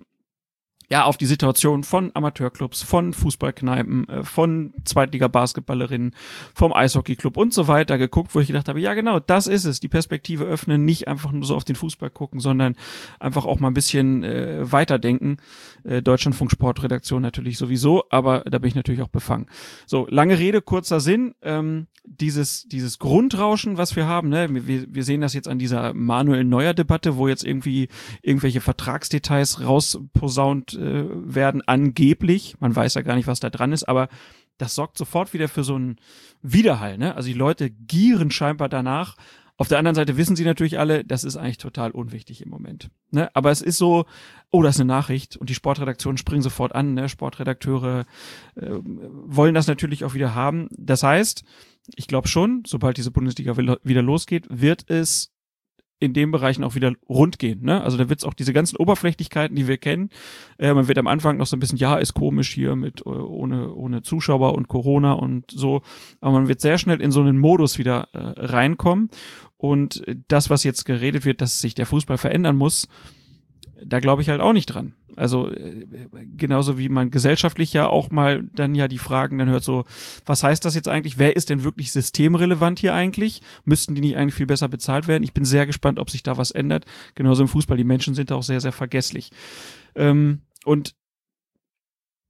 ja, 0.91 1.05
auf 1.05 1.17
die 1.17 1.27
Situation 1.27 1.85
von 1.85 2.11
Amateurclubs, 2.15 2.83
von 2.83 3.13
Fußballkneipen, 3.13 4.09
äh, 4.09 4.25
von 4.25 4.75
Zweitliga-Basketballerinnen, 4.85 6.17
vom 6.53 6.73
Eishockeyclub 6.73 7.37
und 7.37 7.55
so 7.55 7.69
weiter 7.69 7.97
geguckt, 7.97 8.35
wo 8.35 8.41
ich 8.41 8.49
gedacht 8.49 8.69
habe, 8.69 8.81
ja 8.81 8.95
genau, 8.95 9.21
das 9.21 9.47
ist 9.47 9.65
es, 9.65 9.79
die 9.79 9.89
Perspektive 9.89 10.45
öffnen, 10.45 10.85
nicht 10.85 11.07
einfach 11.07 11.31
nur 11.31 11.45
so 11.45 11.55
auf 11.55 11.65
den 11.65 11.77
Fußball 11.77 12.11
gucken, 12.11 12.41
sondern 12.41 12.75
einfach 13.21 13.47
auch 13.47 13.61
mal 13.61 13.69
ein 13.69 13.75
bisschen 13.75 14.25
äh, 14.25 14.71
weiterdenken. 14.73 15.37
Äh, 15.85 16.03
Deutschlandfunk 16.03 16.51
Sportredaktion 16.51 17.23
natürlich 17.23 17.57
sowieso, 17.57 18.05
aber 18.11 18.41
da 18.41 18.59
bin 18.59 18.69
ich 18.69 18.75
natürlich 18.75 19.03
auch 19.03 19.09
befangen. 19.09 19.47
So, 19.87 20.09
lange 20.11 20.41
Rede, 20.41 20.61
kurzer 20.61 20.99
Sinn. 20.99 21.35
Ähm, 21.43 21.87
dieses, 22.05 22.65
dieses 22.65 22.99
Grundrauschen, 22.99 23.77
was 23.77 23.95
wir 23.95 24.07
haben, 24.07 24.31
ne, 24.31 24.49
wir, 24.67 24.93
wir 24.93 25.05
sehen 25.05 25.21
das 25.21 25.35
jetzt 25.35 25.49
an 25.49 25.59
dieser 25.59 25.95
Manuel 25.95 26.45
Neuer 26.45 26.75
Debatte, 26.75 27.17
wo 27.17 27.29
jetzt 27.29 27.45
irgendwie 27.45 27.89
irgendwelche 28.23 28.61
Vertragsdetails 28.61 29.63
rausposaunt 29.65 30.80
äh, 30.81 31.05
werden, 31.35 31.63
angeblich. 31.67 32.57
Man 32.61 32.75
weiß 32.75 32.95
ja 32.95 33.03
gar 33.03 33.17
nicht, 33.17 33.27
was 33.27 33.41
da 33.41 33.51
dran 33.51 33.73
ist, 33.73 33.85
aber 33.85 34.09
das 34.59 34.75
sorgt 34.75 34.99
sofort 34.99 35.33
wieder 35.33 35.49
für 35.49 35.65
so 35.65 35.75
einen 35.75 35.97
Widerhall. 36.43 36.99
Ne? 36.99 37.15
Also 37.15 37.29
die 37.29 37.35
Leute 37.35 37.71
gieren 37.71 38.31
scheinbar 38.31 38.69
danach. 38.69 39.17
Auf 39.57 39.69
der 39.69 39.79
anderen 39.79 39.95
Seite 39.95 40.17
wissen 40.17 40.37
sie 40.37 40.45
natürlich 40.45 40.79
alle, 40.79 41.05
das 41.05 41.23
ist 41.23 41.37
eigentlich 41.37 41.59
total 41.59 41.91
unwichtig 41.91 42.43
im 42.43 42.49
Moment. 42.49 42.91
Ne? 43.11 43.29
Aber 43.35 43.51
es 43.51 43.61
ist 43.61 43.77
so, 43.77 44.07
oh, 44.51 44.63
das 44.63 44.77
ist 44.77 44.81
eine 44.81 44.89
Nachricht 44.89 45.37
und 45.37 45.51
die 45.51 45.55
Sportredaktionen 45.55 46.17
springen 46.17 46.43
sofort 46.43 46.75
an. 46.75 46.95
Ne? 46.95 47.11
Sportredakteure 47.11 48.07
äh, 48.57 48.71
wollen 48.71 49.55
das 49.55 49.67
natürlich 49.67 50.05
auch 50.05 50.15
wieder 50.15 50.35
haben. 50.35 50.69
Das 50.71 51.03
heißt, 51.03 51.45
ich 51.95 52.07
glaube 52.07 52.29
schon, 52.29 52.63
sobald 52.67 52.97
diese 52.97 53.11
Bundesliga 53.11 53.57
wieder 53.57 54.03
losgeht, 54.03 54.47
wird 54.49 54.89
es 54.89 55.30
in 56.01 56.15
den 56.15 56.31
Bereichen 56.31 56.65
auch 56.65 56.75
wieder 56.75 56.93
rund 57.09 57.39
gehen. 57.39 57.63
Ne? 57.63 57.81
Also 57.83 57.99
da 57.99 58.09
wird 58.09 58.19
es 58.19 58.25
auch 58.25 58.35
diese 58.35 58.53
ganzen 58.53 58.77
Oberflächlichkeiten, 58.77 59.55
die 59.55 59.69
wir 59.69 59.77
kennen. 59.77 60.11
Äh, 60.59 60.73
man 60.73 60.89
wird 60.89 60.99
am 60.99 61.07
Anfang 61.07 61.37
noch 61.37 61.47
so 61.47 61.57
ein 61.57 61.61
bisschen, 61.61 61.79
ja, 61.79 61.97
ist 61.99 62.15
komisch 62.15 62.53
hier 62.53 62.75
mit 62.75 63.03
äh, 63.03 63.11
ohne 63.11 63.73
ohne 63.75 64.03
Zuschauer 64.03 64.55
und 64.55 64.69
Corona 64.69 65.13
und 65.13 65.51
so, 65.51 65.83
aber 66.21 66.33
man 66.33 66.49
wird 66.49 66.61
sehr 66.61 66.79
schnell 66.79 67.01
in 67.01 67.11
so 67.11 67.21
einen 67.21 67.39
Modus 67.39 67.79
wieder 67.79 68.09
äh, 68.13 68.19
reinkommen. 68.19 69.11
Und 69.59 70.03
das, 70.29 70.49
was 70.49 70.65
jetzt 70.65 70.87
geredet 70.87 71.27
wird, 71.27 71.43
dass 71.43 71.61
sich 71.61 71.75
der 71.75 71.85
Fußball 71.85 72.17
verändern 72.17 72.57
muss, 72.57 72.89
da 73.85 74.01
glaube 74.01 74.23
ich 74.23 74.29
halt 74.29 74.41
auch 74.41 74.53
nicht 74.53 74.67
dran. 74.67 74.95
Also 75.17 75.51
äh, 75.51 75.87
genauso 76.37 76.79
wie 76.79 76.89
man 76.89 77.11
gesellschaftlich 77.11 77.73
ja 77.73 77.89
auch 77.89 78.11
mal 78.11 78.45
dann 78.55 78.75
ja 78.75 78.89
die 78.89 78.99
Fragen 78.99 79.39
dann 79.39 79.49
hört 79.49 79.65
so, 79.65 79.85
was 80.27 80.43
heißt 80.43 80.65
das 80.65 80.75
jetzt 80.75 80.89
eigentlich? 80.89 81.19
Wer 81.19 81.37
ist 81.37 81.51
denn 81.51 81.65
wirklich 81.65 81.93
systemrelevant 81.93 82.79
hier 82.79 82.95
eigentlich? 82.95 83.43
Müssten 83.65 83.95
die 83.95 84.01
nicht 84.01 84.17
eigentlich 84.17 84.35
viel 84.35 84.47
besser 84.47 84.69
bezahlt 84.69 85.09
werden? 85.09 85.23
Ich 85.23 85.35
bin 85.35 85.45
sehr 85.45 85.67
gespannt, 85.67 85.99
ob 85.99 86.11
sich 86.11 86.23
da 86.23 86.37
was 86.37 86.51
ändert. 86.51 86.85
Genauso 87.15 87.43
im 87.43 87.49
Fußball. 87.49 87.77
Die 87.77 87.85
Menschen 87.85 88.15
sind 88.15 88.31
da 88.31 88.37
auch 88.37 88.43
sehr, 88.43 88.61
sehr 88.61 88.73
vergesslich. 88.73 89.31
Ähm, 89.95 90.43
und 90.65 90.95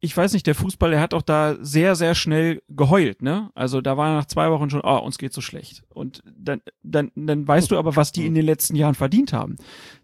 ich 0.02 0.16
weiß 0.16 0.32
nicht, 0.32 0.46
der 0.46 0.54
Fußball, 0.54 0.92
der 0.92 1.00
hat 1.00 1.12
auch 1.12 1.22
da 1.22 1.56
sehr, 1.60 1.94
sehr 1.94 2.14
schnell 2.14 2.62
geheult, 2.68 3.20
ne? 3.20 3.50
Also 3.54 3.82
da 3.82 3.98
war 3.98 4.14
nach 4.14 4.24
zwei 4.24 4.50
Wochen 4.50 4.70
schon, 4.70 4.80
oh, 4.82 4.96
uns 4.96 5.18
geht 5.18 5.34
so 5.34 5.42
schlecht. 5.42 5.82
Und 5.92 6.22
dann, 6.24 6.62
dann, 6.82 7.10
dann 7.14 7.46
weißt 7.46 7.70
du 7.70 7.78
aber, 7.78 7.96
was 7.96 8.10
die 8.10 8.24
in 8.24 8.34
den 8.34 8.46
letzten 8.46 8.76
Jahren 8.76 8.94
verdient 8.94 9.34
haben. 9.34 9.56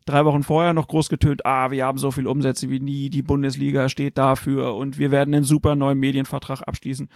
Drei 0.04 0.26
Wochen 0.26 0.42
vorher 0.42 0.74
noch 0.74 0.88
groß 0.88 1.08
getönt, 1.08 1.46
ah, 1.46 1.70
wir 1.70 1.86
haben 1.86 1.96
so 1.96 2.10
viel 2.10 2.26
Umsätze 2.26 2.68
wie 2.68 2.78
nie, 2.78 3.08
die 3.08 3.22
Bundesliga 3.22 3.88
steht 3.88 4.18
dafür 4.18 4.74
und 4.74 4.98
wir 4.98 5.10
werden 5.10 5.34
einen 5.34 5.44
super 5.44 5.74
neuen 5.76 5.98
Medienvertrag 5.98 6.60
abschließen. 6.60 7.08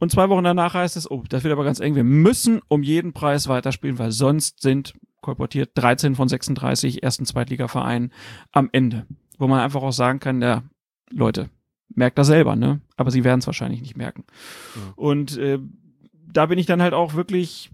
Und 0.00 0.10
zwei 0.10 0.28
Wochen 0.30 0.44
danach 0.44 0.74
heißt 0.74 0.96
es, 0.96 1.08
oh, 1.08 1.22
das 1.28 1.44
wird 1.44 1.52
aber 1.52 1.64
ganz 1.64 1.78
eng, 1.78 1.94
wir 1.94 2.04
müssen 2.04 2.60
um 2.66 2.82
jeden 2.82 3.12
Preis 3.12 3.46
weiterspielen, 3.46 4.00
weil 4.00 4.10
sonst 4.10 4.62
sind 4.62 4.94
kolportiert 5.20 5.70
13 5.74 6.16
von 6.16 6.28
36 6.28 7.04
ersten 7.04 7.24
Zweitligavereinen 7.24 8.12
am 8.50 8.68
Ende. 8.72 9.06
Wo 9.38 9.46
man 9.46 9.60
einfach 9.60 9.82
auch 9.82 9.92
sagen 9.92 10.18
kann, 10.18 10.42
ja, 10.42 10.62
Leute, 11.10 11.50
merkt 11.94 12.18
das 12.18 12.28
selber, 12.28 12.56
ne? 12.56 12.80
Aber 12.96 13.10
sie 13.10 13.24
werden 13.24 13.40
es 13.40 13.46
wahrscheinlich 13.46 13.80
nicht 13.80 13.96
merken. 13.96 14.24
Ja. 14.74 14.92
Und 14.96 15.36
äh, 15.38 15.58
da 16.32 16.46
bin 16.46 16.58
ich 16.58 16.66
dann 16.66 16.82
halt 16.82 16.94
auch 16.94 17.14
wirklich 17.14 17.70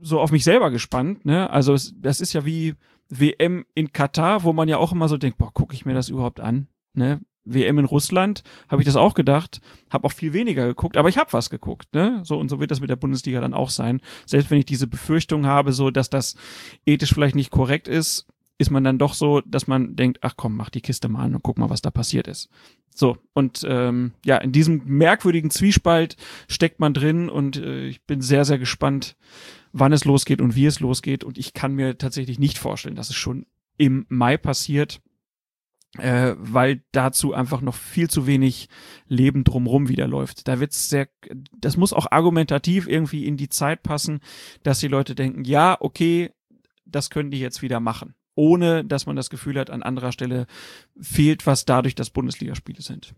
so 0.00 0.20
auf 0.20 0.32
mich 0.32 0.44
selber 0.44 0.70
gespannt, 0.70 1.24
ne? 1.24 1.50
Also 1.50 1.74
es, 1.74 1.94
das 2.00 2.20
ist 2.20 2.32
ja 2.32 2.44
wie 2.44 2.74
WM 3.08 3.64
in 3.74 3.92
Katar, 3.92 4.44
wo 4.44 4.52
man 4.52 4.68
ja 4.68 4.78
auch 4.78 4.92
immer 4.92 5.08
so 5.08 5.16
denkt, 5.16 5.38
boah, 5.38 5.52
gucke 5.52 5.74
ich 5.74 5.86
mir 5.86 5.94
das 5.94 6.08
überhaupt 6.08 6.40
an, 6.40 6.68
ne? 6.94 7.20
WM 7.48 7.78
in 7.78 7.84
Russland, 7.84 8.42
habe 8.68 8.82
ich 8.82 8.86
das 8.86 8.96
auch 8.96 9.14
gedacht, 9.14 9.60
habe 9.88 10.04
auch 10.04 10.12
viel 10.12 10.32
weniger 10.32 10.66
geguckt, 10.66 10.96
aber 10.96 11.08
ich 11.08 11.16
habe 11.16 11.32
was 11.32 11.48
geguckt, 11.48 11.94
ne? 11.94 12.20
So 12.24 12.38
und 12.38 12.48
so 12.48 12.60
wird 12.60 12.70
das 12.70 12.80
mit 12.80 12.90
der 12.90 12.96
Bundesliga 12.96 13.40
dann 13.40 13.54
auch 13.54 13.70
sein. 13.70 14.00
Selbst 14.26 14.50
wenn 14.50 14.58
ich 14.58 14.66
diese 14.66 14.88
Befürchtung 14.88 15.46
habe, 15.46 15.72
so 15.72 15.90
dass 15.90 16.10
das 16.10 16.34
ethisch 16.84 17.14
vielleicht 17.14 17.36
nicht 17.36 17.50
korrekt 17.50 17.86
ist, 17.88 18.26
ist 18.58 18.70
man 18.70 18.84
dann 18.84 18.98
doch 18.98 19.14
so, 19.14 19.42
dass 19.42 19.66
man 19.66 19.96
denkt, 19.96 20.18
ach 20.22 20.34
komm, 20.36 20.56
mach 20.56 20.70
die 20.70 20.80
Kiste 20.80 21.08
mal 21.08 21.24
an 21.24 21.34
und 21.34 21.42
guck 21.42 21.58
mal, 21.58 21.70
was 21.70 21.82
da 21.82 21.90
passiert 21.90 22.26
ist. 22.26 22.48
So, 22.94 23.18
und 23.34 23.66
ähm, 23.68 24.12
ja, 24.24 24.38
in 24.38 24.52
diesem 24.52 24.82
merkwürdigen 24.86 25.50
Zwiespalt 25.50 26.16
steckt 26.48 26.80
man 26.80 26.94
drin 26.94 27.28
und 27.28 27.58
äh, 27.58 27.86
ich 27.86 28.02
bin 28.04 28.22
sehr, 28.22 28.46
sehr 28.46 28.58
gespannt, 28.58 29.16
wann 29.72 29.92
es 29.92 30.06
losgeht 30.06 30.40
und 30.40 30.56
wie 30.56 30.64
es 30.64 30.80
losgeht. 30.80 31.22
Und 31.22 31.36
ich 31.36 31.52
kann 31.52 31.74
mir 31.74 31.98
tatsächlich 31.98 32.38
nicht 32.38 32.56
vorstellen, 32.56 32.96
dass 32.96 33.10
es 33.10 33.16
schon 33.16 33.44
im 33.76 34.06
Mai 34.08 34.38
passiert, 34.38 35.02
äh, 35.98 36.34
weil 36.38 36.82
dazu 36.92 37.34
einfach 37.34 37.60
noch 37.60 37.74
viel 37.74 38.08
zu 38.08 38.26
wenig 38.26 38.70
Leben 39.06 39.44
drumrum 39.44 39.90
wieder 39.90 40.08
läuft. 40.08 40.48
Da 40.48 40.60
wird's 40.60 40.88
sehr, 40.88 41.08
das 41.54 41.76
muss 41.76 41.92
auch 41.92 42.06
argumentativ 42.10 42.88
irgendwie 42.88 43.26
in 43.26 43.36
die 43.36 43.50
Zeit 43.50 43.82
passen, 43.82 44.20
dass 44.62 44.80
die 44.80 44.88
Leute 44.88 45.14
denken, 45.14 45.44
ja, 45.44 45.76
okay, 45.78 46.30
das 46.86 47.10
können 47.10 47.30
die 47.30 47.40
jetzt 47.40 47.60
wieder 47.60 47.80
machen 47.80 48.14
ohne 48.36 48.84
dass 48.84 49.06
man 49.06 49.16
das 49.16 49.30
Gefühl 49.30 49.58
hat, 49.58 49.70
an 49.70 49.82
anderer 49.82 50.12
Stelle 50.12 50.46
fehlt 51.00 51.46
was 51.46 51.64
dadurch, 51.64 51.96
dass 51.96 52.10
Bundesligaspiele 52.10 52.82
sind. 52.82 53.14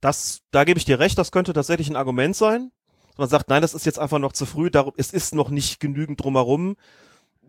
Das, 0.00 0.40
da 0.50 0.64
gebe 0.64 0.78
ich 0.78 0.84
dir 0.84 0.98
recht, 0.98 1.18
das 1.18 1.30
könnte 1.30 1.52
tatsächlich 1.52 1.88
ein 1.88 1.96
Argument 1.96 2.34
sein. 2.34 2.72
Man 3.16 3.28
sagt, 3.28 3.50
nein, 3.50 3.62
das 3.62 3.74
ist 3.74 3.86
jetzt 3.86 3.98
einfach 3.98 4.18
noch 4.18 4.32
zu 4.32 4.46
früh, 4.46 4.70
darum, 4.70 4.94
es 4.96 5.12
ist 5.12 5.34
noch 5.34 5.50
nicht 5.50 5.80
genügend 5.80 6.22
drumherum. 6.22 6.76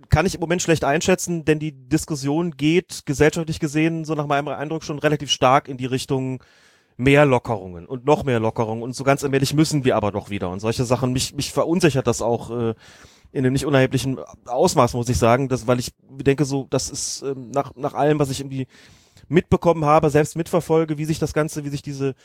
Kann 0.10 0.26
ich 0.26 0.36
im 0.36 0.42
Moment 0.42 0.62
schlecht 0.62 0.84
einschätzen, 0.84 1.46
denn 1.46 1.60
die 1.60 1.72
Diskussion 1.72 2.58
geht 2.58 3.06
gesellschaftlich 3.06 3.60
gesehen, 3.60 4.06
so 4.06 4.16
nach 4.16 4.28
meinem 4.28 4.48
Eindruck, 4.50 4.84
schon 4.84 5.00
relativ 5.00 5.32
stark 5.32 5.68
in 5.68 5.78
die 5.78 5.86
Richtung 5.86 6.44
mehr 6.98 7.26
Lockerungen 7.26 7.86
und 7.86 8.06
noch 8.06 8.26
mehr 8.26 8.42
Lockerungen 8.42 8.84
und 8.84 8.94
so 8.94 9.06
ganz 9.06 9.24
allmählich 9.24 9.54
müssen 9.54 9.86
wir 9.86 9.96
aber 9.96 10.12
doch 10.12 10.30
wieder 10.30 10.50
und 10.50 10.60
solche 10.60 10.84
Sachen. 10.84 11.14
Mich, 11.14 11.34
mich 11.34 11.54
verunsichert 11.54 12.08
das 12.08 12.22
auch 12.22 12.52
äh, 12.52 12.76
in 13.32 13.46
einem 13.46 13.54
nicht 13.54 13.66
unerheblichen 13.66 14.20
Ausmaß, 14.46 14.94
muss 14.94 15.10
ich 15.10 15.18
sagen, 15.18 15.50
das, 15.50 15.68
weil 15.68 15.80
ich 15.80 15.94
denke 16.10 16.46
so, 16.46 16.68
das 16.70 16.90
ist 16.90 17.22
ähm, 17.22 17.52
nach, 17.52 17.76
nach 17.76 17.94
allem, 17.94 18.20
was 18.20 18.30
ich 18.30 18.40
irgendwie 18.40 18.68
mitbekommen 19.28 19.86
habe, 19.86 20.10
selbst 20.10 20.36
mitverfolge, 20.36 20.98
wie 20.98 21.06
sich 21.06 21.20
das 21.20 21.34
Ganze, 21.34 21.64
wie 21.64 21.70
sich 21.70 21.84
diese, 21.84 22.16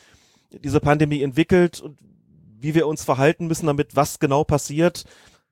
diese 0.51 0.79
Pandemie 0.79 1.21
entwickelt 1.21 1.79
und 1.81 1.99
wie 2.59 2.73
wir 2.73 2.87
uns 2.87 3.03
verhalten 3.03 3.47
müssen 3.47 3.67
damit, 3.67 3.95
was 3.95 4.19
genau 4.19 4.43
passiert, 4.43 5.05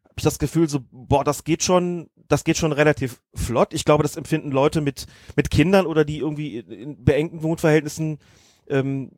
habe 0.04 0.16
ich 0.18 0.24
das 0.24 0.40
Gefühl 0.40 0.68
so, 0.70 0.80
boah, 0.92 1.24
das 1.24 1.44
geht 1.44 1.64
schon, 1.64 2.10
das 2.28 2.44
geht 2.44 2.58
schon 2.58 2.72
relativ 2.72 3.22
flott. 3.36 3.74
Ich 3.74 3.86
glaube, 3.86 4.04
das 4.04 4.16
empfinden 4.16 4.52
Leute 4.52 4.82
mit, 4.82 5.06
mit 5.36 5.52
Kindern 5.52 5.86
oder 5.86 6.06
die 6.06 6.20
irgendwie 6.20 6.60
in 6.60 7.04
beengten 7.04 7.44
Wohnverhältnissen 7.44 8.20
ähm, 8.68 9.12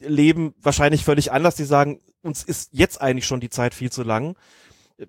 leben 0.00 0.54
wahrscheinlich 0.60 1.04
völlig 1.04 1.32
anders. 1.32 1.56
Die 1.56 1.64
sagen, 1.64 2.00
uns 2.22 2.42
ist 2.42 2.70
jetzt 2.72 3.00
eigentlich 3.00 3.26
schon 3.26 3.40
die 3.40 3.50
Zeit 3.50 3.74
viel 3.74 3.90
zu 3.90 4.02
lang. 4.02 4.36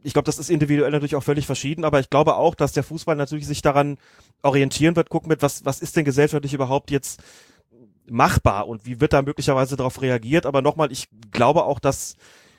Ich 0.03 0.13
glaube, 0.13 0.25
das 0.25 0.39
ist 0.39 0.49
individuell 0.49 0.91
natürlich 0.91 1.15
auch 1.15 1.23
völlig 1.23 1.45
verschieden, 1.45 1.83
aber 1.85 1.99
ich 1.99 2.09
glaube 2.09 2.35
auch, 2.35 2.55
dass 2.55 2.73
der 2.73 2.83
Fußball 2.83 3.15
natürlich 3.15 3.45
sich 3.45 3.61
daran 3.61 3.97
orientieren 4.41 4.95
wird, 4.95 5.09
gucken 5.09 5.29
wird, 5.29 5.41
was, 5.41 5.63
was 5.63 5.79
ist 5.79 5.95
denn 5.95 6.05
gesellschaftlich 6.05 6.53
überhaupt 6.53 6.89
jetzt 6.89 7.21
machbar 8.07 8.67
und 8.67 8.85
wie 8.85 9.01
wird 9.01 9.13
da 9.13 9.21
möglicherweise 9.21 9.75
darauf 9.75 10.01
reagiert. 10.01 10.45
Aber 10.45 10.61
nochmal, 10.61 10.91
ich 10.91 11.07
glaube 11.31 11.65
auch, 11.65 11.79
dass 11.79 12.15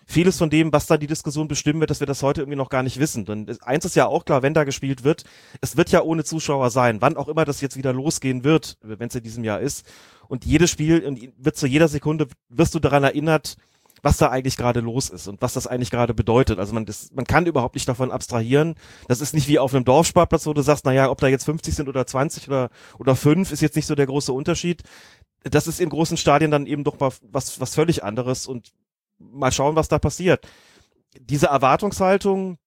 vieles 0.07 0.39
von 0.39 0.51
dem, 0.51 0.73
was 0.73 0.87
da 0.87 0.97
die 0.97 1.09
Diskussion 1.09 1.49
bestimmen 1.49 1.81
wird, 1.81 1.91
dass 1.91 2.01
wir 2.01 2.07
das 2.07 2.23
heute 2.23 2.43
irgendwie 2.43 2.57
noch 2.57 2.69
gar 2.69 2.83
nicht 2.83 2.99
wissen. 2.99 3.25
Denn 3.25 3.59
eins 3.63 3.85
ist 3.85 3.97
ja 3.97 4.07
auch 4.07 4.25
klar, 4.25 4.43
wenn 4.43 4.55
da 4.55 4.65
gespielt 4.65 5.03
wird, 5.05 5.25
es 5.61 5.77
wird 5.77 5.91
ja 5.91 6.03
ohne 6.03 6.25
Zuschauer 6.25 6.71
sein, 6.71 7.01
wann 7.01 7.17
auch 7.17 7.29
immer 7.29 7.45
das 7.45 7.61
jetzt 7.61 7.77
wieder 7.77 7.93
losgehen 7.93 8.45
wird, 8.45 8.79
wenn 8.83 9.09
es 9.09 9.15
in 9.17 9.25
diesem 9.25 9.45
Jahr 9.45 9.61
ist. 9.61 9.85
Und 10.29 10.45
jedes 10.45 10.71
Spiel 10.71 11.33
wird 11.37 11.57
zu 11.57 11.67
jeder 11.67 11.89
Sekunde, 11.89 12.29
wirst 12.49 12.75
du 12.75 12.79
daran 12.79 13.05
erinnert, 13.05 13.57
was 14.07 14.19
da 14.19 14.31
eigentlich 14.31 14.57
gerade 14.57 14.79
los 14.79 15.11
ist 15.11 15.27
und 15.27 15.43
was 15.43 15.53
das 15.55 15.67
eigentlich 15.67 15.91
gerade 15.91 16.15
bedeutet. 16.15 16.61
Also 16.61 16.73
man, 16.73 16.87
das, 16.87 17.11
man 17.13 17.25
kann 17.25 17.45
überhaupt 17.45 17.75
nicht 17.75 17.89
davon 17.89 18.13
abstrahieren. 18.13 18.77
Das 19.09 19.21
ist 19.21 19.35
nicht 19.35 19.49
wie 19.49 19.59
auf 19.59 19.75
einem 19.75 19.85
Dorfsparplatz, 19.85 20.47
wo 20.47 20.53
du 20.53 20.63
sagst, 20.63 20.85
naja, 20.85 21.11
ob 21.11 21.19
da 21.19 21.27
jetzt 21.27 21.45
50 21.45 21.75
sind 21.75 21.89
oder 21.89 22.07
20 22.07 22.47
oder, 22.47 22.71
oder 23.01 23.17
5, 23.17 23.51
ist 23.51 23.63
jetzt 23.63 23.75
nicht 23.75 23.87
so 23.87 23.97
der 23.97 24.07
große 24.07 24.33
Unterschied. 24.33 24.85
Das 25.43 25.67
ist 25.67 25.81
in 25.81 25.89
großen 25.89 26.17
Stadien 26.17 26.53
dann 26.53 26.67
eben 26.67 26.85
doch 26.85 27.01
mal 27.01 27.11
was, 27.33 27.61
was 27.61 27.75
völlig 27.75 28.05
anderes 28.05 28.47
und 28.47 28.71
mal 29.19 29.51
schauen, 29.51 29.75
was 29.75 29.89
da 29.89 29.99
passiert. 29.99 30.47
Diese 31.19 31.49
Erwartungshaltung, 31.49 32.59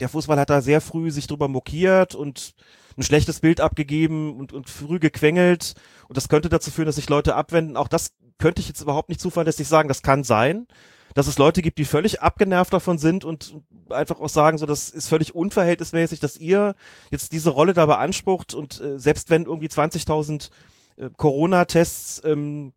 der 0.00 0.08
Fußball 0.08 0.40
hat 0.40 0.50
da 0.50 0.60
sehr 0.60 0.80
früh 0.80 1.12
sich 1.12 1.28
drüber 1.28 1.46
mokiert 1.46 2.16
und 2.16 2.54
ein 2.96 3.04
schlechtes 3.04 3.38
Bild 3.38 3.60
abgegeben 3.60 4.36
und, 4.36 4.52
und 4.52 4.68
früh 4.68 4.98
gequengelt. 4.98 5.74
Und 6.08 6.16
das 6.16 6.28
könnte 6.28 6.48
dazu 6.48 6.72
führen, 6.72 6.86
dass 6.86 6.96
sich 6.96 7.08
Leute 7.08 7.36
abwenden. 7.36 7.76
Auch 7.76 7.86
das 7.86 8.10
könnte 8.38 8.60
ich 8.60 8.68
jetzt 8.68 8.80
überhaupt 8.80 9.08
nicht 9.08 9.20
zuverlässig 9.20 9.68
sagen. 9.68 9.88
Das 9.88 10.02
kann 10.02 10.24
sein, 10.24 10.66
dass 11.14 11.26
es 11.26 11.38
Leute 11.38 11.62
gibt, 11.62 11.78
die 11.78 11.84
völlig 11.84 12.22
abgenervt 12.22 12.72
davon 12.72 12.98
sind 12.98 13.24
und 13.24 13.54
einfach 13.90 14.20
auch 14.20 14.28
sagen, 14.28 14.58
so, 14.58 14.66
das 14.66 14.90
ist 14.90 15.08
völlig 15.08 15.34
unverhältnismäßig, 15.34 16.20
dass 16.20 16.36
ihr 16.36 16.74
jetzt 17.10 17.32
diese 17.32 17.50
Rolle 17.50 17.72
da 17.74 17.86
beansprucht 17.86 18.54
und 18.54 18.80
äh, 18.80 18.98
selbst 18.98 19.30
wenn 19.30 19.44
irgendwie 19.44 19.68
20.000 19.68 20.50
äh, 20.96 21.10
Corona-Tests 21.16 22.22
ähm, 22.24 22.72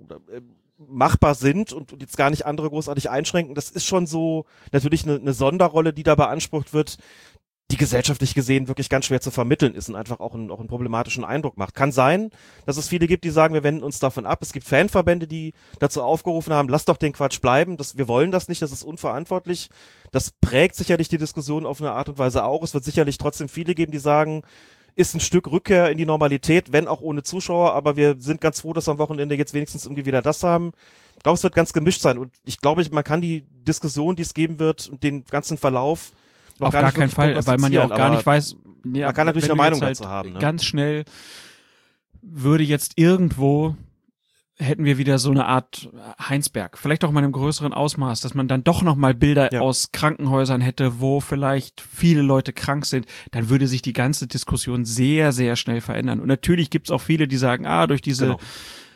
äh, 0.00 0.40
machbar 0.78 1.34
sind 1.34 1.72
und, 1.72 1.92
und 1.92 2.02
jetzt 2.02 2.16
gar 2.16 2.30
nicht 2.30 2.44
andere 2.44 2.68
großartig 2.68 3.08
einschränken, 3.10 3.54
das 3.54 3.70
ist 3.70 3.86
schon 3.86 4.06
so 4.06 4.46
natürlich 4.72 5.04
eine, 5.04 5.16
eine 5.16 5.32
Sonderrolle, 5.32 5.92
die 5.92 6.02
da 6.02 6.14
beansprucht 6.14 6.72
wird, 6.72 6.98
die 7.72 7.78
gesellschaftlich 7.78 8.34
gesehen 8.34 8.68
wirklich 8.68 8.90
ganz 8.90 9.06
schwer 9.06 9.22
zu 9.22 9.30
vermitteln 9.30 9.74
ist 9.74 9.88
und 9.88 9.96
einfach 9.96 10.20
auch 10.20 10.34
einen, 10.34 10.50
auch 10.50 10.58
einen 10.58 10.68
problematischen 10.68 11.24
Eindruck 11.24 11.56
macht. 11.56 11.74
Kann 11.74 11.90
sein, 11.90 12.30
dass 12.66 12.76
es 12.76 12.88
viele 12.88 13.06
gibt, 13.06 13.24
die 13.24 13.30
sagen, 13.30 13.54
wir 13.54 13.62
wenden 13.62 13.82
uns 13.82 13.98
davon 13.98 14.26
ab. 14.26 14.40
Es 14.42 14.52
gibt 14.52 14.66
Fanverbände, 14.66 15.26
die 15.26 15.54
dazu 15.78 16.02
aufgerufen 16.02 16.52
haben, 16.52 16.68
lasst 16.68 16.90
doch 16.90 16.98
den 16.98 17.14
Quatsch 17.14 17.40
bleiben, 17.40 17.78
das, 17.78 17.96
wir 17.96 18.08
wollen 18.08 18.30
das 18.30 18.48
nicht, 18.48 18.60
das 18.60 18.72
ist 18.72 18.82
unverantwortlich. 18.82 19.70
Das 20.10 20.30
prägt 20.30 20.74
sicherlich 20.74 21.08
die 21.08 21.16
Diskussion 21.16 21.64
auf 21.64 21.80
eine 21.80 21.92
Art 21.92 22.10
und 22.10 22.18
Weise 22.18 22.44
auch. 22.44 22.62
Es 22.62 22.74
wird 22.74 22.84
sicherlich 22.84 23.16
trotzdem 23.16 23.48
viele 23.48 23.74
geben, 23.74 23.90
die 23.90 23.98
sagen, 23.98 24.42
ist 24.94 25.14
ein 25.14 25.20
Stück 25.20 25.50
Rückkehr 25.50 25.90
in 25.90 25.96
die 25.96 26.04
Normalität, 26.04 26.72
wenn 26.72 26.86
auch 26.86 27.00
ohne 27.00 27.22
Zuschauer, 27.22 27.72
aber 27.72 27.96
wir 27.96 28.16
sind 28.18 28.42
ganz 28.42 28.60
froh, 28.60 28.74
dass 28.74 28.86
wir 28.86 28.92
am 28.92 28.98
Wochenende 28.98 29.34
jetzt 29.34 29.54
wenigstens 29.54 29.86
irgendwie 29.86 30.04
wieder 30.04 30.20
das 30.20 30.42
haben. 30.42 30.72
Ich 31.16 31.22
glaube, 31.22 31.36
es 31.36 31.42
wird 31.42 31.54
ganz 31.54 31.72
gemischt 31.72 32.02
sein 32.02 32.18
und 32.18 32.32
ich 32.44 32.58
glaube, 32.60 32.84
man 32.90 33.04
kann 33.04 33.22
die 33.22 33.46
Diskussion, 33.66 34.14
die 34.14 34.22
es 34.22 34.34
geben 34.34 34.58
wird 34.58 34.90
und 34.90 35.02
den 35.02 35.24
ganzen 35.24 35.56
Verlauf 35.56 36.12
auf 36.62 36.72
gar, 36.72 36.82
gar 36.82 36.92
keinen 36.92 37.10
Fall, 37.10 37.46
weil 37.46 37.58
man 37.58 37.72
ja 37.72 37.84
auch 37.84 37.90
gar 37.90 38.10
nicht 38.10 38.24
weiß. 38.24 38.56
Ja, 38.92 39.06
man 39.06 39.14
kann 39.14 39.26
natürlich 39.26 39.50
eine 39.50 39.56
Meinung 39.56 39.80
halt 39.80 39.98
dazu 39.98 40.08
haben. 40.08 40.32
Ne? 40.32 40.38
Ganz 40.38 40.64
schnell 40.64 41.04
würde 42.20 42.64
jetzt 42.64 42.92
irgendwo 42.96 43.76
hätten 44.58 44.84
wir 44.84 44.98
wieder 44.98 45.18
so 45.18 45.30
eine 45.30 45.46
Art 45.46 45.90
Heinsberg, 46.20 46.78
vielleicht 46.78 47.04
auch 47.04 47.10
mal 47.10 47.20
in 47.20 47.24
einem 47.24 47.32
größeren 47.32 47.72
Ausmaß, 47.72 48.20
dass 48.20 48.34
man 48.34 48.48
dann 48.48 48.64
doch 48.64 48.82
noch 48.82 48.96
mal 48.96 49.14
Bilder 49.14 49.52
ja. 49.52 49.60
aus 49.60 49.90
Krankenhäusern 49.92 50.60
hätte, 50.60 51.00
wo 51.00 51.20
vielleicht 51.20 51.80
viele 51.80 52.22
Leute 52.22 52.52
krank 52.52 52.86
sind, 52.86 53.06
dann 53.32 53.48
würde 53.48 53.66
sich 53.66 53.82
die 53.82 53.92
ganze 53.92 54.26
Diskussion 54.26 54.84
sehr, 54.84 55.32
sehr 55.32 55.56
schnell 55.56 55.80
verändern. 55.80 56.20
Und 56.20 56.28
natürlich 56.28 56.70
gibt's 56.70 56.90
auch 56.90 57.00
viele, 57.00 57.26
die 57.28 57.36
sagen, 57.36 57.66
ah, 57.66 57.86
durch 57.86 58.02
diese 58.02 58.26
genau. 58.26 58.40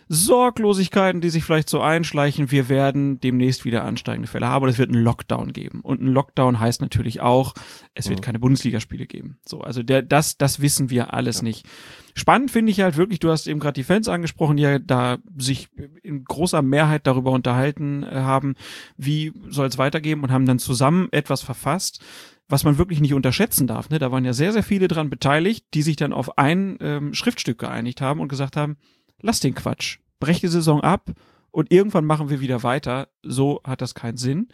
Sorglosigkeiten, 0.09 1.21
die 1.21 1.31
sich 1.31 1.43
vielleicht 1.45 1.69
so 1.69 1.81
einschleichen, 1.81 2.51
wir 2.51 2.69
werden 2.69 3.19
demnächst 3.21 3.65
wieder 3.65 3.85
ansteigende 3.85 4.29
Fälle 4.29 4.49
haben 4.49 4.63
und 4.63 4.69
es 4.69 4.79
wird 4.79 4.91
einen 4.91 5.03
Lockdown 5.03 5.53
geben. 5.53 5.81
Und 5.81 6.01
ein 6.01 6.09
Lockdown 6.09 6.61
heißt 6.61 6.81
natürlich 6.81 7.21
auch, 7.21 7.55
es 7.95 8.09
wird 8.09 8.21
mhm. 8.21 8.25
keine 8.25 8.39
Bundesligaspiele 8.39 9.07
geben. 9.07 9.39
So, 9.45 9.63
also 9.63 9.83
der, 9.83 10.03
das, 10.03 10.39
das 10.39 10.61
wissen 10.61 10.91
wir 10.91 11.13
alles 11.13 11.39
ja. 11.39 11.45
nicht. 11.45 11.67
Spannend 12.15 12.51
finde 12.51 12.73
ich 12.73 12.81
halt 12.81 12.97
wirklich, 12.97 13.19
du 13.19 13.31
hast 13.31 13.47
eben 13.47 13.61
gerade 13.61 13.75
die 13.75 13.85
Fans 13.85 14.09
angesprochen, 14.09 14.57
die 14.57 14.63
ja 14.63 14.79
da 14.79 15.19
sich 15.37 15.69
in 16.03 16.25
großer 16.25 16.63
Mehrheit 16.63 17.07
darüber 17.07 17.33
unterhalten 17.33 18.05
äh, 18.05 18.07
haben, 18.15 18.55
wie 18.97 19.33
soll 19.49 19.67
es 19.67 19.79
weitergehen 19.79 20.23
und 20.23 20.31
haben 20.31 20.47
dann 20.47 20.59
zusammen 20.59 21.09
etwas 21.11 21.43
verfasst, 21.43 22.01
was 22.49 22.65
man 22.65 22.79
wirklich 22.79 23.01
nicht 23.01 23.15
unterschätzen 23.15 23.67
darf. 23.67 23.91
Ne? 23.91 23.99
Da 23.99 24.13
waren 24.13 24.25
ja 24.25 24.33
sehr, 24.33 24.53
sehr 24.53 24.63
viele 24.63 24.89
dran 24.89 25.11
beteiligt, 25.11 25.67
die 25.75 25.83
sich 25.83 25.97
dann 25.97 26.13
auf 26.13 26.39
ein 26.39 26.79
ähm, 26.81 27.13
Schriftstück 27.13 27.59
geeinigt 27.59 28.01
haben 28.01 28.21
und 28.21 28.29
gesagt 28.29 28.57
haben, 28.57 28.77
lass 29.21 29.41
den 29.41 29.55
Quatsch, 29.55 29.99
brech 30.21 30.41
die 30.41 30.49
Saison 30.49 30.81
ab 30.81 31.12
und 31.51 31.73
irgendwann 31.73 32.05
machen 32.05 32.31
wir 32.31 32.41
wieder 32.41 32.62
weiter. 32.62 33.09
So 33.23 33.61
hat 33.64 33.81
das 33.81 33.95
keinen 33.95 34.17
Sinn. 34.17 34.49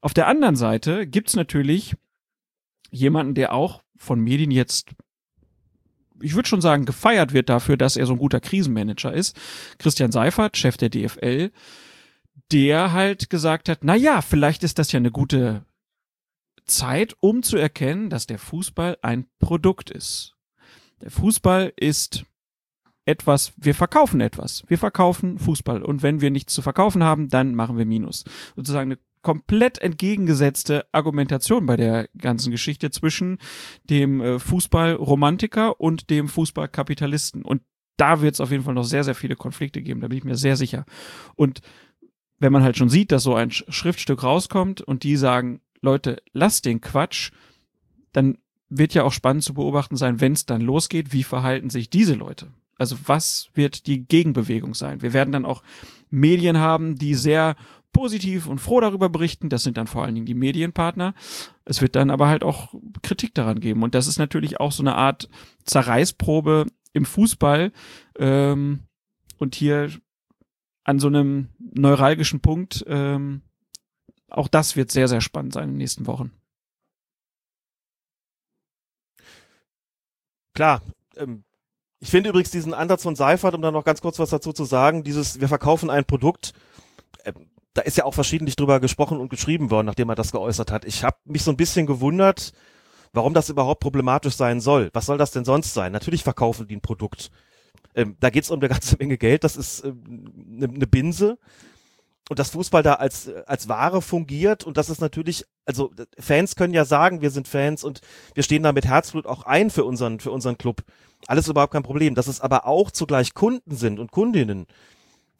Auf 0.00 0.14
der 0.14 0.26
anderen 0.26 0.56
Seite 0.56 1.06
gibt's 1.06 1.36
natürlich 1.36 1.94
jemanden, 2.90 3.34
der 3.34 3.52
auch 3.52 3.82
von 3.96 4.20
Medien 4.20 4.50
jetzt 4.50 4.94
ich 6.20 6.34
würde 6.34 6.48
schon 6.48 6.60
sagen, 6.60 6.84
gefeiert 6.84 7.32
wird 7.32 7.48
dafür, 7.48 7.76
dass 7.76 7.96
er 7.96 8.06
so 8.06 8.14
ein 8.14 8.18
guter 8.18 8.40
Krisenmanager 8.40 9.12
ist. 9.12 9.38
Christian 9.78 10.12
Seifert, 10.12 10.56
Chef 10.56 10.76
der 10.76 10.90
DFL, 10.90 11.52
der 12.50 12.92
halt 12.92 13.30
gesagt 13.30 13.68
hat, 13.68 13.80
na 13.82 13.94
ja, 13.94 14.20
vielleicht 14.20 14.64
ist 14.64 14.78
das 14.78 14.92
ja 14.92 14.98
eine 14.98 15.10
gute 15.10 15.64
Zeit, 16.64 17.16
um 17.20 17.42
zu 17.42 17.56
erkennen, 17.56 18.10
dass 18.10 18.26
der 18.26 18.38
Fußball 18.38 18.98
ein 19.02 19.26
Produkt 19.38 19.90
ist. 19.90 20.34
Der 21.00 21.10
Fußball 21.10 21.72
ist 21.76 22.24
etwas, 23.08 23.54
wir 23.56 23.74
verkaufen 23.74 24.20
etwas. 24.20 24.64
Wir 24.68 24.76
verkaufen 24.76 25.38
Fußball. 25.38 25.82
Und 25.82 26.02
wenn 26.02 26.20
wir 26.20 26.30
nichts 26.30 26.52
zu 26.52 26.60
verkaufen 26.60 27.02
haben, 27.02 27.30
dann 27.30 27.54
machen 27.54 27.78
wir 27.78 27.86
Minus. 27.86 28.24
Sozusagen 28.54 28.92
eine 28.92 28.98
komplett 29.22 29.78
entgegengesetzte 29.78 30.86
Argumentation 30.92 31.64
bei 31.64 31.76
der 31.76 32.08
ganzen 32.18 32.50
Geschichte 32.50 32.90
zwischen 32.90 33.38
dem 33.88 34.20
äh, 34.20 34.38
Fußballromantiker 34.38 35.80
und 35.80 36.10
dem 36.10 36.28
Fußballkapitalisten. 36.28 37.46
Und 37.46 37.62
da 37.96 38.20
wird 38.20 38.34
es 38.34 38.40
auf 38.42 38.50
jeden 38.50 38.62
Fall 38.62 38.74
noch 38.74 38.84
sehr, 38.84 39.04
sehr 39.04 39.14
viele 39.14 39.36
Konflikte 39.36 39.80
geben, 39.80 40.00
da 40.00 40.08
bin 40.08 40.18
ich 40.18 40.24
mir 40.24 40.36
sehr 40.36 40.56
sicher. 40.56 40.84
Und 41.34 41.60
wenn 42.38 42.52
man 42.52 42.62
halt 42.62 42.76
schon 42.76 42.90
sieht, 42.90 43.10
dass 43.10 43.22
so 43.22 43.34
ein 43.34 43.50
Schriftstück 43.50 44.22
rauskommt 44.22 44.82
und 44.82 45.02
die 45.02 45.16
sagen, 45.16 45.62
Leute, 45.80 46.22
lasst 46.32 46.66
den 46.66 46.80
Quatsch, 46.80 47.32
dann 48.12 48.38
wird 48.68 48.92
ja 48.94 49.02
auch 49.02 49.12
spannend 49.12 49.42
zu 49.42 49.54
beobachten 49.54 49.96
sein, 49.96 50.20
wenn 50.20 50.34
es 50.34 50.46
dann 50.46 50.60
losgeht, 50.60 51.12
wie 51.12 51.24
verhalten 51.24 51.70
sich 51.70 51.90
diese 51.90 52.14
Leute? 52.14 52.48
Also 52.78 52.96
was 53.06 53.50
wird 53.54 53.86
die 53.86 54.06
Gegenbewegung 54.06 54.74
sein? 54.74 55.02
Wir 55.02 55.12
werden 55.12 55.32
dann 55.32 55.44
auch 55.44 55.62
Medien 56.10 56.58
haben, 56.58 56.96
die 56.96 57.14
sehr 57.14 57.56
positiv 57.92 58.46
und 58.46 58.60
froh 58.60 58.80
darüber 58.80 59.08
berichten. 59.08 59.48
Das 59.48 59.64
sind 59.64 59.76
dann 59.76 59.88
vor 59.88 60.04
allen 60.04 60.14
Dingen 60.14 60.26
die 60.26 60.34
Medienpartner. 60.34 61.14
Es 61.64 61.82
wird 61.82 61.96
dann 61.96 62.10
aber 62.10 62.28
halt 62.28 62.44
auch 62.44 62.74
Kritik 63.02 63.34
daran 63.34 63.60
geben. 63.60 63.82
Und 63.82 63.94
das 63.94 64.06
ist 64.06 64.18
natürlich 64.18 64.60
auch 64.60 64.72
so 64.72 64.82
eine 64.82 64.94
Art 64.94 65.28
Zerreißprobe 65.64 66.66
im 66.92 67.04
Fußball. 67.04 67.72
Ähm, 68.18 68.84
und 69.38 69.54
hier 69.54 69.90
an 70.84 70.98
so 70.98 71.08
einem 71.08 71.48
neuralgischen 71.58 72.40
Punkt. 72.40 72.84
Ähm, 72.86 73.42
auch 74.28 74.48
das 74.48 74.76
wird 74.76 74.90
sehr, 74.90 75.08
sehr 75.08 75.20
spannend 75.20 75.52
sein 75.52 75.64
in 75.64 75.70
den 75.70 75.78
nächsten 75.78 76.06
Wochen. 76.06 76.32
Klar, 80.54 80.82
ähm, 81.16 81.44
ich 82.00 82.10
finde 82.10 82.30
übrigens 82.30 82.50
diesen 82.50 82.74
Ansatz 82.74 83.02
von 83.02 83.16
Seifert, 83.16 83.54
um 83.54 83.62
da 83.62 83.70
noch 83.70 83.84
ganz 83.84 84.00
kurz 84.00 84.18
was 84.18 84.30
dazu 84.30 84.52
zu 84.52 84.64
sagen, 84.64 85.02
dieses, 85.02 85.40
wir 85.40 85.48
verkaufen 85.48 85.90
ein 85.90 86.04
Produkt, 86.04 86.52
äh, 87.24 87.32
da 87.74 87.82
ist 87.82 87.96
ja 87.96 88.04
auch 88.04 88.14
verschiedentlich 88.14 88.56
drüber 88.56 88.80
gesprochen 88.80 89.18
und 89.20 89.28
geschrieben 89.28 89.70
worden, 89.70 89.86
nachdem 89.86 90.08
er 90.08 90.14
das 90.14 90.32
geäußert 90.32 90.72
hat. 90.72 90.84
Ich 90.84 91.04
habe 91.04 91.16
mich 91.24 91.42
so 91.42 91.50
ein 91.50 91.56
bisschen 91.56 91.86
gewundert, 91.86 92.52
warum 93.12 93.34
das 93.34 93.50
überhaupt 93.50 93.80
problematisch 93.80 94.34
sein 94.34 94.60
soll. 94.60 94.90
Was 94.92 95.06
soll 95.06 95.18
das 95.18 95.30
denn 95.30 95.44
sonst 95.44 95.74
sein? 95.74 95.92
Natürlich 95.92 96.24
verkaufen 96.24 96.66
die 96.66 96.76
ein 96.76 96.80
Produkt. 96.80 97.30
Ähm, 97.94 98.16
da 98.20 98.30
geht's 98.30 98.50
um 98.50 98.60
eine 98.60 98.68
ganze 98.68 98.96
Menge 98.98 99.18
Geld, 99.18 99.44
das 99.44 99.56
ist 99.56 99.84
eine 99.84 99.92
ähm, 99.92 100.32
ne, 100.46 100.68
ne 100.68 100.86
Binse 100.86 101.38
und 102.28 102.38
das 102.38 102.50
Fußball 102.50 102.82
da 102.82 102.94
als, 102.94 103.30
als 103.46 103.68
Ware 103.68 104.02
fungiert 104.02 104.64
und 104.64 104.76
das 104.76 104.90
ist 104.90 105.00
natürlich, 105.00 105.44
also 105.64 105.92
Fans 106.18 106.56
können 106.56 106.74
ja 106.74 106.84
sagen, 106.84 107.22
wir 107.22 107.30
sind 107.30 107.48
Fans 107.48 107.84
und 107.84 108.00
wir 108.34 108.42
stehen 108.42 108.62
da 108.62 108.72
mit 108.72 108.86
Herzblut 108.86 109.26
auch 109.26 109.44
ein 109.44 109.70
für 109.70 109.84
unseren, 109.84 110.20
für 110.20 110.30
unseren 110.30 110.58
Club. 110.58 110.82
Alles 111.26 111.48
überhaupt 111.48 111.72
kein 111.72 111.82
Problem. 111.82 112.14
Dass 112.14 112.26
es 112.26 112.40
aber 112.40 112.66
auch 112.66 112.90
zugleich 112.90 113.34
Kunden 113.34 113.74
sind 113.74 113.98
und 113.98 114.12
Kundinnen, 114.12 114.66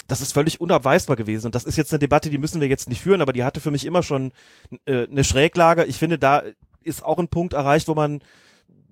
das 0.07 0.21
ist 0.21 0.33
völlig 0.33 0.61
unabweisbar 0.61 1.17
gewesen. 1.17 1.47
Und 1.47 1.55
das 1.55 1.65
ist 1.65 1.77
jetzt 1.77 1.93
eine 1.93 1.99
Debatte, 1.99 2.31
die 2.31 2.39
müssen 2.39 2.61
wir 2.61 2.69
jetzt 2.69 2.89
nicht 2.89 3.01
führen, 3.01 3.21
aber 3.21 3.33
die 3.33 3.45
hatte 3.45 3.61
für 3.61 3.71
mich 3.71 3.85
immer 3.85 4.03
schon 4.03 4.33
äh, 4.87 5.07
eine 5.07 5.25
Schräglage. 5.25 5.85
Ich 5.85 5.97
finde, 5.97 6.19
da 6.19 6.43
ist 6.83 7.05
auch 7.05 7.19
ein 7.19 7.29
Punkt 7.29 7.53
erreicht, 7.53 7.89
wo 7.89 7.95
man 7.95 8.21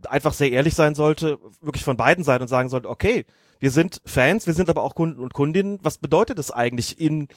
einfach 0.09 0.35
sehr 0.35 0.53
ehrlich 0.53 0.75
sein 0.75 0.95
sollte, 0.95 1.39
wirklich 1.61 1.85
von 1.85 1.97
beiden 1.97 2.23
Seiten 2.23 2.43
und 2.43 2.49
sagen 2.49 2.69
sollte, 2.69 2.89
okay, 2.89 3.25
wir 3.59 3.71
sind 3.71 4.03
Fans, 4.05 4.47
wir 4.47 4.53
sind 4.53 4.69
aber 4.69 4.83
auch 4.83 4.95
Kunden 4.95 5.21
und 5.21 5.33
Kundinnen. 5.33 5.79
Was 5.83 5.97
bedeutet 5.99 6.39
es 6.39 6.51
eigentlich 6.51 7.01
in 7.01 7.29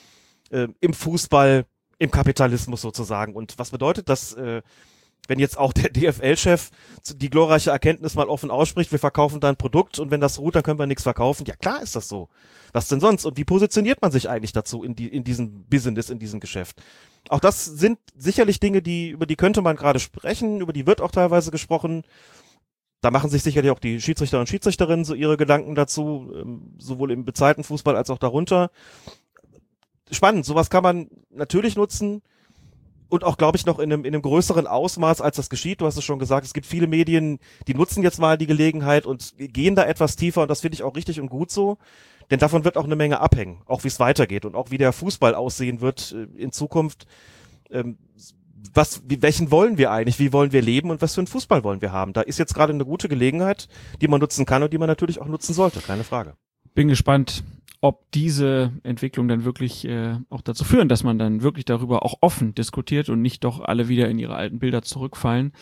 äh, 0.52 0.68
im 0.82 0.94
Fußball 0.94 1.66
im 1.98 2.12
Kapitalismus 2.12 2.82
sozusagen. 2.82 3.36
Und 3.36 3.60
was 3.60 3.72
bedeutet 3.72 4.10
das, 4.10 4.34
äh, 4.34 4.62
wenn 5.28 5.40
jetzt 5.40 5.58
auch 5.58 5.74
der 5.74 5.90
DFL-Chef 5.94 6.70
die 7.16 7.30
glorreiche 7.30 7.72
Erkenntnis 7.72 8.16
mal 8.16 8.28
offen 8.28 8.52
ausspricht, 8.52 8.92
wir 8.92 9.00
verkaufen 9.00 9.40
da 9.40 9.50
ein 9.50 9.58
Produkt 9.58 10.00
und 10.00 10.12
wenn 10.12 10.22
das 10.22 10.40
ruht, 10.40 10.56
dann 10.56 10.64
können 10.64 10.80
wir 10.80 10.88
nichts 10.88 11.04
verkaufen. 11.04 11.46
Ja, 11.46 11.56
klar 11.56 11.82
ist 11.82 11.96
das 11.96 12.08
so. 12.10 12.30
Was 12.74 12.88
denn 12.88 13.00
sonst? 13.00 13.26
Und 13.26 13.38
wie 13.38 13.46
positioniert 13.46 14.02
man 14.02 14.12
sich 14.12 14.30
eigentlich 14.30 14.52
dazu 14.52 14.84
in, 14.84 14.96
die, 14.96 15.08
in 15.08 15.24
diesem 15.24 15.64
Business, 15.66 16.10
in 16.10 16.20
diesem 16.20 16.40
Geschäft? 16.40 16.82
Auch 17.30 17.40
das 17.40 17.66
sind 17.66 18.00
sicherlich 18.16 18.60
Dinge, 18.60 18.82
die, 18.82 19.10
über 19.10 19.26
die 19.26 19.36
könnte 19.36 19.62
man 19.62 19.76
gerade 19.76 20.00
sprechen, 20.00 20.62
über 20.62 20.74
die 20.74 20.88
wird 20.88 21.02
auch 21.02 21.12
teilweise 21.12 21.52
gesprochen. 21.52 22.04
Da 23.02 23.12
machen 23.12 23.30
sich 23.30 23.44
sicherlich 23.44 23.72
auch 23.72 23.80
die 23.80 24.02
Schiedsrichter 24.02 24.40
und 24.40 24.50
Schiedsrichterinnen 24.50 25.06
so 25.06 25.14
ihre 25.14 25.38
Gedanken 25.38 25.74
dazu, 25.74 26.32
ähm, 26.36 26.74
sowohl 26.78 27.12
im 27.12 27.26
bezahlten 27.26 27.64
Fußball 27.64 27.96
als 27.96 28.10
auch 28.10 28.18
darunter. 28.18 28.72
Spannend, 30.12 30.46
sowas 30.46 30.70
kann 30.70 30.84
man 30.84 31.10
natürlich 31.30 31.76
nutzen 31.76 32.22
und 33.10 33.24
auch, 33.24 33.38
glaube 33.38 33.58
ich, 33.58 33.66
noch 33.66 33.80
in 33.80 33.92
einem, 33.92 34.06
in 34.06 34.14
einem 34.14 34.22
größeren 34.22 34.68
Ausmaß, 34.68 35.22
als 35.22 35.36
das 35.36 35.50
geschieht. 35.50 35.82
Du 35.82 35.86
hast 35.86 35.98
es 35.98 36.04
schon 36.04 36.20
gesagt, 36.20 36.46
es 36.46 36.54
gibt 36.54 36.68
viele 36.68 36.88
Medien, 36.88 37.40
die 37.68 37.74
nutzen 37.74 38.04
jetzt 38.04 38.20
mal 38.20 38.38
die 38.38 38.48
Gelegenheit 38.48 39.06
und 39.06 39.34
gehen 39.38 39.76
da 39.76 39.86
etwas 39.86 40.16
tiefer 40.16 40.44
und 40.44 40.48
das 40.48 40.62
finde 40.62 40.76
ich 40.76 40.84
auch 40.84 40.96
richtig 40.96 41.20
und 41.20 41.30
gut 41.30 41.52
so. 41.52 41.78
Denn 42.30 42.40
davon 42.40 42.64
wird 42.64 42.78
auch 42.78 42.84
eine 42.84 42.96
Menge 42.96 43.20
abhängen, 43.20 43.62
auch 43.66 43.84
wie 43.84 43.88
es 43.88 44.00
weitergeht 44.00 44.46
und 44.46 44.56
auch 44.56 44.70
wie 44.70 44.78
der 44.78 44.94
Fußball 44.94 45.34
aussehen 45.34 45.82
wird 45.82 46.16
äh, 46.16 46.42
in 46.42 46.52
Zukunft. 46.52 47.08
Ähm, 47.72 47.98
was, 48.74 49.02
welchen 49.08 49.52
wollen 49.52 49.78
wir 49.78 49.92
eigentlich? 49.92 50.20
Wie 50.20 50.34
wollen 50.34 50.52
wir 50.52 50.62
leben 50.62 50.92
und 50.92 51.02
was 51.02 51.16
für 51.16 51.22
einen 51.22 51.28
Fußball 51.28 51.64
wollen 51.64 51.82
wir 51.82 51.92
haben? 51.92 52.14
Da 52.14 52.22
ist 52.22 52.38
jetzt 52.38 52.54
gerade 52.54 52.74
eine 52.74 52.86
gute 52.86 53.10
Gelegenheit, 53.10 53.68
die 54.02 54.08
man 54.08 54.20
nutzen 54.20 54.46
kann 54.46 54.62
und 54.62 54.74
die 54.74 54.78
man 54.78 54.88
natürlich 54.88 55.20
auch 55.20 55.28
nutzen 55.28 55.54
sollte, 55.54 55.80
keine 55.80 56.04
Frage. 56.04 56.36
Bin 56.76 56.88
gespannt, 56.88 57.44
ob 57.82 58.12
diese 58.12 58.74
Entwicklung 58.84 59.28
dann 59.28 59.46
wirklich 59.46 59.86
äh, 59.86 60.18
auch 60.30 60.42
dazu 60.42 60.66
führen, 60.66 60.90
dass 60.90 61.04
man 61.04 61.18
dann 61.18 61.42
wirklich 61.42 61.66
darüber 61.66 62.04
auch 62.04 62.16
offen 62.22 62.54
diskutiert 62.54 63.10
und 63.10 63.22
nicht 63.22 63.44
doch 63.44 63.62
alle 63.62 63.88
wieder 63.88 64.10
in 64.10 64.20
ihre 64.20 64.36
alten 64.36 64.60
Bilder 64.60 64.82
zurückfallen. 64.82 65.54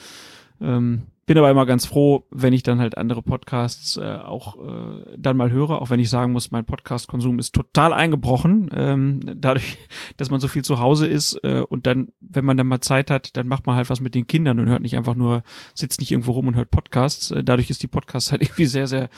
Ähm, 0.59 1.03
bin 1.27 1.37
aber 1.37 1.51
immer 1.51 1.65
ganz 1.65 1.85
froh, 1.85 2.25
wenn 2.31 2.53
ich 2.53 2.63
dann 2.63 2.79
halt 2.79 2.97
andere 2.97 3.21
Podcasts 3.21 3.97
äh, 3.97 4.15
auch 4.15 4.55
äh, 4.55 5.17
dann 5.17 5.35
mal 5.35 5.51
höre, 5.51 5.81
auch 5.81 5.89
wenn 5.89 5.99
ich 5.99 6.09
sagen 6.09 6.31
muss, 6.31 6.51
mein 6.51 6.63
Podcast-Konsum 6.63 7.37
ist 7.37 7.53
total 7.53 7.91
eingebrochen, 7.91 8.69
ähm, 8.73 9.19
dadurch, 9.35 9.77
dass 10.17 10.31
man 10.31 10.39
so 10.39 10.47
viel 10.47 10.63
zu 10.63 10.79
Hause 10.79 11.05
ist 11.05 11.35
äh, 11.43 11.63
und 11.67 11.85
dann, 11.85 12.13
wenn 12.21 12.45
man 12.45 12.55
dann 12.55 12.67
mal 12.67 12.79
Zeit 12.79 13.11
hat, 13.11 13.35
dann 13.35 13.49
macht 13.49 13.67
man 13.67 13.75
halt 13.75 13.89
was 13.89 13.99
mit 13.99 14.15
den 14.15 14.25
Kindern 14.25 14.57
und 14.57 14.69
hört 14.69 14.81
nicht 14.81 14.95
einfach 14.95 15.15
nur, 15.15 15.43
sitzt 15.75 15.99
nicht 15.99 16.11
irgendwo 16.11 16.31
rum 16.31 16.47
und 16.47 16.55
hört 16.55 16.71
Podcasts. 16.71 17.31
Äh, 17.31 17.43
dadurch 17.43 17.69
ist 17.69 17.83
die 17.83 17.87
Podcast 17.87 18.31
halt 18.31 18.41
irgendwie 18.43 18.65
sehr, 18.65 18.87
sehr 18.87 19.09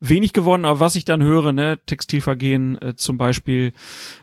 wenig 0.00 0.32
geworden. 0.32 0.64
Aber 0.64 0.80
was 0.80 0.96
ich 0.96 1.04
dann 1.04 1.22
höre, 1.22 1.52
ne, 1.52 1.78
Textilvergehen 1.84 2.80
äh, 2.80 2.96
zum 2.96 3.18
Beispiel, 3.18 3.74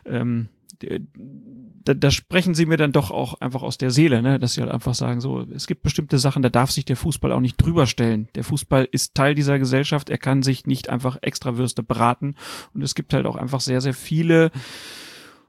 ähm, 0.04 0.48
da, 0.80 1.94
da 1.94 2.10
sprechen 2.10 2.54
sie 2.54 2.66
mir 2.66 2.76
dann 2.76 2.92
doch 2.92 3.10
auch 3.10 3.40
einfach 3.40 3.62
aus 3.62 3.78
der 3.78 3.90
Seele, 3.90 4.22
ne? 4.22 4.38
dass 4.38 4.54
sie 4.54 4.60
halt 4.60 4.70
einfach 4.70 4.94
sagen, 4.94 5.20
so, 5.20 5.46
es 5.54 5.66
gibt 5.66 5.82
bestimmte 5.82 6.18
Sachen, 6.18 6.42
da 6.42 6.50
darf 6.50 6.70
sich 6.70 6.84
der 6.84 6.96
Fußball 6.96 7.32
auch 7.32 7.40
nicht 7.40 7.56
drüber 7.56 7.86
stellen. 7.86 8.28
Der 8.34 8.44
Fußball 8.44 8.88
ist 8.90 9.14
Teil 9.14 9.34
dieser 9.34 9.58
Gesellschaft, 9.58 10.10
er 10.10 10.18
kann 10.18 10.42
sich 10.42 10.66
nicht 10.66 10.90
einfach 10.90 11.18
extra 11.22 11.56
Würste 11.56 11.82
braten. 11.82 12.34
Und 12.74 12.82
es 12.82 12.94
gibt 12.94 13.14
halt 13.14 13.26
auch 13.26 13.36
einfach 13.36 13.60
sehr, 13.60 13.80
sehr 13.80 13.94
viele 13.94 14.50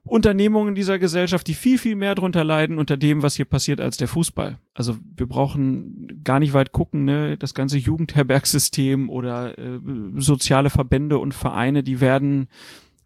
Unternehmungen 0.06 0.76
dieser 0.76 0.98
Gesellschaft, 0.98 1.46
die 1.48 1.54
viel, 1.54 1.78
viel 1.78 1.96
mehr 1.96 2.16
drunter 2.16 2.44
leiden 2.44 2.80
unter 2.80 2.98
dem, 2.98 3.22
was 3.22 3.36
hier 3.36 3.46
passiert, 3.46 3.82
als 3.82 3.98
der 3.98 4.08
Fußball. 4.08 4.58
Also 4.74 4.98
wir 5.16 5.28
brauchen 5.28 6.22
gar 6.24 6.40
nicht 6.40 6.54
weit 6.54 6.72
gucken, 6.72 7.06
ne? 7.06 7.38
Das 7.38 7.54
ganze 7.54 7.78
Jugendherbergssystem 7.78 9.10
oder 9.10 9.58
äh, 9.60 9.80
soziale 10.16 10.70
Verbände 10.70 11.18
und 11.18 11.34
Vereine, 11.34 11.84
die 11.84 12.00
werden 12.00 12.48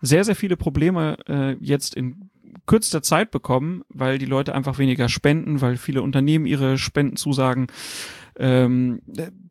sehr, 0.04 0.26
sehr 0.26 0.36
viele 0.36 0.58
Probleme 0.58 1.18
äh, 1.28 1.54
jetzt 1.62 1.96
in 1.96 2.30
kürzester 2.66 3.02
Zeit 3.02 3.32
bekommen, 3.32 3.84
weil 3.90 4.18
die 4.18 4.26
Leute 4.26 4.54
einfach 4.54 4.78
weniger 4.78 5.08
spenden, 5.08 5.62
weil 5.62 5.78
viele 5.78 6.02
Unternehmen 6.02 6.46
ihre 6.46 6.78
Spendenzusagen 6.78 7.68
ähm, 8.38 9.02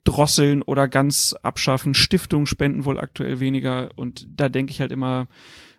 drosseln 0.05 0.63
oder 0.63 0.89
ganz 0.89 1.35
abschaffen. 1.43 1.95
Stiftungen 1.95 2.47
spenden 2.47 2.85
wohl 2.85 3.01
aktuell 3.01 3.41
weniger. 3.41 3.91
Und 3.97 4.29
da 4.29 4.51
denke 4.51 4.73
ich 4.73 4.81
halt 4.81 4.93
immer, 4.93 5.27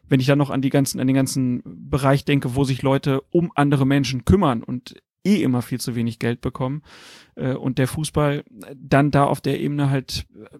wenn 0.10 0.20
ich 0.20 0.26
dann 0.26 0.40
noch 0.40 0.50
an 0.50 0.62
die 0.62 0.72
ganzen, 0.72 1.00
an 1.00 1.08
den 1.08 1.16
ganzen 1.16 1.62
Bereich 1.66 2.26
denke, 2.26 2.56
wo 2.56 2.64
sich 2.64 2.82
Leute 2.82 3.22
um 3.30 3.52
andere 3.56 3.86
Menschen 3.86 4.26
kümmern 4.26 4.64
und 4.64 4.96
eh 5.24 5.42
immer 5.42 5.62
viel 5.62 5.80
zu 5.80 5.96
wenig 5.96 6.18
Geld 6.18 6.42
bekommen 6.42 6.82
äh, 7.36 7.54
und 7.54 7.78
der 7.78 7.88
Fußball 7.88 8.44
dann 8.76 9.12
da 9.12 9.26
auf 9.26 9.40
der 9.40 9.60
Ebene 9.60 9.90
halt 9.92 10.26
äh, 10.36 10.58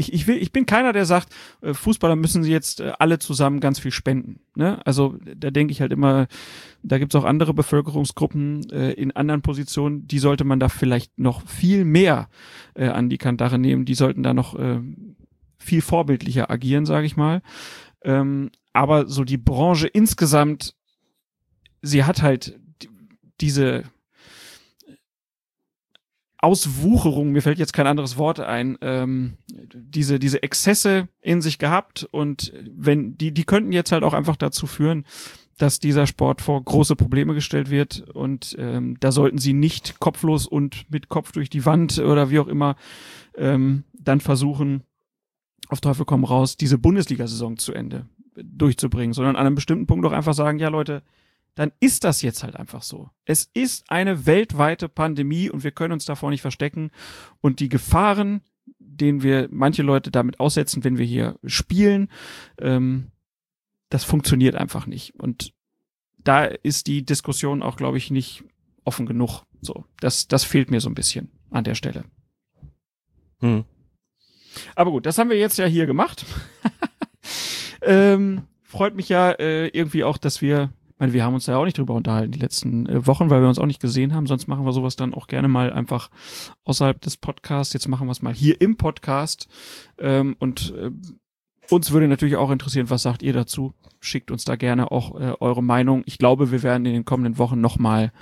ich, 0.00 0.12
ich, 0.14 0.26
will, 0.26 0.38
ich 0.38 0.50
bin 0.50 0.66
keiner, 0.66 0.92
der 0.92 1.04
sagt, 1.04 1.28
äh, 1.60 1.74
Fußballer 1.74 2.16
müssen 2.16 2.42
sie 2.42 2.50
jetzt 2.50 2.80
äh, 2.80 2.92
alle 2.98 3.18
zusammen 3.18 3.60
ganz 3.60 3.78
viel 3.78 3.90
spenden. 3.92 4.40
Ne? 4.54 4.84
Also 4.86 5.16
da 5.36 5.50
denke 5.50 5.72
ich 5.72 5.80
halt 5.80 5.92
immer, 5.92 6.26
da 6.82 6.98
gibt's 6.98 7.14
auch 7.14 7.24
andere 7.24 7.52
Bevölkerungsgruppen 7.52 8.70
äh, 8.70 8.92
in 8.92 9.12
anderen 9.12 9.42
Positionen, 9.42 10.06
die 10.06 10.18
sollte 10.18 10.44
man 10.44 10.58
da 10.58 10.68
vielleicht 10.68 11.18
noch 11.18 11.46
viel 11.46 11.84
mehr 11.84 12.28
äh, 12.74 12.88
an 12.88 13.10
die 13.10 13.18
Kandare 13.18 13.58
nehmen. 13.58 13.84
Die 13.84 13.94
sollten 13.94 14.22
da 14.22 14.32
noch 14.32 14.58
äh, 14.58 14.80
viel 15.58 15.82
vorbildlicher 15.82 16.50
agieren, 16.50 16.86
sage 16.86 17.06
ich 17.06 17.16
mal. 17.16 17.42
Ähm, 18.02 18.50
aber 18.72 19.06
so 19.06 19.24
die 19.24 19.36
Branche 19.36 19.86
insgesamt, 19.86 20.74
sie 21.82 22.04
hat 22.04 22.22
halt 22.22 22.58
diese 23.40 23.84
Auswucherung, 26.42 27.32
mir 27.32 27.42
fällt 27.42 27.58
jetzt 27.58 27.72
kein 27.72 27.86
anderes 27.86 28.16
Wort 28.16 28.40
ein, 28.40 28.78
ähm, 28.80 29.34
diese, 29.74 30.18
diese 30.18 30.42
Exzesse 30.42 31.08
in 31.20 31.42
sich 31.42 31.58
gehabt 31.58 32.08
und 32.10 32.52
wenn, 32.74 33.18
die, 33.18 33.32
die 33.32 33.44
könnten 33.44 33.72
jetzt 33.72 33.92
halt 33.92 34.04
auch 34.04 34.14
einfach 34.14 34.36
dazu 34.36 34.66
führen, 34.66 35.04
dass 35.58 35.78
dieser 35.78 36.06
Sport 36.06 36.40
vor 36.40 36.62
große 36.64 36.96
Probleme 36.96 37.34
gestellt 37.34 37.70
wird 37.70 38.08
und 38.14 38.56
ähm, 38.58 38.96
da 39.00 39.12
sollten 39.12 39.36
sie 39.36 39.52
nicht 39.52 40.00
kopflos 40.00 40.46
und 40.46 40.90
mit 40.90 41.10
Kopf 41.10 41.32
durch 41.32 41.50
die 41.50 41.66
Wand 41.66 41.98
oder 41.98 42.30
wie 42.30 42.38
auch 42.38 42.48
immer 42.48 42.76
ähm, 43.36 43.84
dann 43.92 44.20
versuchen, 44.20 44.84
auf 45.68 45.80
Teufel 45.80 46.06
komm 46.06 46.24
raus, 46.24 46.56
diese 46.56 46.78
Bundesliga-Saison 46.78 47.58
zu 47.58 47.74
Ende 47.74 48.06
durchzubringen, 48.34 49.12
sondern 49.12 49.36
an 49.36 49.46
einem 49.46 49.54
bestimmten 49.54 49.86
Punkt 49.86 50.06
auch 50.06 50.12
einfach 50.12 50.34
sagen, 50.34 50.58
ja 50.58 50.68
Leute, 50.68 51.02
dann 51.54 51.72
ist 51.80 52.04
das 52.04 52.22
jetzt 52.22 52.42
halt 52.42 52.56
einfach 52.56 52.82
so. 52.82 53.10
Es 53.24 53.50
ist 53.54 53.90
eine 53.90 54.26
weltweite 54.26 54.88
Pandemie 54.88 55.50
und 55.50 55.64
wir 55.64 55.72
können 55.72 55.92
uns 55.92 56.04
davor 56.04 56.30
nicht 56.30 56.42
verstecken. 56.42 56.90
Und 57.40 57.60
die 57.60 57.68
Gefahren, 57.68 58.42
denen 58.78 59.22
wir 59.22 59.48
manche 59.50 59.82
Leute 59.82 60.10
damit 60.10 60.40
aussetzen, 60.40 60.84
wenn 60.84 60.98
wir 60.98 61.06
hier 61.06 61.38
spielen, 61.44 62.08
ähm, 62.60 63.10
das 63.88 64.04
funktioniert 64.04 64.54
einfach 64.54 64.86
nicht. 64.86 65.14
Und 65.16 65.52
da 66.18 66.44
ist 66.44 66.86
die 66.86 67.04
Diskussion 67.04 67.62
auch, 67.62 67.76
glaube 67.76 67.98
ich, 67.98 68.10
nicht 68.10 68.44
offen 68.84 69.06
genug. 69.06 69.42
So, 69.60 69.84
das, 70.00 70.28
das 70.28 70.44
fehlt 70.44 70.70
mir 70.70 70.80
so 70.80 70.88
ein 70.88 70.94
bisschen 70.94 71.30
an 71.50 71.64
der 71.64 71.74
Stelle. 71.74 72.04
Hm. 73.40 73.64
Aber 74.74 74.90
gut, 74.90 75.06
das 75.06 75.18
haben 75.18 75.30
wir 75.30 75.38
jetzt 75.38 75.58
ja 75.58 75.66
hier 75.66 75.86
gemacht. 75.86 76.24
ähm, 77.82 78.42
freut 78.62 78.94
mich 78.94 79.08
ja 79.08 79.32
äh, 79.32 79.68
irgendwie 79.68 80.04
auch, 80.04 80.18
dass 80.18 80.42
wir 80.42 80.72
meine, 81.00 81.12
wir 81.12 81.24
haben 81.24 81.34
uns 81.34 81.46
da 81.46 81.52
ja 81.52 81.58
auch 81.58 81.64
nicht 81.64 81.78
drüber 81.78 81.94
unterhalten 81.94 82.32
die 82.32 82.38
letzten 82.38 82.86
äh, 82.86 83.06
Wochen, 83.06 83.30
weil 83.30 83.40
wir 83.40 83.48
uns 83.48 83.58
auch 83.58 83.66
nicht 83.66 83.80
gesehen 83.80 84.14
haben. 84.14 84.26
Sonst 84.26 84.46
machen 84.46 84.64
wir 84.64 84.72
sowas 84.72 84.96
dann 84.96 85.14
auch 85.14 85.26
gerne 85.26 85.48
mal 85.48 85.72
einfach 85.72 86.10
außerhalb 86.64 87.00
des 87.00 87.16
Podcasts. 87.16 87.72
Jetzt 87.72 87.88
machen 87.88 88.06
wir 88.06 88.12
es 88.12 88.22
mal 88.22 88.34
hier 88.34 88.60
im 88.60 88.76
Podcast. 88.76 89.48
Ähm, 89.98 90.36
und 90.38 90.74
äh, 90.76 90.90
uns 91.70 91.90
würde 91.90 92.08
natürlich 92.08 92.36
auch 92.36 92.50
interessieren, 92.50 92.90
was 92.90 93.02
sagt 93.02 93.22
ihr 93.22 93.32
dazu? 93.32 93.74
Schickt 94.00 94.30
uns 94.30 94.44
da 94.44 94.56
gerne 94.56 94.90
auch 94.90 95.18
äh, 95.18 95.34
eure 95.40 95.62
Meinung. 95.62 96.02
Ich 96.06 96.18
glaube, 96.18 96.50
wir 96.52 96.62
werden 96.62 96.86
in 96.86 96.92
den 96.92 97.04
kommenden 97.04 97.38
Wochen 97.38 97.60
nochmal 97.60 98.12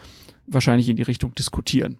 wahrscheinlich 0.46 0.88
in 0.88 0.96
die 0.96 1.02
Richtung 1.02 1.34
diskutieren. 1.34 1.98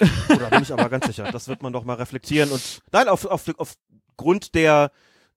Oder 0.00 0.50
bin 0.50 0.62
ich 0.62 0.72
aber 0.72 0.88
ganz 0.88 1.06
sicher. 1.06 1.30
Das 1.30 1.48
wird 1.48 1.62
man 1.62 1.72
doch 1.72 1.84
mal 1.84 1.94
reflektieren 1.94 2.50
und 2.50 2.80
nein, 2.92 3.08
auf, 3.08 3.24
auf, 3.26 3.46
auf 3.58 3.74
Grund 4.16 4.54
der 4.54 4.90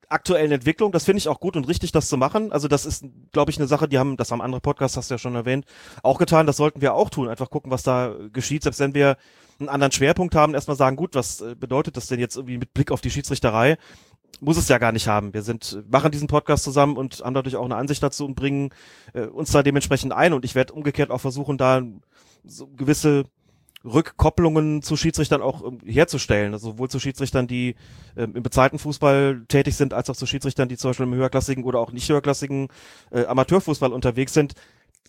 aktuellen 0.09 0.51
Entwicklung. 0.51 0.91
Das 0.91 1.05
finde 1.05 1.19
ich 1.19 1.27
auch 1.27 1.39
gut 1.39 1.55
und 1.55 1.67
richtig, 1.67 1.91
das 1.91 2.07
zu 2.07 2.17
machen. 2.17 2.51
Also 2.51 2.67
das 2.67 2.85
ist, 2.85 3.05
glaube 3.31 3.51
ich, 3.51 3.57
eine 3.57 3.67
Sache, 3.67 3.87
die 3.87 3.97
haben, 3.97 4.17
das 4.17 4.31
haben 4.31 4.41
andere 4.41 4.61
Podcasts, 4.61 4.97
hast 4.97 5.09
du 5.09 5.15
ja 5.15 5.19
schon 5.19 5.35
erwähnt, 5.35 5.65
auch 6.03 6.17
getan. 6.17 6.47
Das 6.47 6.57
sollten 6.57 6.81
wir 6.81 6.93
auch 6.93 7.09
tun. 7.09 7.27
Einfach 7.27 7.49
gucken, 7.49 7.71
was 7.71 7.83
da 7.83 8.15
geschieht. 8.31 8.63
Selbst 8.63 8.79
wenn 8.79 8.93
wir 8.93 9.17
einen 9.59 9.69
anderen 9.69 9.91
Schwerpunkt 9.91 10.35
haben, 10.35 10.53
erstmal 10.53 10.77
sagen, 10.77 10.95
gut, 10.95 11.15
was 11.15 11.41
äh, 11.41 11.55
bedeutet 11.55 11.97
das 11.97 12.07
denn 12.07 12.19
jetzt 12.19 12.35
irgendwie 12.35 12.57
mit 12.57 12.73
Blick 12.73 12.91
auf 12.91 13.01
die 13.01 13.11
Schiedsrichterei? 13.11 13.77
Muss 14.41 14.57
es 14.57 14.67
ja 14.67 14.77
gar 14.77 14.91
nicht 14.91 15.07
haben. 15.07 15.33
Wir 15.33 15.43
sind, 15.43 15.83
machen 15.89 16.11
diesen 16.11 16.27
Podcast 16.27 16.63
zusammen 16.63 16.97
und 16.97 17.21
haben 17.23 17.33
dadurch 17.33 17.55
auch 17.55 17.63
eine 17.63 17.77
Ansicht 17.77 18.03
dazu 18.03 18.25
und 18.25 18.35
bringen 18.35 18.71
äh, 19.13 19.21
uns 19.27 19.51
da 19.51 19.63
dementsprechend 19.63 20.11
ein. 20.11 20.33
Und 20.33 20.43
ich 20.43 20.55
werde 20.55 20.73
umgekehrt 20.73 21.09
auch 21.11 21.21
versuchen, 21.21 21.57
da 21.57 21.81
so 22.43 22.67
gewisse 22.67 23.25
Rückkopplungen 23.85 24.81
zu 24.81 24.97
Schiedsrichtern 24.97 25.41
auch 25.41 25.65
ähm, 25.65 25.79
herzustellen. 25.85 26.53
Also 26.53 26.71
sowohl 26.71 26.89
zu 26.89 26.99
Schiedsrichtern, 26.99 27.47
die 27.47 27.75
ähm, 28.17 28.35
im 28.35 28.43
bezahlten 28.43 28.79
Fußball 28.79 29.43
tätig 29.47 29.75
sind, 29.75 29.93
als 29.93 30.09
auch 30.09 30.15
zu 30.15 30.25
Schiedsrichtern, 30.25 30.67
die 30.67 30.77
zum 30.77 30.89
Beispiel 30.89 31.05
im 31.05 31.13
höherklassigen 31.13 31.63
oder 31.63 31.79
auch 31.79 31.91
nicht 31.91 32.09
höherklassigen 32.09 32.69
äh, 33.11 33.25
Amateurfußball 33.25 33.93
unterwegs 33.93 34.33
sind. 34.33 34.53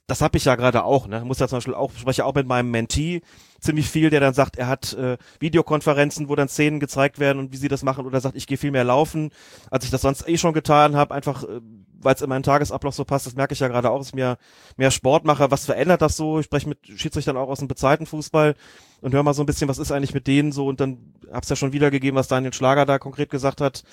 Das 0.07 0.21
habe 0.21 0.39
ich 0.39 0.45
ja 0.45 0.55
gerade 0.55 0.85
auch. 0.85 1.09
Ne? 1.09 1.25
Muss 1.25 1.41
ja 1.41 1.49
zum 1.49 1.57
Beispiel 1.57 1.75
auch, 1.75 1.91
spreche 1.93 2.25
auch 2.25 2.35
mit 2.35 2.47
meinem 2.47 2.71
Mentee 2.71 3.23
ziemlich 3.61 3.89
viel, 3.91 4.11
der 4.11 4.21
dann 4.21 4.35
sagt, 4.35 4.57
er 4.57 4.69
hat 4.69 4.93
äh, 4.93 5.17
Videokonferenzen, 5.41 6.29
wo 6.29 6.37
dann 6.37 6.49
Szenen 6.49 6.79
gezeigt 6.79 7.19
werden 7.19 7.39
und 7.41 7.53
wie 7.53 7.57
sie 7.57 7.69
das 7.69 7.83
machen 7.83 8.07
oder 8.07 8.21
sagt, 8.21 8.37
ich 8.37 8.47
gehe 8.47 8.59
viel 8.59 8.71
mehr 8.71 8.85
laufen, 8.85 9.31
als 9.71 9.85
ich 9.85 9.91
das 9.91 10.03
sonst 10.03 10.29
eh 10.29 10.39
schon 10.39 10.53
getan 10.55 10.95
habe, 10.95 11.13
einfach 11.13 11.43
äh, 11.43 11.61
weil 12.01 12.15
es 12.15 12.23
in 12.23 12.29
meinen 12.29 12.43
Tagesablauf 12.43 12.95
so 12.95 13.05
passt, 13.05 13.27
das 13.27 13.35
merke 13.35 13.55
ich 13.55 13.61
ja 13.61 13.69
gerade 13.69 13.91
auch, 13.91 13.99
dass 13.99 14.09
ich 14.09 14.15
mehr, 14.15 14.39
mehr 14.77 14.91
Sport 14.91 15.25
mache. 15.25 15.51
Was 15.51 15.65
verändert 15.65 16.03
das 16.03 16.17
so? 16.17 16.41
Ich 16.41 16.47
spreche 16.47 16.69
mit 16.69 16.79
Schiedsrichtern 16.87 17.37
auch 17.37 17.49
aus 17.49 17.59
dem 17.59 17.69
bezahlten 17.69 18.07
Fußball 18.07 18.55
und 19.01 19.15
höre 19.15 19.23
mal 19.23 19.35
so 19.35 19.43
ein 19.43 19.47
bisschen, 19.47 19.69
was 19.69 19.79
ist 19.79 19.93
eigentlich 19.93 20.15
mit 20.15 20.27
denen 20.27 20.53
so 20.53 20.67
und 20.67 20.81
dann 20.81 21.15
hab's 21.33 21.49
ja 21.49 21.57
schon 21.57 21.73
wiedergegeben, 21.73 22.19
was 22.19 22.29
Daniel 22.29 22.53
Schlager 22.53 22.87
da 22.87 22.99
konkret 22.99 23.31
gesagt 23.31 23.61
hat, 23.61 23.85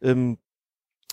ähm, 0.00 0.38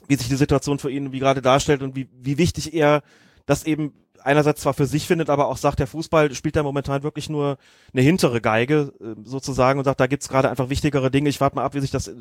wie 0.07 0.15
sich 0.15 0.29
die 0.29 0.35
Situation 0.35 0.79
für 0.79 0.91
ihn 0.91 1.11
wie 1.11 1.19
gerade 1.19 1.41
darstellt 1.41 1.81
und 1.81 1.95
wie, 1.95 2.09
wie 2.13 2.37
wichtig 2.37 2.73
er 2.73 3.01
das 3.45 3.63
eben 3.63 3.93
einerseits 4.23 4.61
zwar 4.61 4.73
für 4.73 4.85
sich 4.85 5.07
findet, 5.07 5.29
aber 5.29 5.47
auch 5.47 5.57
sagt, 5.57 5.79
der 5.79 5.87
Fußball 5.87 6.33
spielt 6.33 6.55
da 6.55 6.63
momentan 6.63 7.03
wirklich 7.03 7.29
nur 7.29 7.57
eine 7.93 8.01
hintere 8.01 8.41
Geige 8.41 8.93
äh, 8.99 9.15
sozusagen 9.23 9.79
und 9.79 9.85
sagt, 9.85 9.99
da 9.99 10.07
gibt's 10.07 10.29
gerade 10.29 10.49
einfach 10.49 10.69
wichtigere 10.69 11.11
Dinge. 11.11 11.29
Ich 11.29 11.41
warte 11.41 11.55
mal 11.55 11.63
ab, 11.63 11.73
wie 11.73 11.79
sich 11.79 11.91
das 11.91 12.07
äh, 12.07 12.13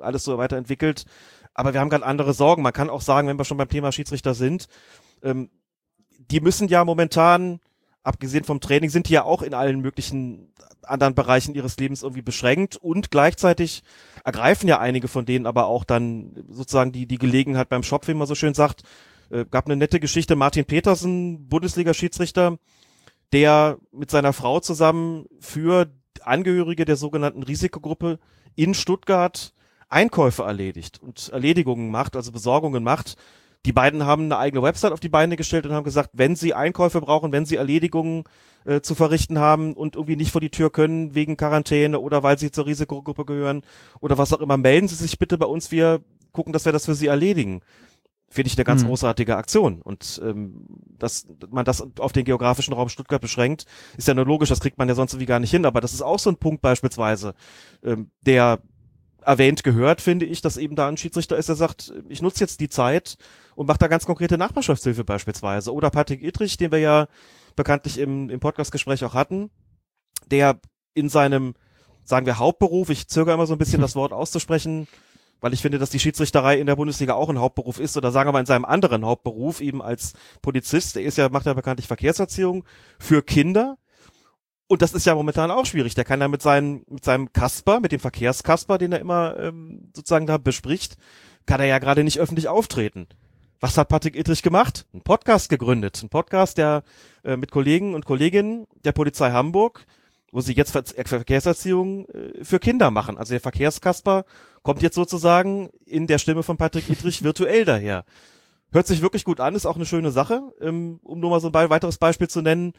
alles 0.00 0.24
so 0.24 0.38
weiterentwickelt. 0.38 1.04
Aber 1.58 1.72
wir 1.72 1.80
haben 1.80 1.88
gerade 1.88 2.04
andere 2.04 2.34
Sorgen. 2.34 2.62
Man 2.62 2.74
kann 2.74 2.90
auch 2.90 3.00
sagen, 3.00 3.28
wenn 3.28 3.38
wir 3.38 3.44
schon 3.46 3.56
beim 3.56 3.70
Thema 3.70 3.90
Schiedsrichter 3.90 4.34
sind, 4.34 4.68
ähm, 5.22 5.48
die 6.18 6.40
müssen 6.40 6.68
ja 6.68 6.84
momentan, 6.84 7.60
abgesehen 8.02 8.44
vom 8.44 8.60
Training, 8.60 8.90
sind 8.90 9.08
die 9.08 9.14
ja 9.14 9.24
auch 9.24 9.40
in 9.40 9.54
allen 9.54 9.80
möglichen 9.80 10.52
anderen 10.82 11.14
Bereichen 11.14 11.54
ihres 11.54 11.78
Lebens 11.78 12.02
irgendwie 12.02 12.22
beschränkt 12.22 12.76
und 12.76 13.10
gleichzeitig 13.10 13.82
ergreifen 14.22 14.68
ja 14.68 14.78
einige 14.78 15.08
von 15.08 15.24
denen 15.24 15.46
aber 15.46 15.66
auch 15.66 15.84
dann 15.84 16.44
sozusagen 16.50 16.92
die, 16.92 17.06
die 17.06 17.18
Gelegenheit 17.18 17.70
beim 17.70 17.82
Shop, 17.82 18.06
wie 18.06 18.14
man 18.14 18.26
so 18.26 18.34
schön 18.34 18.54
sagt. 18.54 18.82
Äh, 19.30 19.46
gab 19.50 19.64
eine 19.64 19.76
nette 19.76 19.98
Geschichte, 19.98 20.36
Martin 20.36 20.66
Petersen, 20.66 21.48
Bundesliga-Schiedsrichter, 21.48 22.58
der 23.32 23.78
mit 23.92 24.10
seiner 24.10 24.34
Frau 24.34 24.60
zusammen 24.60 25.24
für 25.40 25.90
Angehörige 26.20 26.84
der 26.84 26.96
sogenannten 26.96 27.42
Risikogruppe 27.42 28.18
in 28.56 28.74
Stuttgart 28.74 29.54
Einkäufe 29.88 30.42
erledigt 30.42 31.00
und 31.02 31.28
Erledigungen 31.32 31.90
macht, 31.90 32.16
also 32.16 32.32
Besorgungen 32.32 32.82
macht. 32.82 33.16
Die 33.64 33.72
beiden 33.72 34.06
haben 34.06 34.24
eine 34.24 34.38
eigene 34.38 34.62
Website 34.62 34.92
auf 34.92 35.00
die 35.00 35.08
Beine 35.08 35.36
gestellt 35.36 35.66
und 35.66 35.72
haben 35.72 35.84
gesagt, 35.84 36.10
wenn 36.12 36.36
sie 36.36 36.54
Einkäufe 36.54 37.00
brauchen, 37.00 37.32
wenn 37.32 37.46
sie 37.46 37.56
Erledigungen 37.56 38.24
äh, 38.64 38.80
zu 38.80 38.94
verrichten 38.94 39.38
haben 39.38 39.72
und 39.74 39.96
irgendwie 39.96 40.16
nicht 40.16 40.30
vor 40.30 40.40
die 40.40 40.50
Tür 40.50 40.70
können 40.70 41.14
wegen 41.14 41.36
Quarantäne 41.36 41.98
oder 41.98 42.22
weil 42.22 42.38
sie 42.38 42.50
zur 42.50 42.66
Risikogruppe 42.66 43.24
gehören 43.24 43.62
oder 44.00 44.18
was 44.18 44.32
auch 44.32 44.40
immer, 44.40 44.56
melden 44.56 44.88
Sie 44.88 44.94
sich 44.94 45.18
bitte 45.18 45.36
bei 45.36 45.46
uns. 45.46 45.72
Wir 45.72 46.00
gucken, 46.32 46.52
dass 46.52 46.64
wir 46.64 46.72
das 46.72 46.84
für 46.86 46.94
Sie 46.94 47.08
erledigen. 47.08 47.60
Finde 48.28 48.48
ich 48.48 48.56
eine 48.56 48.64
ganz 48.64 48.82
mhm. 48.82 48.88
großartige 48.88 49.36
Aktion. 49.36 49.82
Und 49.82 50.20
ähm, 50.24 50.66
dass 50.98 51.26
man 51.48 51.64
das 51.64 51.86
auf 51.98 52.12
den 52.12 52.24
geografischen 52.24 52.74
Raum 52.74 52.88
Stuttgart 52.88 53.20
beschränkt, 53.20 53.66
ist 53.96 54.08
ja 54.08 54.14
nur 54.14 54.26
logisch, 54.26 54.48
das 54.48 54.60
kriegt 54.60 54.78
man 54.78 54.88
ja 54.88 54.94
sonst 54.94 55.12
irgendwie 55.12 55.26
gar 55.26 55.40
nicht 55.40 55.50
hin. 55.50 55.64
Aber 55.64 55.80
das 55.80 55.92
ist 55.92 56.02
auch 56.02 56.18
so 56.18 56.30
ein 56.30 56.36
Punkt 56.36 56.60
beispielsweise, 56.60 57.34
ähm, 57.84 58.10
der 58.22 58.60
erwähnt 59.26 59.64
gehört, 59.64 60.00
finde 60.00 60.24
ich, 60.24 60.40
dass 60.40 60.56
eben 60.56 60.76
da 60.76 60.88
ein 60.88 60.96
Schiedsrichter 60.96 61.36
ist, 61.36 61.48
der 61.48 61.56
sagt, 61.56 61.92
ich 62.08 62.22
nutze 62.22 62.40
jetzt 62.40 62.60
die 62.60 62.68
Zeit 62.68 63.16
und 63.56 63.66
mache 63.66 63.78
da 63.78 63.88
ganz 63.88 64.06
konkrete 64.06 64.38
Nachbarschaftshilfe 64.38 65.04
beispielsweise. 65.04 65.74
Oder 65.74 65.90
Patrick 65.90 66.22
Idrich, 66.22 66.56
den 66.56 66.70
wir 66.70 66.78
ja 66.78 67.08
bekanntlich 67.56 67.98
im, 67.98 68.30
im 68.30 68.38
Podcastgespräch 68.38 69.04
auch 69.04 69.14
hatten, 69.14 69.50
der 70.30 70.60
in 70.94 71.08
seinem, 71.08 71.54
sagen 72.04 72.24
wir, 72.24 72.38
Hauptberuf, 72.38 72.88
ich 72.88 73.08
zögere 73.08 73.34
immer 73.34 73.46
so 73.46 73.54
ein 73.54 73.58
bisschen 73.58 73.80
das 73.80 73.96
Wort 73.96 74.12
auszusprechen, 74.12 74.86
weil 75.40 75.52
ich 75.52 75.60
finde, 75.60 75.78
dass 75.78 75.90
die 75.90 75.98
Schiedsrichterei 75.98 76.58
in 76.60 76.66
der 76.66 76.76
Bundesliga 76.76 77.14
auch 77.14 77.28
ein 77.28 77.40
Hauptberuf 77.40 77.80
ist, 77.80 77.96
oder 77.96 78.12
sagen 78.12 78.28
wir 78.28 78.32
mal 78.32 78.40
in 78.40 78.46
seinem 78.46 78.64
anderen 78.64 79.04
Hauptberuf, 79.04 79.60
eben 79.60 79.82
als 79.82 80.12
Polizist, 80.40 80.94
der 80.94 81.02
ist 81.02 81.18
ja, 81.18 81.28
macht 81.30 81.46
ja 81.46 81.54
bekanntlich 81.54 81.88
Verkehrserziehung 81.88 82.64
für 83.00 83.22
Kinder, 83.22 83.76
und 84.68 84.82
das 84.82 84.94
ist 84.94 85.06
ja 85.06 85.14
momentan 85.14 85.50
auch 85.50 85.66
schwierig. 85.66 85.94
Der 85.94 86.04
kann 86.04 86.20
ja 86.20 86.28
mit, 86.28 86.42
seinen, 86.42 86.84
mit 86.88 87.04
seinem 87.04 87.32
Kasper, 87.32 87.80
mit 87.80 87.92
dem 87.92 88.00
Verkehrskasper, 88.00 88.78
den 88.78 88.92
er 88.92 89.00
immer 89.00 89.36
ähm, 89.38 89.90
sozusagen 89.94 90.26
da 90.26 90.38
bespricht, 90.38 90.96
kann 91.46 91.60
er 91.60 91.66
ja 91.66 91.78
gerade 91.78 92.02
nicht 92.02 92.18
öffentlich 92.18 92.48
auftreten. 92.48 93.06
Was 93.60 93.78
hat 93.78 93.88
Patrick 93.88 94.16
Ittrich 94.16 94.42
gemacht? 94.42 94.86
Ein 94.92 95.02
Podcast 95.02 95.48
gegründet. 95.48 96.02
Ein 96.02 96.08
Podcast, 96.08 96.58
der 96.58 96.82
äh, 97.24 97.36
mit 97.36 97.50
Kollegen 97.50 97.94
und 97.94 98.04
Kolleginnen 98.04 98.66
der 98.84 98.92
Polizei 98.92 99.30
Hamburg, 99.30 99.86
wo 100.32 100.40
sie 100.40 100.52
jetzt 100.52 100.72
Ver 100.72 100.84
Verkehrserziehung 100.84 102.06
äh, 102.08 102.44
für 102.44 102.58
Kinder 102.58 102.90
machen. 102.90 103.16
Also 103.16 103.32
der 103.32 103.40
Verkehrskasper 103.40 104.24
kommt 104.62 104.82
jetzt 104.82 104.96
sozusagen 104.96 105.70
in 105.86 106.06
der 106.06 106.18
Stimme 106.18 106.42
von 106.42 106.56
Patrick 106.56 106.90
Ittrich 106.90 107.22
virtuell 107.22 107.64
daher. 107.64 108.04
Hört 108.72 108.88
sich 108.88 109.00
wirklich 109.00 109.24
gut 109.24 109.40
an, 109.40 109.54
ist 109.54 109.64
auch 109.64 109.76
eine 109.76 109.86
schöne 109.86 110.10
Sache. 110.10 110.42
Ähm, 110.60 110.98
um 111.04 111.20
nur 111.20 111.30
mal 111.30 111.40
so 111.40 111.50
ein 111.50 111.70
weiteres 111.70 111.98
Beispiel 111.98 112.28
zu 112.28 112.42
nennen, 112.42 112.74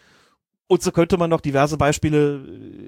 und 0.67 0.81
so 0.81 0.91
könnte 0.91 1.17
man 1.17 1.29
noch 1.29 1.41
diverse 1.41 1.77
Beispiele 1.77 2.45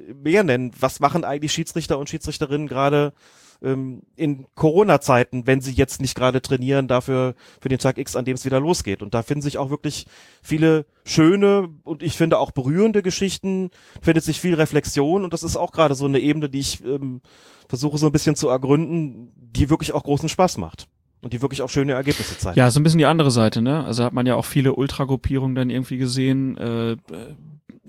äh, 0.09 0.13
mehr 0.13 0.43
nennen. 0.43 0.71
Was 0.79 0.99
machen 0.99 1.23
eigentlich 1.23 1.53
Schiedsrichter 1.53 1.97
und 1.97 2.09
Schiedsrichterinnen 2.09 2.67
gerade 2.67 3.13
ähm, 3.61 4.01
in 4.15 4.45
Corona-Zeiten, 4.55 5.47
wenn 5.47 5.61
sie 5.61 5.71
jetzt 5.71 6.01
nicht 6.01 6.15
gerade 6.15 6.41
trainieren, 6.41 6.87
dafür 6.87 7.35
für 7.61 7.69
den 7.69 7.79
Tag 7.79 7.97
X, 7.97 8.15
an 8.15 8.25
dem 8.25 8.35
es 8.35 8.45
wieder 8.45 8.59
losgeht? 8.59 9.01
Und 9.01 9.13
da 9.13 9.23
finden 9.23 9.41
sich 9.41 9.57
auch 9.57 9.69
wirklich 9.69 10.07
viele 10.41 10.85
schöne 11.05 11.69
und 11.83 12.03
ich 12.03 12.17
finde 12.17 12.37
auch 12.37 12.51
berührende 12.51 13.01
Geschichten, 13.01 13.71
findet 14.01 14.23
sich 14.25 14.39
viel 14.41 14.55
Reflexion 14.55 15.23
und 15.23 15.33
das 15.33 15.43
ist 15.43 15.55
auch 15.55 15.71
gerade 15.71 15.95
so 15.95 16.05
eine 16.05 16.19
Ebene, 16.19 16.49
die 16.49 16.59
ich 16.59 16.83
ähm, 16.83 17.21
versuche 17.69 17.97
so 17.97 18.07
ein 18.07 18.11
bisschen 18.11 18.35
zu 18.35 18.49
ergründen, 18.49 19.31
die 19.35 19.69
wirklich 19.69 19.93
auch 19.93 20.03
großen 20.03 20.29
Spaß 20.29 20.57
macht. 20.57 20.87
Und 21.21 21.33
die 21.33 21.41
wirklich 21.41 21.61
auch 21.61 21.69
schöne 21.69 21.91
Ergebnisse 21.91 22.37
zeigen. 22.37 22.57
Ja, 22.57 22.71
so 22.71 22.79
ein 22.79 22.83
bisschen 22.83 22.99
die 22.99 23.05
andere 23.05 23.29
Seite, 23.29 23.61
ne? 23.61 23.83
Also 23.83 24.05
hat 24.05 24.13
man 24.13 24.25
ja 24.25 24.35
auch 24.35 24.45
viele 24.45 24.75
Ultragruppierungen 24.75 25.53
dann 25.53 25.69
irgendwie 25.69 25.97
gesehen, 25.97 26.55
äh, 26.57 26.95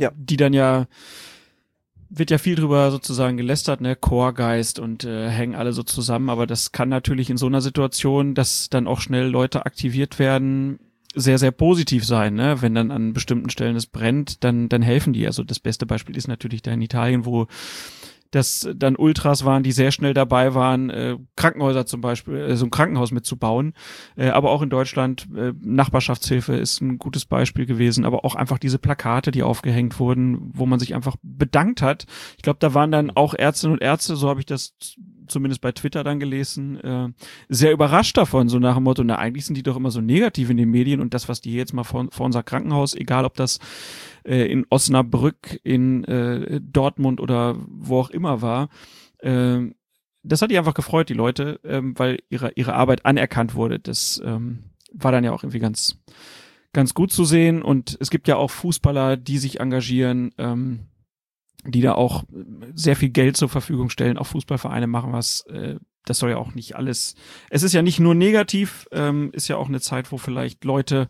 ja. 0.01 0.11
die 0.17 0.37
dann 0.37 0.53
ja 0.53 0.87
wird 2.11 2.33
ja 2.33 2.39
viel 2.39 2.57
drüber 2.57 2.91
sozusagen 2.91 3.37
gelästert, 3.37 3.81
ne, 3.81 3.95
Chorgeist 3.95 4.81
und 4.81 5.05
äh, 5.05 5.31
hängen 5.31 5.55
alle 5.55 5.73
so 5.73 5.85
zusammen, 5.85 6.29
aber 6.29 6.47
das 6.47 6.73
kann 6.73 6.89
natürlich 6.89 7.31
in 7.31 7.37
so 7.37 7.47
einer 7.47 7.61
Situation, 7.61 8.35
dass 8.35 8.69
dann 8.69 8.89
auch 8.89 9.01
schnell 9.01 9.29
Leute 9.29 9.65
aktiviert 9.65 10.19
werden, 10.19 10.81
sehr, 11.15 11.39
sehr 11.39 11.51
positiv 11.51 12.05
sein, 12.05 12.35
ne? 12.35 12.63
Wenn 12.63 12.75
dann 12.75 12.91
an 12.91 13.13
bestimmten 13.13 13.51
Stellen 13.51 13.77
es 13.77 13.87
brennt, 13.87 14.45
dann, 14.45 14.69
dann 14.69 14.83
helfen 14.83 15.13
die. 15.13 15.27
Also 15.27 15.43
das 15.43 15.59
beste 15.59 15.87
Beispiel 15.87 16.17
ist 16.17 16.29
natürlich 16.29 16.63
da 16.63 16.71
in 16.71 16.83
Italien, 16.83 17.25
wo 17.25 17.47
dass 18.31 18.69
dann 18.77 18.97
Ultras 18.97 19.45
waren, 19.45 19.63
die 19.63 19.73
sehr 19.73 19.91
schnell 19.91 20.15
dabei 20.15 20.55
waren, 20.55 20.91
äh, 20.91 21.17
Krankenhäuser 21.37 21.87
zum 21.87 22.01
Beispiel, 22.01 22.37
äh, 22.37 22.57
so 22.57 22.67
ein 22.67 22.71
Krankenhaus 22.71 23.11
mitzubauen. 23.11 23.75
Äh, 24.17 24.29
aber 24.29 24.51
auch 24.51 24.63
in 24.63 24.71
Deutschland, 24.71 25.29
äh, 25.37 25.53
Nachbarschaftshilfe 25.61 26.55
ist 26.55 26.81
ein 26.81 26.99
gutes 26.99 27.25
Beispiel 27.25 27.67
gewesen, 27.67 28.05
aber 28.05 28.25
auch 28.25 28.35
einfach 28.35 28.59
diese 28.59 28.79
Plakate, 28.79 29.31
die 29.31 29.43
aufgehängt 29.43 29.99
wurden, 29.99 30.51
wo 30.55 30.67
man 30.67 30.79
sich 30.79 30.95
einfach 30.95 31.17
bedankt 31.23 31.83
hat. 31.83 32.07
Ich 32.37 32.43
glaube, 32.43 32.59
da 32.61 32.75
waren 32.75 32.93
dann 32.93 33.11
auch 33.11 33.35
Ärztinnen 33.35 33.75
und 33.75 33.83
Ärzte, 33.83 34.17
so 34.17 34.29
habe 34.29 34.41
ich 34.41 34.47
das 34.47 34.75
zumindest 35.31 35.61
bei 35.61 35.73
Twitter 35.73 36.05
dann 36.05 36.21
gelesen, 36.21 36.81
äh, 36.81 37.09
sehr 37.49 37.73
überrascht 37.73 38.17
davon, 38.17 38.49
so 38.49 38.59
nach 38.59 38.75
dem 38.75 38.85
Motto, 38.85 39.05
na 39.05 39.17
eigentlich 39.17 39.47
sind 39.47 39.57
die 39.57 39.63
doch 39.63 39.77
immer 39.77 39.91
so 39.91 40.01
negativ 40.01 40.51
in 40.51 40.57
den 40.57 40.71
Medien 40.71 41.01
und 41.01 41.15
das, 41.15 41.29
was 41.29 41.41
die 41.41 41.55
jetzt 41.55 41.73
mal 41.73 41.85
vor, 41.85 42.09
vor 42.11 42.27
unser 42.27 42.43
Krankenhaus, 42.43 42.95
egal 42.95 43.25
ob 43.25 43.35
das 43.35 43.59
äh, 44.25 44.51
in 44.51 44.67
Osnabrück, 44.71 45.61
in 45.63 46.05
äh, 46.05 46.61
Dortmund 46.61 47.21
oder 47.21 47.57
wo 47.69 48.01
auch 48.01 48.11
immer 48.11 48.43
war, 48.43 48.69
äh, 49.19 49.71
das 50.23 50.43
hat 50.43 50.51
die 50.51 50.59
einfach 50.59 50.75
gefreut, 50.75 51.09
die 51.09 51.15
Leute, 51.15 51.61
ähm, 51.65 51.99
weil 51.99 52.19
ihre, 52.29 52.53
ihre 52.53 52.75
Arbeit 52.75 53.07
anerkannt 53.07 53.55
wurde. 53.55 53.79
Das 53.79 54.21
ähm, 54.25 54.65
war 54.93 55.13
dann 55.13 55.25
ja 55.25 55.33
auch 55.33 55.43
irgendwie 55.43 55.61
ganz, 55.61 55.99
ganz 56.73 56.95
gut 56.95 57.13
zu 57.13 57.25
sehen. 57.25 57.63
Und 57.63 57.97
es 58.01 58.11
gibt 58.11 58.29
ja 58.29 58.37
auch 58.37 58.51
Fußballer, 58.51 59.17
die 59.17 59.39
sich 59.39 59.61
engagieren, 59.61 60.33
ähm, 60.39 60.90
die 61.65 61.81
da 61.81 61.95
auch 61.95 62.25
sehr 62.75 62.97
viel 62.97 63.11
Geld 63.11 63.37
zur 63.37 63.49
Verfügung 63.49 63.91
stellen. 63.91 64.19
Auch 64.19 64.27
Fußballvereine 64.27 64.87
machen 64.87 65.13
was. 65.13 65.45
Äh, 65.47 65.77
das 66.05 66.19
soll 66.19 66.31
ja 66.31 66.39
auch 66.39 66.55
nicht 66.55 66.77
alles. 66.77 67.15
Es 67.51 67.63
ist 67.63 67.75
ja 67.75 67.83
nicht 67.83 68.01
nur 68.01 68.15
negativ, 68.15 68.89
ähm, 68.93 69.31
ist 69.33 69.49
ja 69.49 69.57
auch 69.57 69.69
eine 69.69 69.81
Zeit, 69.81 70.11
wo 70.13 70.17
vielleicht 70.17 70.65
Leute 70.65 71.09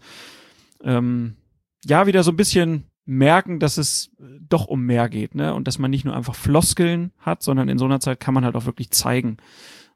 ähm, 0.82 1.36
ja 1.84 2.07
wieder 2.07 2.22
so 2.22 2.32
ein 2.32 2.36
bisschen 2.36 2.90
merken, 3.05 3.59
dass 3.59 3.78
es 3.78 4.11
doch 4.48 4.66
um 4.66 4.82
mehr 4.82 5.09
geht, 5.09 5.34
ne? 5.34 5.55
Und 5.55 5.66
dass 5.66 5.78
man 5.78 5.90
nicht 5.90 6.05
nur 6.05 6.14
einfach 6.14 6.34
Floskeln 6.34 7.12
hat, 7.18 7.42
sondern 7.42 7.68
in 7.68 7.78
so 7.78 7.84
einer 7.84 8.01
Zeit 8.01 8.20
kann 8.20 8.34
man 8.34 8.44
halt 8.44 8.57
auch 8.57 8.66
wirklich 8.66 8.90
zeigen, 8.90 9.38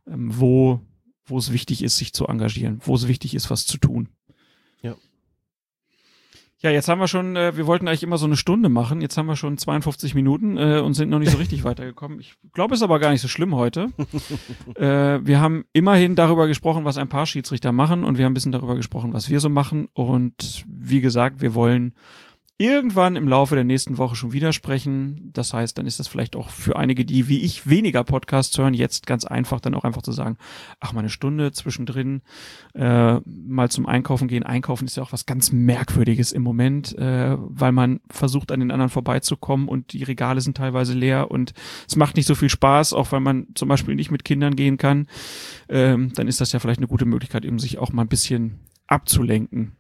ähm, 0.07 0.31
wo, 0.39 0.81
wo 1.27 1.39
es 1.39 1.53
wichtig 1.53 1.83
ist, 1.83 1.97
sich 1.97 2.13
zu 2.13 2.27
engagieren, 2.27 2.81
wo 2.85 2.95
es 2.95 3.09
wichtig 3.09 3.35
ist, 3.35 3.51
was 3.51 3.67
zu 3.67 3.79
tun. 3.79 4.09
Ja, 4.83 4.95
jetzt 6.71 6.89
haben 6.89 7.01
wir 7.01 7.09
schon, 7.09 7.37
äh, 7.37 7.57
wir 7.57 7.67
wollten 7.67 7.87
eigentlich 7.89 8.03
immer 8.03 8.19
so 8.19 8.27
eine 8.27 8.37
Stunde 8.37 8.69
machen. 8.69 9.01
Jetzt 9.01 9.17
haben 9.17 9.27
wir 9.27 9.37
schon 9.37 9.59
52 9.59 10.15
Minuten 10.15 10.57
äh, 10.57 10.81
und 10.81 10.95
sind 10.95 11.11
noch 11.11 11.19
nicht 11.19 11.31
so 11.31 11.39
richtig 11.39 11.65
weitergekommen. 11.65 12.21
Ich 12.21 12.37
glaube, 12.53 12.75
es 12.75 12.81
ist 12.81 12.85
aber 12.85 12.99
gar 12.99 13.11
nicht 13.11 13.21
so 13.21 13.29
schlimm 13.29 13.55
heute. 13.55 13.89
äh, 14.77 15.21
wir 15.25 15.41
haben 15.41 15.65
immerhin 15.73 16.15
darüber 16.15 16.47
gesprochen, 16.47 16.85
was 16.85 16.99
ein 16.99 17.09
paar 17.09 17.27
Schiedsrichter 17.27 17.73
machen 17.73 18.05
und 18.05 18.19
wir 18.19 18.25
haben 18.25 18.33
ein 18.33 18.35
bisschen 18.35 18.53
darüber 18.53 18.77
gesprochen, 18.77 19.13
was 19.13 19.31
wir 19.31 19.41
so 19.41 19.49
machen. 19.49 19.89
Und 19.93 20.65
wie 20.69 21.01
gesagt, 21.01 21.41
wir 21.41 21.55
wollen 21.55 21.95
irgendwann 22.57 23.17
im 23.17 23.27
Laufe 23.27 23.57
der 23.57 23.65
nächsten 23.65 23.99
Woche 23.99 24.15
schon 24.15 24.33
wieder 24.33 24.53
sprechen. 24.53 25.31
Das 25.33 25.53
heißt, 25.53 25.77
dann 25.77 25.87
ist 25.87 25.99
das 25.99 26.07
vielleicht 26.07 26.37
auch 26.37 26.51
für 26.51 26.77
einige, 26.77 27.05
die 27.05 27.29
wie 27.29 27.41
ich 27.41 27.69
weniger 27.69 28.05
Podcasts 28.05 28.57
hören, 28.57 28.75
jetzt 28.75 29.09
ganz 29.09 29.25
einfach, 29.25 29.59
dann 29.61 29.75
auch 29.75 29.83
einfach 29.83 30.03
zu 30.03 30.13
sagen, 30.13 30.37
ach, 30.79 30.93
mal 30.93 31.01
eine 31.01 31.09
Stunde 31.09 31.51
zwischendrin 31.51 32.23
äh, 32.75 33.15
mal 33.25 33.71
zum 33.71 33.87
Einkaufen 33.87 34.29
gehen. 34.29 34.45
Einkaufen 34.45 34.85
ist 34.85 34.97
ja 34.97 35.03
auch 35.03 35.13
was 35.13 35.27
ganz 35.27 35.51
Merkwürdiges 35.51 36.31
im 36.31 36.43
Moment, 36.43 36.97
äh, 36.97 37.37
weil 37.39 37.73
man 37.73 38.01
versucht, 38.09 38.53
an 38.53 38.61
den 38.61 38.71
anderen 38.71 38.91
vorbeizukommen 38.91 39.67
und 39.67 39.93
die 39.93 40.05
Regale 40.05 40.41
sind 40.41 40.57
teilweise 40.57 40.95
leer 40.95 41.33
und 41.33 41.55
es 41.89 41.97
macht 41.97 42.17
nicht 42.17 42.27
so 42.27 42.37
viel 42.37 42.51
Spaß, 42.51 42.93
auch 42.93 43.11
weil 43.11 43.21
man 43.21 43.49
zum 43.57 43.69
Beispiel 43.69 43.97
nicht 43.97 44.13
mit 44.13 44.25
Kindern 44.25 44.55
gehen 44.55 44.79
kann. 44.79 45.09
Ähm, 45.69 46.13
dann 46.15 46.29
ist 46.29 46.41
das 46.41 46.53
ja 46.53 46.61
vielleicht 46.61 46.79
eine 46.79 46.87
gute 46.87 47.05
Möglichkeit, 47.05 47.45
eben 47.45 47.59
sich 47.59 47.79
auch 47.79 47.93
mal 47.93 48.03
ein 48.03 48.09
bisschen 48.09 48.61
abzulenken. 48.87 49.73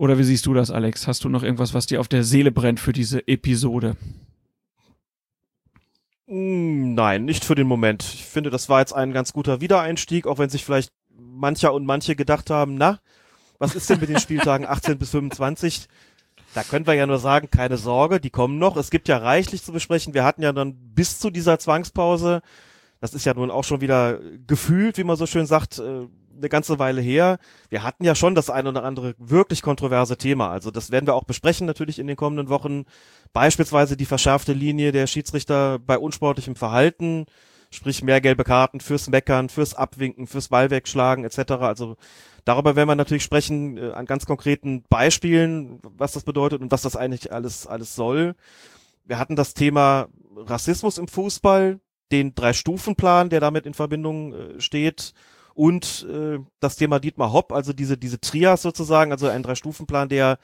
Oder 0.00 0.16
wie 0.16 0.24
siehst 0.24 0.46
du 0.46 0.54
das, 0.54 0.70
Alex? 0.70 1.06
Hast 1.06 1.24
du 1.24 1.28
noch 1.28 1.42
irgendwas, 1.42 1.74
was 1.74 1.84
dir 1.84 2.00
auf 2.00 2.08
der 2.08 2.24
Seele 2.24 2.50
brennt 2.50 2.80
für 2.80 2.94
diese 2.94 3.28
Episode? 3.28 3.98
Mm, 6.26 6.94
Nein, 6.94 7.26
nicht 7.26 7.44
für 7.44 7.54
den 7.54 7.66
Moment. 7.66 8.02
Ich 8.14 8.24
finde, 8.24 8.48
das 8.48 8.70
war 8.70 8.80
jetzt 8.80 8.94
ein 8.94 9.12
ganz 9.12 9.34
guter 9.34 9.60
Wiedereinstieg, 9.60 10.26
auch 10.26 10.38
wenn 10.38 10.48
sich 10.48 10.64
vielleicht 10.64 10.90
mancher 11.14 11.74
und 11.74 11.84
manche 11.84 12.16
gedacht 12.16 12.48
haben, 12.48 12.76
na, 12.76 13.00
was 13.58 13.74
ist 13.74 13.90
denn 13.90 14.00
mit 14.00 14.08
den 14.08 14.18
Spieltagen 14.18 14.64
18 14.66 14.96
bis 14.96 15.10
25? 15.10 15.86
Da 16.54 16.62
können 16.62 16.86
wir 16.86 16.94
ja 16.94 17.06
nur 17.06 17.18
sagen, 17.18 17.50
keine 17.50 17.76
Sorge, 17.76 18.20
die 18.20 18.30
kommen 18.30 18.56
noch. 18.56 18.78
Es 18.78 18.90
gibt 18.90 19.06
ja 19.06 19.18
reichlich 19.18 19.62
zu 19.62 19.70
besprechen. 19.70 20.14
Wir 20.14 20.24
hatten 20.24 20.42
ja 20.42 20.54
dann 20.54 20.76
bis 20.94 21.18
zu 21.18 21.28
dieser 21.28 21.58
Zwangspause, 21.58 22.40
das 23.00 23.12
ist 23.12 23.26
ja 23.26 23.34
nun 23.34 23.50
auch 23.50 23.64
schon 23.64 23.82
wieder 23.82 24.18
gefühlt, 24.46 24.96
wie 24.96 25.04
man 25.04 25.18
so 25.18 25.26
schön 25.26 25.44
sagt, 25.44 25.78
äh, 25.78 26.06
eine 26.40 26.48
ganze 26.48 26.78
Weile 26.78 27.00
her. 27.00 27.38
Wir 27.68 27.82
hatten 27.82 28.04
ja 28.04 28.14
schon 28.14 28.34
das 28.34 28.50
ein 28.50 28.66
oder 28.66 28.84
andere 28.84 29.14
wirklich 29.18 29.62
kontroverse 29.62 30.16
Thema. 30.16 30.50
Also 30.50 30.70
das 30.70 30.90
werden 30.90 31.06
wir 31.06 31.14
auch 31.14 31.24
besprechen 31.24 31.66
natürlich 31.66 31.98
in 31.98 32.06
den 32.06 32.16
kommenden 32.16 32.48
Wochen. 32.48 32.84
Beispielsweise 33.32 33.96
die 33.96 34.06
verschärfte 34.06 34.52
Linie 34.52 34.92
der 34.92 35.06
Schiedsrichter 35.06 35.78
bei 35.78 35.98
unsportlichem 35.98 36.56
Verhalten, 36.56 37.26
sprich 37.70 38.02
mehr 38.02 38.20
gelbe 38.20 38.44
Karten 38.44 38.80
fürs 38.80 39.08
Meckern, 39.08 39.48
fürs 39.48 39.74
Abwinken, 39.74 40.26
fürs 40.26 40.48
Ball 40.48 40.70
wegschlagen 40.70 41.24
etc. 41.24 41.52
Also 41.60 41.96
darüber 42.44 42.74
werden 42.74 42.88
wir 42.88 42.96
natürlich 42.96 43.22
sprechen 43.22 43.76
äh, 43.76 43.92
an 43.92 44.06
ganz 44.06 44.26
konkreten 44.26 44.82
Beispielen, 44.88 45.80
was 45.82 46.12
das 46.12 46.24
bedeutet 46.24 46.60
und 46.60 46.72
was 46.72 46.82
das 46.82 46.96
eigentlich 46.96 47.32
alles 47.32 47.66
alles 47.66 47.94
soll. 47.94 48.34
Wir 49.04 49.18
hatten 49.18 49.36
das 49.36 49.54
Thema 49.54 50.08
Rassismus 50.36 50.98
im 50.98 51.08
Fußball, 51.08 51.80
den 52.12 52.34
Drei-Stufen-Plan, 52.34 53.30
der 53.30 53.40
damit 53.40 53.66
in 53.66 53.74
Verbindung 53.74 54.34
äh, 54.34 54.60
steht 54.60 55.14
und 55.60 56.06
äh, 56.10 56.38
das 56.60 56.76
Thema 56.76 57.00
Dietmar 57.00 57.34
Hopp, 57.34 57.52
also 57.52 57.74
diese 57.74 57.98
diese 57.98 58.18
Trias 58.18 58.62
sozusagen, 58.62 59.12
also 59.12 59.28
ein 59.28 59.42
Drei-Stufen-Plan, 59.42 60.08
der 60.08 60.38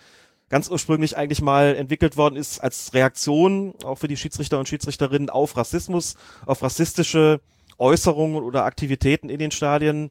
ganz 0.50 0.68
ursprünglich 0.68 1.16
eigentlich 1.16 1.40
mal 1.40 1.74
entwickelt 1.74 2.18
worden 2.18 2.36
ist 2.36 2.58
als 2.58 2.92
Reaktion 2.92 3.72
auch 3.82 3.96
für 3.96 4.08
die 4.08 4.18
Schiedsrichter 4.18 4.58
und 4.58 4.68
Schiedsrichterinnen 4.68 5.30
auf 5.30 5.56
Rassismus, 5.56 6.16
auf 6.44 6.62
rassistische 6.62 7.40
Äußerungen 7.78 8.42
oder 8.42 8.66
Aktivitäten 8.66 9.30
in 9.30 9.38
den 9.38 9.52
Stadien. 9.52 10.10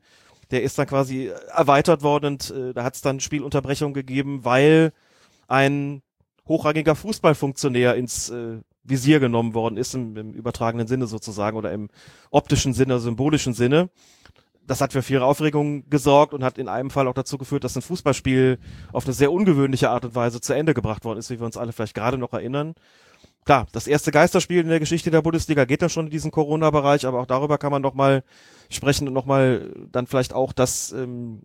Der 0.49 0.63
ist 0.63 0.79
dann 0.79 0.87
quasi 0.87 1.31
erweitert 1.55 2.01
worden 2.01 2.25
und 2.25 2.49
äh, 2.49 2.73
da 2.73 2.83
hat 2.83 2.95
es 2.95 3.01
dann 3.01 3.19
Spielunterbrechung 3.19 3.93
gegeben, 3.93 4.43
weil 4.43 4.91
ein 5.47 6.01
hochrangiger 6.47 6.95
Fußballfunktionär 6.95 7.93
ins 7.93 8.31
äh, 8.31 8.57
Visier 8.83 9.19
genommen 9.19 9.53
worden 9.53 9.77
ist, 9.77 9.93
im, 9.93 10.17
im 10.17 10.33
übertragenen 10.33 10.87
Sinne 10.87 11.05
sozusagen 11.05 11.57
oder 11.57 11.71
im 11.71 11.89
optischen 12.31 12.73
Sinne, 12.73 12.97
symbolischen 12.97 13.53
Sinne 13.53 13.91
das 14.67 14.81
hat 14.81 14.93
für 14.93 15.01
viel 15.01 15.19
Aufregung 15.19 15.89
gesorgt 15.89 16.33
und 16.33 16.43
hat 16.43 16.57
in 16.57 16.67
einem 16.67 16.89
Fall 16.89 17.07
auch 17.07 17.13
dazu 17.13 17.37
geführt, 17.37 17.63
dass 17.63 17.75
ein 17.75 17.81
Fußballspiel 17.81 18.59
auf 18.91 19.05
eine 19.05 19.13
sehr 19.13 19.31
ungewöhnliche 19.31 19.89
Art 19.89 20.05
und 20.05 20.15
Weise 20.15 20.41
zu 20.41 20.53
Ende 20.53 20.73
gebracht 20.73 21.05
worden 21.05 21.19
ist, 21.19 21.29
wie 21.29 21.39
wir 21.39 21.45
uns 21.45 21.57
alle 21.57 21.71
vielleicht 21.71 21.93
gerade 21.93 22.17
noch 22.17 22.33
erinnern. 22.33 22.75
Klar, 23.45 23.67
das 23.73 23.85
erste 23.85 24.11
Geisterspiel 24.11 24.61
in 24.61 24.69
der 24.69 24.79
Geschichte 24.79 25.11
der 25.11 25.21
Bundesliga 25.21 25.65
geht 25.65 25.83
dann 25.83 25.89
schon 25.89 26.05
in 26.05 26.11
diesen 26.11 26.31
Corona-Bereich, 26.31 27.05
aber 27.05 27.19
auch 27.19 27.27
darüber 27.27 27.59
kann 27.59 27.71
man 27.71 27.83
noch 27.83 27.93
mal 27.93 28.23
sprechen 28.69 29.07
und 29.07 29.13
noch 29.13 29.25
mal 29.25 29.71
dann 29.91 30.07
vielleicht 30.07 30.33
auch 30.33 30.51
das 30.51 30.91
ähm, 30.91 31.41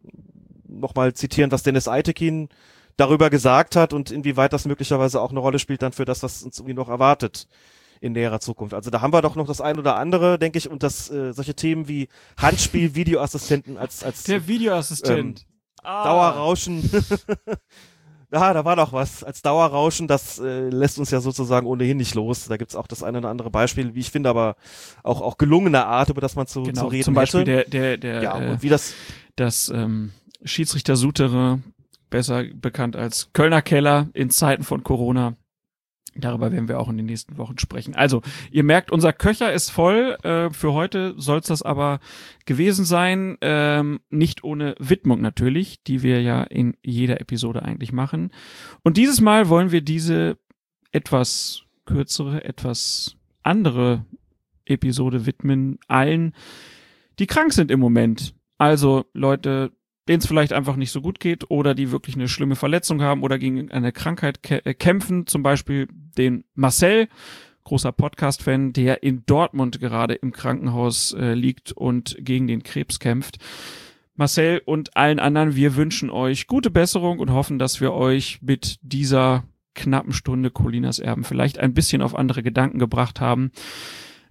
noch 0.67 0.95
mal 0.95 1.13
zitieren, 1.13 1.53
was 1.53 1.63
Dennis 1.63 1.89
Eitekin 1.89 2.49
darüber 2.97 3.29
gesagt 3.29 3.77
hat 3.77 3.93
und 3.93 4.11
inwieweit 4.11 4.55
das 4.55 4.65
möglicherweise 4.65 5.21
auch 5.21 5.31
eine 5.31 5.41
Rolle 5.41 5.59
spielt 5.59 5.83
dann 5.83 5.93
für 5.93 6.07
das, 6.07 6.23
was 6.23 6.43
uns 6.43 6.59
irgendwie 6.59 6.75
noch 6.75 6.89
erwartet 6.89 7.49
in 8.01 8.13
näherer 8.13 8.41
Zukunft. 8.41 8.75
Also 8.75 8.91
da 8.91 9.01
haben 9.01 9.13
wir 9.13 9.23
doch 9.23 9.37
noch 9.37 9.47
das 9.47 9.61
ein 9.61 9.79
oder 9.79 9.97
andere, 9.97 10.39
denke 10.39 10.59
ich, 10.59 10.71
und 10.71 10.83
das 10.83 11.11
äh, 11.11 11.33
solche 11.33 11.55
Themen 11.55 11.87
wie 11.89 12.09
Handspiel, 12.37 12.95
Videoassistenten 12.95 13.77
als 13.77 14.03
als 14.03 14.25
Der 14.25 14.47
Videoassistent. 14.49 15.41
Ähm, 15.41 15.47
Dauerrauschen. 15.83 16.91
Ja, 18.33 18.53
da 18.55 18.65
war 18.65 18.77
doch 18.77 18.93
was. 18.93 19.25
Als 19.25 19.43
Dauerrauschen, 19.43 20.09
das 20.09 20.39
äh, 20.39 20.69
lässt 20.69 20.99
uns 20.99 21.11
ja 21.11 21.21
sozusagen 21.21 21.67
ohnehin 21.67 21.97
nicht 21.97 22.15
los. 22.15 22.47
Da 22.47 22.57
gibt's 22.59 22.77
auch 22.77 22.87
das 22.87 23.03
eine 23.03 23.19
oder 23.19 23.31
andere 23.31 23.51
Beispiel, 23.51 23.95
wie 23.95 24.01
ich 24.01 24.11
finde, 24.11 24.29
aber 24.29 24.57
auch, 25.03 25.21
auch 25.23 25.39
gelungene 25.39 25.87
Art, 25.87 26.11
über 26.11 26.21
das 26.21 26.37
man 26.37 26.47
zu, 26.47 26.63
genau, 26.65 26.83
zu 26.83 26.87
reden 26.89 27.05
zum 27.05 27.15
Beispiel 27.15 27.41
hätte. 27.41 27.71
der, 27.71 27.97
der, 27.97 27.97
der, 27.97 28.23
ja, 28.23 28.41
äh, 28.41 28.51
und 28.51 28.63
wie 28.63 28.69
das, 28.69 28.95
das 29.37 29.71
ähm, 29.71 30.13
Schiedsrichter 30.45 30.97
Sutere, 30.97 31.61
besser 32.11 32.45
bekannt 32.55 32.97
als 32.97 33.33
Kölner 33.33 33.63
Keller 33.63 34.09
in 34.13 34.31
Zeiten 34.31 34.65
von 34.65 34.83
Corona. 34.83 35.37
Darüber 36.17 36.53
werden 36.53 36.69
wir 36.69 36.81
auch 36.81 36.89
in 36.89 36.97
den 36.97 37.07
nächsten 37.07 37.39
Wochen 37.39 37.59
sprechen. 37.59 37.95
Also, 37.95 38.23
ihr 38.51 38.65
merkt, 38.65 38.91
unser 38.91 39.13
Köcher 39.13 39.53
ist 39.53 39.71
voll. 39.71 40.17
Äh, 40.23 40.51
für 40.51 40.73
heute 40.73 41.15
soll 41.17 41.39
es 41.39 41.47
das 41.47 41.63
aber 41.63 42.01
gewesen 42.47 42.85
sein. 42.85 43.39
Ähm, 43.41 44.01
nicht 44.11 44.45
ohne 44.45 44.75
Widmung 44.79 45.21
natürlich, 45.21 45.83
die 45.85 46.03
wir 46.03 46.21
ja 46.21 46.43
in 46.43 46.77
jeder 46.83 47.21
Episode 47.21 47.63
eigentlich 47.63 47.93
machen. 47.93 48.31
Und 48.83 48.97
dieses 48.97 49.21
Mal 49.21 49.49
wollen 49.49 49.73
wir 49.73 49.83
diese 49.83 50.39
etwas 50.93 51.63
kürzere, 51.87 52.45
etwas 52.45 53.17
andere 53.43 54.05
Episode 54.65 55.27
widmen 55.27 55.79
allen, 55.89 56.35
die 57.19 57.27
krank 57.27 57.53
sind 57.53 57.71
im 57.71 57.81
Moment. 57.81 58.35
Also 58.59 59.05
Leute, 59.13 59.73
denen 60.09 60.21
es 60.21 60.27
vielleicht 60.27 60.53
einfach 60.53 60.77
nicht 60.77 60.91
so 60.91 61.01
gut 61.01 61.21
geht 61.21 61.51
oder 61.51 61.75
die 61.75 61.91
wirklich 61.91 62.17
eine 62.17 62.29
schlimme 62.29 62.57
Verletzung 62.57 63.03
haben 63.03 63.23
oder 63.23 63.39
gegen 63.39 63.71
eine 63.71 63.93
Krankheit 63.93 64.43
kä 64.43 64.61
äh, 64.65 64.75
kämpfen, 64.75 65.27
zum 65.27 65.43
Beispiel 65.43 65.89
den 66.17 66.45
Marcel, 66.55 67.09
großer 67.65 67.93
Podcast-Fan, 67.93 68.73
der 68.73 69.03
in 69.03 69.25
Dortmund 69.27 69.81
gerade 69.81 70.15
im 70.15 70.33
Krankenhaus 70.33 71.13
äh, 71.13 71.35
liegt 71.35 71.73
und 71.73 72.17
gegen 72.21 72.47
den 72.47 72.63
Krebs 72.63 72.99
kämpft. 72.99 73.39
Marcel 74.15 74.61
und 74.65 74.97
allen 74.97 75.19
anderen, 75.19 75.57
wir 75.57 75.77
wünschen 75.77 76.11
euch 76.11 76.47
gute 76.47 76.71
Besserung 76.71 77.21
und 77.21 77.31
hoffen, 77.33 77.59
dass 77.59 77.81
wir 77.81 77.93
euch 77.93 78.41
mit 78.43 78.79
dieser 78.83 79.45
knappen 79.75 80.13
Stunde 80.13 80.51
Colinas 80.51 80.99
Erben 80.99 81.25
vielleicht 81.25 81.59
ein 81.59 81.75
bisschen 81.75 82.03
auf 82.03 82.15
andere 82.15 82.43
Gedanken 82.43 82.79
gebracht 82.79 83.21
haben. 83.21 83.51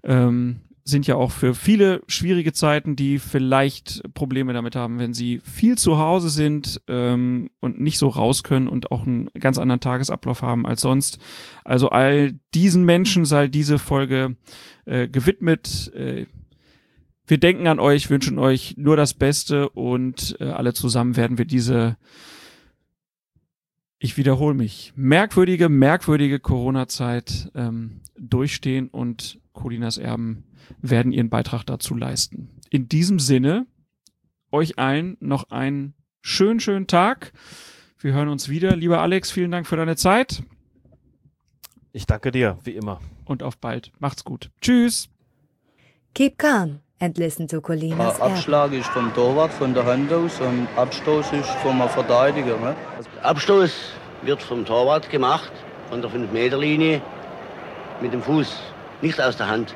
Ähm, 0.04 0.62
sind 0.90 1.08
ja 1.08 1.16
auch 1.16 1.32
für 1.32 1.54
viele 1.54 2.02
schwierige 2.08 2.54
Zeiten, 2.54 2.96
die 2.96 3.20
vielleicht 3.20 4.02
Probleme 4.14 4.54
damit 4.54 4.76
haben, 4.76 5.00
wenn 5.00 5.14
sie 5.14 5.40
viel 5.44 5.78
zu 5.78 5.98
Hause 5.98 6.30
sind 6.30 6.82
ähm, 6.88 7.50
und 7.60 7.80
nicht 7.80 7.98
so 7.98 8.08
raus 8.08 8.44
können 8.44 8.68
und 8.68 8.92
auch 8.92 9.06
einen 9.06 9.30
ganz 9.40 9.58
anderen 9.58 9.80
Tagesablauf 9.80 10.42
haben 10.42 10.66
als 10.66 10.82
sonst. 10.82 11.20
Also 11.64 11.90
all 11.90 12.34
diesen 12.54 12.86
Menschen 12.86 13.26
sei 13.26 13.48
diese 13.48 13.80
Folge 13.80 14.36
äh, 14.86 15.08
gewidmet. 15.08 15.92
Äh, 15.94 16.26
wir 17.28 17.38
denken 17.38 17.68
an 17.68 17.80
euch, 17.80 18.10
wünschen 18.10 18.40
euch 18.40 18.76
nur 18.78 18.98
das 18.98 19.14
Beste 19.14 19.70
und 19.70 20.36
äh, 20.40 20.46
alle 20.46 20.74
zusammen 20.74 21.16
werden 21.16 21.38
wir 21.38 21.46
diese 21.46 21.98
ich 24.00 24.18
wiederhole 24.18 24.56
mich, 24.56 24.94
merkwürdige, 24.96 25.70
merkwürdige 25.70 26.40
Corona-Zeit 26.40 27.52
ähm, 27.56 28.02
durchstehen 28.18 28.88
und 28.88 29.40
Colinas 29.54 29.98
Erben 29.98 30.46
werden 30.82 31.12
ihren 31.12 31.30
Beitrag 31.30 31.64
dazu 31.66 31.96
leisten. 31.96 32.50
In 32.70 32.88
diesem 32.88 33.20
Sinne, 33.20 33.68
euch 34.52 34.80
allen 34.80 35.18
noch 35.20 35.50
einen 35.52 35.94
schönen, 36.22 36.60
schönen 36.60 36.88
Tag. 36.88 37.34
Wir 38.00 38.14
hören 38.14 38.30
uns 38.30 38.50
wieder. 38.50 38.76
Lieber 38.76 39.02
Alex, 39.02 39.32
vielen 39.32 39.52
Dank 39.52 39.68
für 39.68 39.76
deine 39.76 39.96
Zeit 39.96 40.44
ich 41.92 42.06
danke 42.06 42.32
dir, 42.32 42.58
wie 42.64 42.76
immer. 42.76 43.00
und 43.26 43.44
auf 43.44 43.58
bald. 43.58 43.92
Macht's 44.00 44.24
gut. 44.24 44.52
Tschüss. 44.62 45.10
Keep 46.14 46.38
calm 46.38 46.80
and 47.00 47.18
listen 47.18 47.48
to 47.48 47.62
Colinas 47.62 48.20
Erben. 48.20 48.34
Abschlag 48.34 48.74
ist 48.74 48.90
vom 48.90 49.14
Torwart, 49.14 49.54
von 49.54 49.74
der 49.74 49.86
Hand 49.86 50.12
aus 50.12 50.40
und 50.42 50.68
Abstoß 50.76 51.32
ist 51.34 51.50
vom 51.64 51.82
Verteidiger. 51.90 52.58
Ne? 52.58 52.76
Abstoß 53.24 53.72
wird 54.24 54.42
vom 54.42 54.66
Torwart 54.66 55.10
gemacht, 55.10 55.52
von 55.90 56.02
der 56.02 56.12
5-Meter-Linie, 56.12 57.02
mit 58.02 58.14
dem 58.14 58.22
Fuß, 58.22 58.58
nicht 59.02 59.20
aus 59.22 59.38
der 59.38 59.48
Hand. 59.48 59.74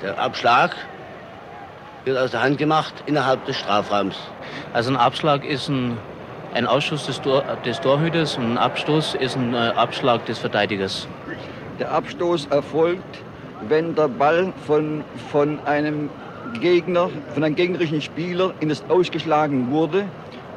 Der 0.00 0.18
Abschlag 0.18 0.76
wird 2.04 2.18
aus 2.18 2.30
der 2.32 2.42
Hand 2.42 2.58
gemacht 2.58 2.94
innerhalb 3.06 3.44
des 3.46 3.56
Strafraums. 3.56 4.16
Also 4.72 4.90
ein 4.90 4.96
Abschlag 4.96 5.44
ist 5.44 5.68
ein, 5.68 5.98
ein 6.54 6.66
Ausschuss 6.66 7.06
des, 7.06 7.20
Tor, 7.20 7.42
des 7.64 7.80
Torhüters 7.80 8.36
und 8.36 8.52
ein 8.52 8.58
Abstoß 8.58 9.14
ist 9.16 9.36
ein 9.36 9.54
äh, 9.54 9.72
Abschlag 9.76 10.24
des 10.26 10.38
Verteidigers. 10.38 11.08
Der 11.78 11.90
Abstoß 11.92 12.46
erfolgt, 12.46 13.22
wenn 13.68 13.94
der 13.94 14.08
Ball 14.08 14.52
von, 14.66 15.02
von 15.30 15.58
einem 15.60 16.10
Gegner, 16.60 17.08
von 17.34 17.44
einem 17.44 17.54
gegnerischen 17.54 18.00
Spieler 18.00 18.52
in 18.60 18.68
das 18.68 18.82
Ausgeschlagen 18.88 19.70
wurde 19.70 20.04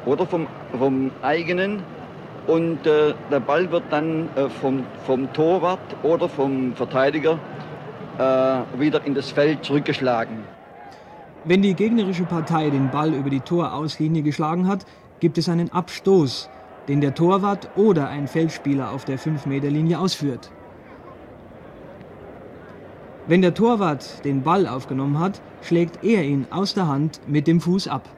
oder 0.04 0.26
vom, 0.26 0.46
vom 0.78 1.10
eigenen. 1.22 1.82
Und 2.46 2.86
äh, 2.86 3.14
der 3.30 3.40
Ball 3.40 3.70
wird 3.72 3.84
dann 3.90 4.28
äh, 4.36 4.48
vom, 4.48 4.84
vom 5.04 5.32
Torwart 5.32 5.96
oder 6.04 6.28
vom 6.28 6.74
Verteidiger 6.74 7.38
äh, 8.18 8.80
wieder 8.80 9.04
in 9.04 9.14
das 9.14 9.30
Feld 9.30 9.64
zurückgeschlagen. 9.64 10.44
Wenn 11.44 11.62
die 11.62 11.74
gegnerische 11.74 12.24
Partei 12.24 12.70
den 12.70 12.90
Ball 12.90 13.12
über 13.14 13.30
die 13.30 13.40
Torauslinie 13.40 14.22
geschlagen 14.22 14.68
hat, 14.68 14.84
gibt 15.20 15.38
es 15.38 15.48
einen 15.48 15.72
Abstoß, 15.72 16.48
den 16.88 17.00
der 17.00 17.14
Torwart 17.14 17.68
oder 17.76 18.08
ein 18.08 18.28
Feldspieler 18.28 18.90
auf 18.92 19.04
der 19.04 19.18
5-Meter-Linie 19.18 19.98
ausführt. 19.98 20.50
Wenn 23.28 23.42
der 23.42 23.54
Torwart 23.54 24.24
den 24.24 24.44
Ball 24.44 24.68
aufgenommen 24.68 25.18
hat, 25.18 25.40
schlägt 25.60 26.04
er 26.04 26.22
ihn 26.22 26.46
aus 26.50 26.74
der 26.74 26.86
Hand 26.86 27.20
mit 27.26 27.48
dem 27.48 27.60
Fuß 27.60 27.88
ab. 27.88 28.08